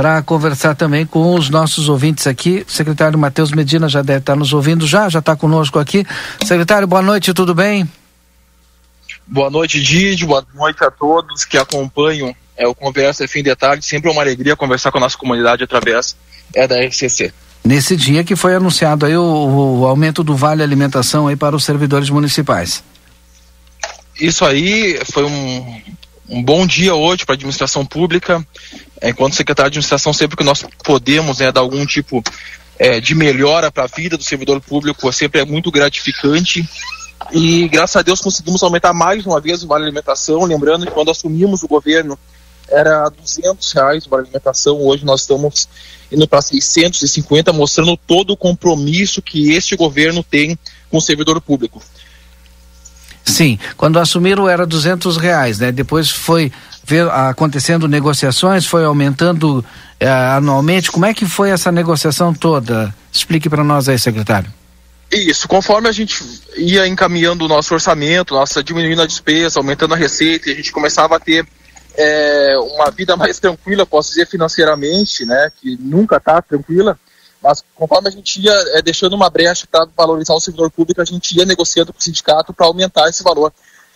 para 0.00 0.22
conversar 0.22 0.74
também 0.74 1.04
com 1.04 1.34
os 1.34 1.50
nossos 1.50 1.86
ouvintes 1.86 2.26
aqui. 2.26 2.64
O 2.66 2.72
secretário 2.72 3.18
Matheus 3.18 3.52
Medina 3.52 3.86
já 3.86 4.00
deve 4.00 4.20
estar 4.20 4.34
nos 4.34 4.50
ouvindo 4.50 4.86
já, 4.86 5.10
já 5.10 5.18
está 5.18 5.36
conosco 5.36 5.78
aqui. 5.78 6.06
Secretário, 6.42 6.88
boa 6.88 7.02
noite, 7.02 7.34
tudo 7.34 7.54
bem? 7.54 7.86
Boa 9.26 9.50
noite, 9.50 9.78
Didi, 9.78 10.24
boa 10.24 10.42
noite 10.54 10.82
a 10.82 10.90
todos 10.90 11.44
que 11.44 11.58
acompanham 11.58 12.34
é, 12.56 12.66
o 12.66 12.74
Conversa 12.74 13.28
Fim 13.28 13.42
de 13.42 13.54
Tarde. 13.54 13.84
Sempre 13.84 14.08
é 14.08 14.12
uma 14.14 14.22
alegria 14.22 14.56
conversar 14.56 14.90
com 14.90 14.96
a 14.96 15.02
nossa 15.02 15.18
comunidade 15.18 15.64
através 15.64 16.16
é, 16.54 16.66
da 16.66 16.82
RCC. 16.82 17.30
Nesse 17.62 17.94
dia 17.94 18.24
que 18.24 18.34
foi 18.34 18.54
anunciado 18.54 19.04
aí 19.04 19.14
o, 19.14 19.80
o 19.80 19.86
aumento 19.86 20.24
do 20.24 20.34
Vale 20.34 20.62
Alimentação 20.62 21.28
aí 21.28 21.36
para 21.36 21.54
os 21.54 21.62
servidores 21.62 22.08
municipais. 22.08 22.82
Isso 24.18 24.46
aí 24.46 24.98
foi 25.12 25.24
um, 25.24 25.82
um 26.30 26.42
bom 26.42 26.64
dia 26.64 26.94
hoje 26.94 27.26
para 27.26 27.34
a 27.34 27.36
administração 27.36 27.84
pública. 27.84 28.46
Enquanto 29.02 29.34
secretário 29.34 29.70
de 29.70 29.78
administração, 29.78 30.12
sempre 30.12 30.36
que 30.36 30.44
nós 30.44 30.64
podemos 30.84 31.40
né, 31.40 31.50
dar 31.50 31.60
algum 31.60 31.84
tipo 31.84 32.22
é, 32.78 33.00
de 33.00 33.14
melhora 33.14 33.70
para 33.70 33.84
a 33.84 33.88
vida 33.88 34.16
do 34.16 34.22
servidor 34.22 34.60
público, 34.60 35.12
sempre 35.12 35.40
é 35.40 35.44
muito 35.44 35.70
gratificante. 35.70 36.66
E 37.32 37.68
graças 37.68 37.96
a 37.96 38.02
Deus 38.02 38.20
conseguimos 38.20 38.62
aumentar 38.62 38.92
mais 38.92 39.26
uma 39.26 39.40
vez 39.40 39.62
o 39.62 39.66
Vale 39.66 39.84
Alimentação. 39.84 40.44
Lembrando 40.44 40.86
que 40.86 40.92
quando 40.92 41.10
assumimos 41.10 41.62
o 41.62 41.68
governo 41.68 42.16
era 42.68 43.08
200 43.08 43.72
reais 43.72 44.06
o 44.06 44.10
Vale 44.10 44.22
Alimentação, 44.22 44.80
hoje 44.80 45.04
nós 45.04 45.22
estamos 45.22 45.68
indo 46.12 46.28
para 46.28 46.40
650, 46.40 47.52
mostrando 47.52 47.96
todo 47.96 48.32
o 48.32 48.36
compromisso 48.36 49.20
que 49.20 49.52
este 49.52 49.76
governo 49.76 50.22
tem 50.22 50.56
com 50.90 50.98
o 50.98 51.00
servidor 51.02 51.40
público. 51.40 51.82
Sim, 53.30 53.58
quando 53.76 53.98
assumiram 53.98 54.48
era 54.48 54.66
duzentos 54.66 55.16
reais, 55.16 55.58
né? 55.58 55.70
Depois 55.72 56.10
foi 56.10 56.52
ver, 56.84 57.08
acontecendo 57.08 57.86
negociações, 57.86 58.66
foi 58.66 58.84
aumentando 58.84 59.64
eh, 59.98 60.08
anualmente. 60.08 60.90
Como 60.90 61.06
é 61.06 61.14
que 61.14 61.24
foi 61.24 61.50
essa 61.50 61.70
negociação 61.70 62.34
toda? 62.34 62.94
Explique 63.12 63.48
para 63.48 63.62
nós 63.62 63.88
aí, 63.88 63.98
secretário. 63.98 64.52
Isso, 65.12 65.48
conforme 65.48 65.88
a 65.88 65.92
gente 65.92 66.22
ia 66.56 66.86
encaminhando 66.86 67.44
o 67.44 67.48
nosso 67.48 67.74
orçamento, 67.74 68.34
nossa 68.34 68.62
diminuindo 68.62 69.02
a 69.02 69.06
despesa, 69.06 69.58
aumentando 69.58 69.94
a 69.94 69.96
receita, 69.96 70.50
a 70.50 70.54
gente 70.54 70.70
começava 70.70 71.16
a 71.16 71.20
ter 71.20 71.44
é, 71.96 72.54
uma 72.58 72.90
vida 72.92 73.16
mais 73.16 73.40
tranquila, 73.40 73.84
posso 73.84 74.10
dizer 74.10 74.28
financeiramente, 74.28 75.24
né, 75.24 75.50
que 75.60 75.76
nunca 75.80 76.18
está 76.18 76.40
tranquila, 76.40 76.98
mas 77.42 77.64
conforme 77.74 78.08
a 78.08 78.10
gente 78.10 78.40
ia 78.40 78.52
é, 78.74 78.82
deixando 78.82 79.14
uma 79.14 79.30
brecha 79.30 79.66
para 79.70 79.86
valorizar 79.96 80.34
o 80.34 80.40
servidor 80.40 80.70
público, 80.70 81.00
a 81.00 81.04
gente 81.04 81.36
ia 81.36 81.44
negociando 81.44 81.92
com 81.92 81.98
o 81.98 82.02
sindicato 82.02 82.52
para 82.52 82.66
aumentar 82.66 83.08
esse 83.08 83.22
valor. 83.22 83.52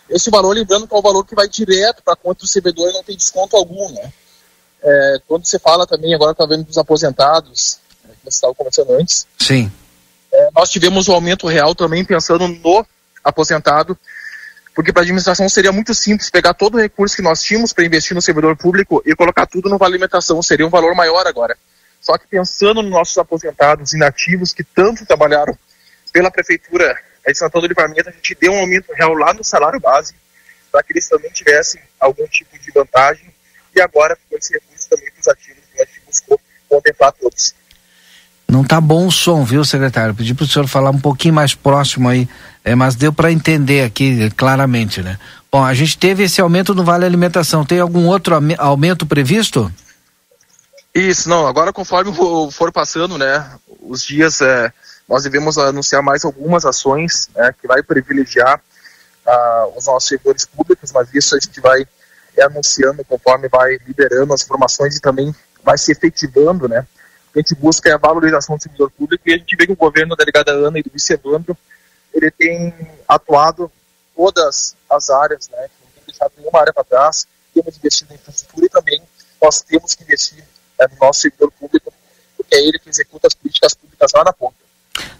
Esse 0.09 0.29
valor, 0.29 0.55
lembrando 0.55 0.87
que 0.87 0.95
é 0.95 0.97
o 0.97 1.01
valor 1.01 1.25
que 1.25 1.35
vai 1.35 1.47
direto 1.47 2.01
para 2.03 2.13
a 2.13 2.17
conta 2.17 2.41
do 2.41 2.47
servidor 2.47 2.89
e 2.89 2.93
não 2.93 3.03
tem 3.03 3.15
desconto 3.15 3.55
algum, 3.55 3.89
né? 3.91 4.11
É, 4.83 5.21
quando 5.27 5.45
você 5.45 5.57
fala 5.57 5.87
também, 5.87 6.13
agora 6.13 6.31
está 6.31 6.45
vendo 6.45 6.63
dos 6.63 6.77
aposentados, 6.77 7.79
né, 8.03 8.13
que 8.13 8.23
você 8.23 8.35
estava 8.35 8.53
conversando 8.53 8.93
antes. 8.93 9.25
Sim. 9.39 9.71
É, 10.31 10.49
nós 10.55 10.69
tivemos 10.69 11.07
o 11.07 11.11
um 11.11 11.15
aumento 11.15 11.47
real 11.47 11.73
também 11.73 12.05
pensando 12.05 12.47
no 12.47 12.85
aposentado, 13.23 13.97
porque 14.75 14.91
para 14.91 15.01
a 15.01 15.03
administração 15.03 15.49
seria 15.49 15.71
muito 15.71 15.93
simples 15.95 16.29
pegar 16.29 16.53
todo 16.53 16.75
o 16.75 16.79
recurso 16.79 17.15
que 17.15 17.21
nós 17.21 17.41
tínhamos 17.41 17.73
para 17.73 17.85
investir 17.85 18.13
no 18.13 18.21
servidor 18.21 18.55
público 18.55 19.01
e 19.05 19.15
colocar 19.15 19.47
tudo 19.47 19.69
no 19.69 19.77
Vale 19.77 19.93
Alimentação, 19.93 20.41
seria 20.43 20.67
um 20.67 20.69
valor 20.69 20.93
maior 20.93 21.25
agora. 21.25 21.57
Só 22.05 22.19
que 22.19 22.27
pensando 22.27 22.83
nos 22.83 22.91
nossos 22.91 23.17
aposentados 23.17 23.93
inativos 23.93 24.53
que 24.53 24.63
tanto 24.63 25.07
trabalharam 25.07 25.57
pela 26.13 26.29
prefeitura 26.29 26.95
de 27.25 27.35
Santana 27.35 27.63
do 27.63 27.67
Livramento, 27.67 28.09
a 28.09 28.11
gente 28.11 28.37
deu 28.39 28.53
um 28.53 28.59
aumento 28.59 28.93
real 28.93 29.15
lá 29.15 29.33
no 29.33 29.43
salário 29.43 29.79
base 29.79 30.13
para 30.71 30.83
que 30.83 30.93
eles 30.93 31.09
também 31.09 31.31
tivessem 31.31 31.81
algum 31.99 32.27
tipo 32.27 32.59
de 32.59 32.71
vantagem 32.71 33.25
e 33.75 33.81
agora 33.81 34.15
ficou 34.15 34.37
esse 34.37 34.53
recurso 34.53 34.87
também 34.87 35.09
para 35.09 35.19
os 35.19 35.27
ativos 35.27 35.63
que 35.73 35.81
a 35.81 35.85
gente 35.85 36.01
buscou 36.05 36.39
contemplar 36.69 37.11
todos. 37.13 37.55
Não 38.47 38.63
tá 38.63 38.79
bom 38.79 39.07
o 39.07 39.11
som, 39.11 39.43
viu, 39.43 39.65
secretário? 39.65 40.13
Pedi 40.13 40.35
para 40.35 40.43
o 40.43 40.47
senhor 40.47 40.67
falar 40.67 40.91
um 40.91 40.99
pouquinho 40.99 41.33
mais 41.33 41.55
próximo 41.55 42.07
aí, 42.07 42.29
é, 42.63 42.75
mas 42.75 42.93
deu 42.93 43.11
para 43.11 43.31
entender 43.31 43.83
aqui 43.83 44.29
claramente, 44.37 45.01
né? 45.01 45.17
Bom, 45.51 45.65
a 45.65 45.73
gente 45.73 45.97
teve 45.97 46.23
esse 46.23 46.39
aumento 46.39 46.75
no 46.75 46.83
Vale 46.83 47.03
Alimentação. 47.03 47.65
Tem 47.65 47.79
algum 47.79 48.05
outro 48.05 48.35
aumento 48.59 49.07
previsto? 49.07 49.73
Isso, 50.95 51.27
não. 51.27 51.45
Agora, 51.45 51.73
conforme 51.73 52.09
for 52.53 52.71
passando, 52.71 53.17
né, 53.17 53.59
os 53.81 54.01
dias, 54.01 54.39
é, 54.39 54.71
nós 55.09 55.23
devemos 55.23 55.57
anunciar 55.57 56.01
mais 56.01 56.23
algumas 56.23 56.63
ações 56.63 57.29
né, 57.35 57.53
que 57.59 57.67
vai 57.67 57.83
privilegiar 57.83 58.61
uh, 59.27 59.77
os 59.77 59.87
nossos 59.87 60.07
servidores 60.07 60.45
públicos, 60.45 60.93
mas 60.93 61.13
isso 61.13 61.35
a 61.35 61.39
gente 61.39 61.59
vai 61.59 61.85
é, 62.37 62.43
anunciando 62.43 63.03
conforme 63.03 63.49
vai 63.49 63.77
liberando 63.85 64.33
as 64.33 64.43
informações 64.43 64.95
e 64.95 65.01
também 65.01 65.35
vai 65.61 65.77
se 65.77 65.91
efetivando, 65.91 66.69
né. 66.69 66.87
A 67.35 67.39
gente 67.39 67.53
busca 67.55 67.89
é 67.89 67.93
a 67.93 67.97
valorização 67.97 68.55
do 68.55 68.63
servidor 68.63 68.89
público 68.91 69.23
e 69.27 69.33
a 69.33 69.37
gente 69.37 69.53
vê 69.57 69.65
que 69.65 69.73
o 69.73 69.75
governo 69.75 70.15
da 70.15 70.23
delegada 70.23 70.53
Ana 70.53 70.79
e 70.79 70.83
do 70.83 70.89
vice 70.89 71.11
Evandro, 71.11 71.57
ele 72.13 72.31
tem 72.31 72.73
atuado 73.05 73.69
todas 74.15 74.77
as 74.89 75.09
áreas, 75.09 75.49
né, 75.49 75.57
não 75.59 75.91
tem 75.93 76.03
deixado 76.07 76.31
nenhuma 76.37 76.61
área 76.61 76.71
para 76.71 76.85
trás, 76.85 77.27
temos 77.53 77.75
investido 77.75 78.13
em 78.13 78.15
infraestrutura 78.15 78.65
e 78.65 78.69
também 78.69 79.03
nós 79.41 79.61
temos 79.61 79.93
que 79.93 80.03
investir 80.03 80.54
é, 80.79 80.87
no 80.87 80.95
nosso 80.99 81.21
servidor 81.21 81.51
público, 81.51 81.93
porque 82.37 82.55
é 82.55 82.59
ele 82.59 82.79
que 82.79 82.89
executa 82.89 83.27
as 83.27 83.33
políticas 83.33 83.73
públicas 83.73 84.11
lá 84.13 84.23
na 84.23 84.33
ponta. 84.33 84.55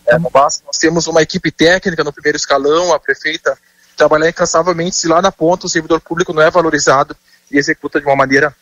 É, 0.05 0.17
no 0.17 0.29
basta, 0.29 0.63
nós 0.65 0.77
temos 0.77 1.07
uma 1.07 1.21
equipe 1.21 1.51
técnica 1.51 2.03
no 2.03 2.13
primeiro 2.13 2.37
escalão, 2.37 2.93
a 2.93 2.99
prefeita 2.99 3.57
trabalhar 3.95 4.29
incansavelmente 4.29 4.95
se 4.95 5.07
lá 5.07 5.21
na 5.21 5.31
ponta 5.31 5.65
o 5.65 5.69
servidor 5.69 6.01
público 6.01 6.33
não 6.33 6.41
é 6.41 6.51
valorizado 6.51 7.15
e 7.49 7.57
executa 7.57 7.99
de 7.99 8.05
uma 8.05 8.15
maneira 8.15 8.55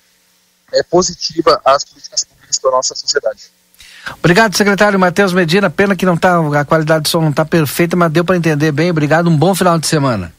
é, 0.72 0.84
positiva 0.84 1.60
as 1.66 1.84
políticas 1.84 2.24
públicas 2.24 2.60
para 2.60 2.70
a 2.70 2.74
nossa 2.74 2.96
sociedade. 2.96 3.52
Obrigado, 4.20 4.56
secretário 4.56 5.00
Matheus 5.00 5.34
Medina. 5.34 5.70
Pena 5.70 5.96
que 5.96 6.06
não 6.06 6.18
tá, 6.18 6.38
a 6.60 6.66
qualidade 6.66 7.04
do 7.04 7.10
som 7.10 7.22
não 7.22 7.30
está 7.30 7.46
perfeita, 7.46 7.96
mas 7.96 8.12
deu 8.12 8.26
para 8.26 8.36
entender 8.36 8.72
bem. 8.72 8.92
Obrigado, 8.92 9.30
um 9.30 9.38
bom 9.38 9.56
final 9.56 9.80
de 9.80 9.88
semana. 9.88 10.34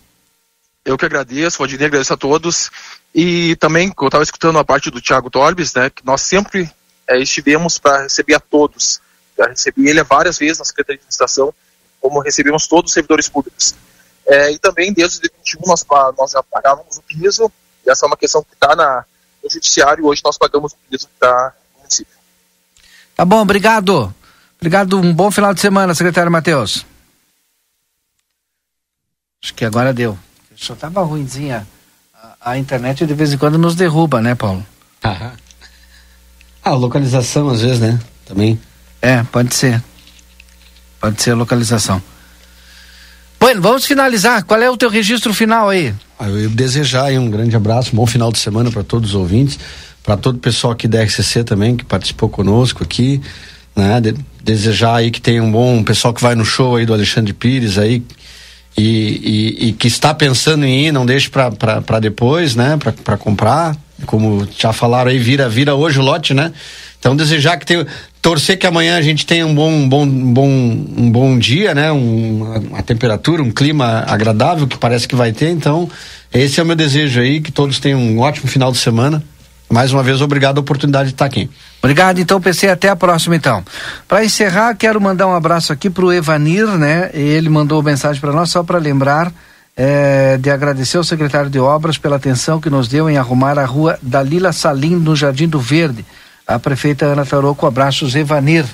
Eu 0.85 0.99
que 0.99 1.07
agradeço, 1.07 1.59
Valdinei, 1.59 1.87
agradeço 1.87 2.13
a 2.13 2.17
todos. 2.17 2.71
E 3.15 3.55
também, 3.57 3.93
eu 3.97 4.07
estava 4.07 4.25
escutando 4.25 4.59
a 4.59 4.65
parte 4.65 4.91
do 4.91 5.01
Tiago 5.01 5.31
Torbes, 5.31 5.73
né, 5.75 5.89
que 5.89 6.05
nós 6.05 6.21
sempre 6.23 6.69
é, 7.09 7.21
estivemos 7.21 7.79
para 7.79 8.03
receber 8.03 8.35
a 8.35 8.41
todos. 8.41 9.01
Já 9.39 9.47
recebi 9.47 9.89
ele 9.89 10.03
várias 10.03 10.37
vezes 10.37 10.59
na 10.59 10.65
Secretaria 10.65 10.97
de 10.97 11.03
Administração, 11.03 11.55
como 12.01 12.21
recebemos 12.21 12.67
todos 12.67 12.91
os 12.91 12.95
servidores 12.95 13.29
públicos. 13.29 13.75
É, 14.27 14.51
e 14.51 14.59
também, 14.59 14.93
desde 14.93 15.21
2021, 15.21 15.61
nós, 15.67 15.87
nós 16.19 16.31
já 16.33 16.43
pagávamos 16.43 16.97
o 16.97 17.03
piso, 17.03 17.51
e 17.87 17.91
essa 17.91 18.05
é 18.05 18.09
uma 18.09 18.17
questão 18.17 18.43
que 18.43 18.55
está 18.55 18.75
no 18.75 19.49
Judiciário, 19.49 20.07
hoje 20.07 20.21
nós 20.25 20.37
pagamos 20.37 20.73
o 20.73 20.77
piso 20.91 21.07
que 21.07 21.15
está 21.15 21.55
no 21.75 21.81
município. 21.81 22.15
Tá 23.15 23.25
bom, 23.25 23.43
obrigado. 23.43 24.13
Obrigado, 24.59 24.99
um 24.99 25.15
bom 25.15 25.31
final 25.31 25.55
de 25.55 25.61
semana, 25.61 25.95
secretário 25.95 26.33
Matheus. 26.33 26.85
Acho 29.43 29.55
que 29.55 29.65
agora 29.65 29.93
deu. 29.93 30.19
Só 30.57 30.73
estava 30.73 31.03
ruimzinha 31.03 31.67
A 32.45 32.59
internet 32.59 33.07
de 33.07 33.15
vez 33.15 33.33
em 33.33 33.39
quando 33.39 33.57
nos 33.59 33.75
derruba, 33.75 34.21
né, 34.21 34.35
Paulo? 34.35 34.65
Ah, 35.03 35.33
a 36.63 36.71
localização 36.71 37.49
às 37.49 37.63
vezes, 37.63 37.81
né? 37.81 37.99
Também. 38.27 38.61
É, 39.01 39.23
pode 39.25 39.55
ser. 39.55 39.83
Pode 41.01 41.21
ser 41.23 41.31
a 41.33 41.35
localização. 41.35 42.03
Bueno, 43.41 43.61
vamos 43.61 43.85
finalizar. 43.85 44.43
Qual 44.45 44.61
é 44.61 44.71
o 44.71 44.77
teu 44.77 44.89
registro 44.89 45.35
final 45.35 45.69
aí? 45.69 45.95
Ah, 46.19 46.29
Eu 46.29 46.49
desejar 46.51 47.05
aí 47.07 47.19
um 47.19 47.31
grande 47.31 47.55
abraço, 47.57 47.91
um 47.93 47.97
bom 47.97 48.07
final 48.07 48.33
de 48.33 48.39
semana 48.39 48.71
para 48.71 48.83
todos 48.83 49.11
os 49.11 49.15
ouvintes, 49.17 49.59
para 50.03 50.17
todo 50.17 50.37
o 50.37 50.41
pessoal 50.41 50.73
aqui 50.73 50.89
da 50.89 51.03
RCC 51.03 51.45
também 51.45 51.77
que 51.77 51.85
participou 51.85 52.29
conosco 52.29 52.83
aqui, 52.83 53.21
né? 53.77 54.01
De- 54.01 54.15
desejar 54.43 54.97
aí 54.97 55.11
que 55.11 55.21
tenha 55.21 55.43
um 55.43 55.51
bom 55.51 55.83
pessoal 55.83 56.13
que 56.15 56.23
vai 56.23 56.35
no 56.35 56.45
show 56.45 56.77
aí 56.77 56.85
do 56.87 56.93
Alexandre 56.95 57.33
Pires 57.33 57.77
aí 57.79 58.03
e, 58.77 58.83
e- 59.63 59.69
e 59.69 59.73
que 59.73 59.87
está 59.87 60.13
pensando 60.13 60.65
em 60.65 60.87
ir, 60.87 60.93
não 60.93 61.07
deixe 61.07 61.31
para 61.31 62.01
depois, 62.01 62.55
né? 62.57 62.79
Para 63.05 63.17
comprar, 63.17 63.77
como 64.07 64.47
já 64.59 64.73
falaram 64.73 65.11
aí, 65.11 65.19
vira 65.19 65.49
vira 65.49 65.75
hoje 65.75 65.99
o 65.99 66.03
lote, 66.03 66.35
né? 66.35 66.53
Então 66.99 67.15
desejar 67.15 67.59
que 67.59 67.67
tenha 67.67 67.87
torcer 68.23 68.59
que 68.59 68.67
amanhã 68.67 68.97
a 68.97 69.03
gente 69.03 69.27
tenha 69.27 69.47
um 69.47 69.55
bom 69.55 69.71
um 69.71 69.89
bom 69.89 70.03
um 70.05 70.33
bom, 70.33 70.49
um 70.49 71.11
bom 71.11 71.39
dia, 71.39 71.75
né? 71.75 71.93
Um, 71.93 72.43
uma, 72.71 72.83
temperatura, 72.83 73.43
um 73.43 73.51
clima 73.51 74.05
agradável 74.07 74.67
que 74.67 74.79
parece 74.79 75.07
que 75.07 75.15
vai 75.15 75.33
ter. 75.33 75.51
Então 75.51 75.89
esse 76.33 76.59
é 76.59 76.63
o 76.63 76.67
meu 76.67 76.75
desejo 76.75 77.21
aí, 77.21 77.41
que 77.41 77.53
todos 77.53 77.79
tenham 77.79 78.01
um 78.01 78.19
ótimo 78.19 78.49
final 78.49 78.73
de 78.73 78.79
semana. 78.79 79.23
Mais 79.75 79.93
uma 79.93 80.05
vez 80.05 80.21
obrigado 80.21 80.59
a 80.59 80.61
oportunidade 80.61 81.09
de 81.09 81.15
estar 81.17 81.25
aqui. 81.25 81.51
Obrigado, 81.83 82.21
então, 82.21 82.41
PC. 82.41 82.69
Até 82.69 82.89
a 82.89 82.95
próxima, 82.95 83.35
então. 83.35 83.65
Para 84.07 84.25
encerrar, 84.25 84.73
quero 84.77 85.01
mandar 85.01 85.27
um 85.27 85.35
abraço 85.35 85.73
aqui 85.73 85.91
para 85.91 86.05
o 86.05 86.13
Evanir, 86.13 86.69
né? 86.79 87.11
Ele 87.13 87.49
mandou 87.49 87.83
mensagem 87.83 88.21
para 88.21 88.31
nós 88.31 88.51
só 88.51 88.63
para 88.63 88.79
lembrar 88.79 89.33
eh, 89.77 90.39
de 90.41 90.49
agradecer 90.49 90.97
ao 90.97 91.03
secretário 91.03 91.51
de 91.51 91.59
Obras 91.59 91.99
pela 91.99 92.15
atenção 92.15 92.61
que 92.61 92.71
nos 92.71 92.87
deu 92.87 93.11
em 93.11 93.19
arrumar 93.19 93.59
a 93.59 93.65
rua 93.65 93.99
Dalila 94.01 94.53
Salim 94.53 94.95
no 94.95 95.17
Jardim 95.17 95.49
do 95.49 95.59
Verde. 95.59 96.07
A 96.47 96.57
prefeita 96.57 97.07
Ana 97.07 97.27
Taroco, 97.27 97.67
abraços, 97.67 98.15
Evanir. 98.15 98.65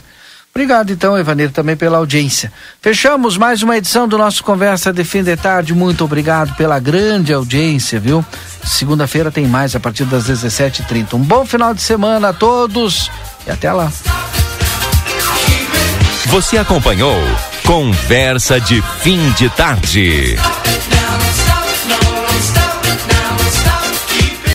Obrigado, 0.52 0.92
então, 0.92 1.16
Evanir, 1.16 1.50
também 1.52 1.76
pela 1.76 1.98
audiência. 1.98 2.52
Fechamos 2.82 3.36
mais 3.36 3.62
uma 3.62 3.76
edição 3.76 4.08
do 4.08 4.18
nosso 4.18 4.42
Conversa 4.42 4.92
de 4.92 5.04
Fim 5.04 5.22
de 5.22 5.36
Tarde. 5.36 5.72
Muito 5.72 6.04
obrigado 6.04 6.54
pela 6.56 6.78
grande 6.80 7.32
audiência, 7.32 8.00
viu? 8.00 8.24
Segunda-feira 8.64 9.30
tem 9.30 9.46
mais 9.46 9.76
a 9.76 9.80
partir 9.80 10.04
das 10.04 10.28
17h30. 10.28 11.14
Um 11.14 11.20
bom 11.20 11.46
final 11.46 11.72
de 11.72 11.80
semana 11.80 12.30
a 12.30 12.32
todos 12.32 13.10
e 13.46 13.50
até 13.50 13.72
lá. 13.72 13.92
Você 16.26 16.58
acompanhou 16.58 17.16
Conversa 17.64 18.60
de 18.60 18.82
Fim 19.00 19.30
de 19.32 19.48
Tarde. 19.50 20.36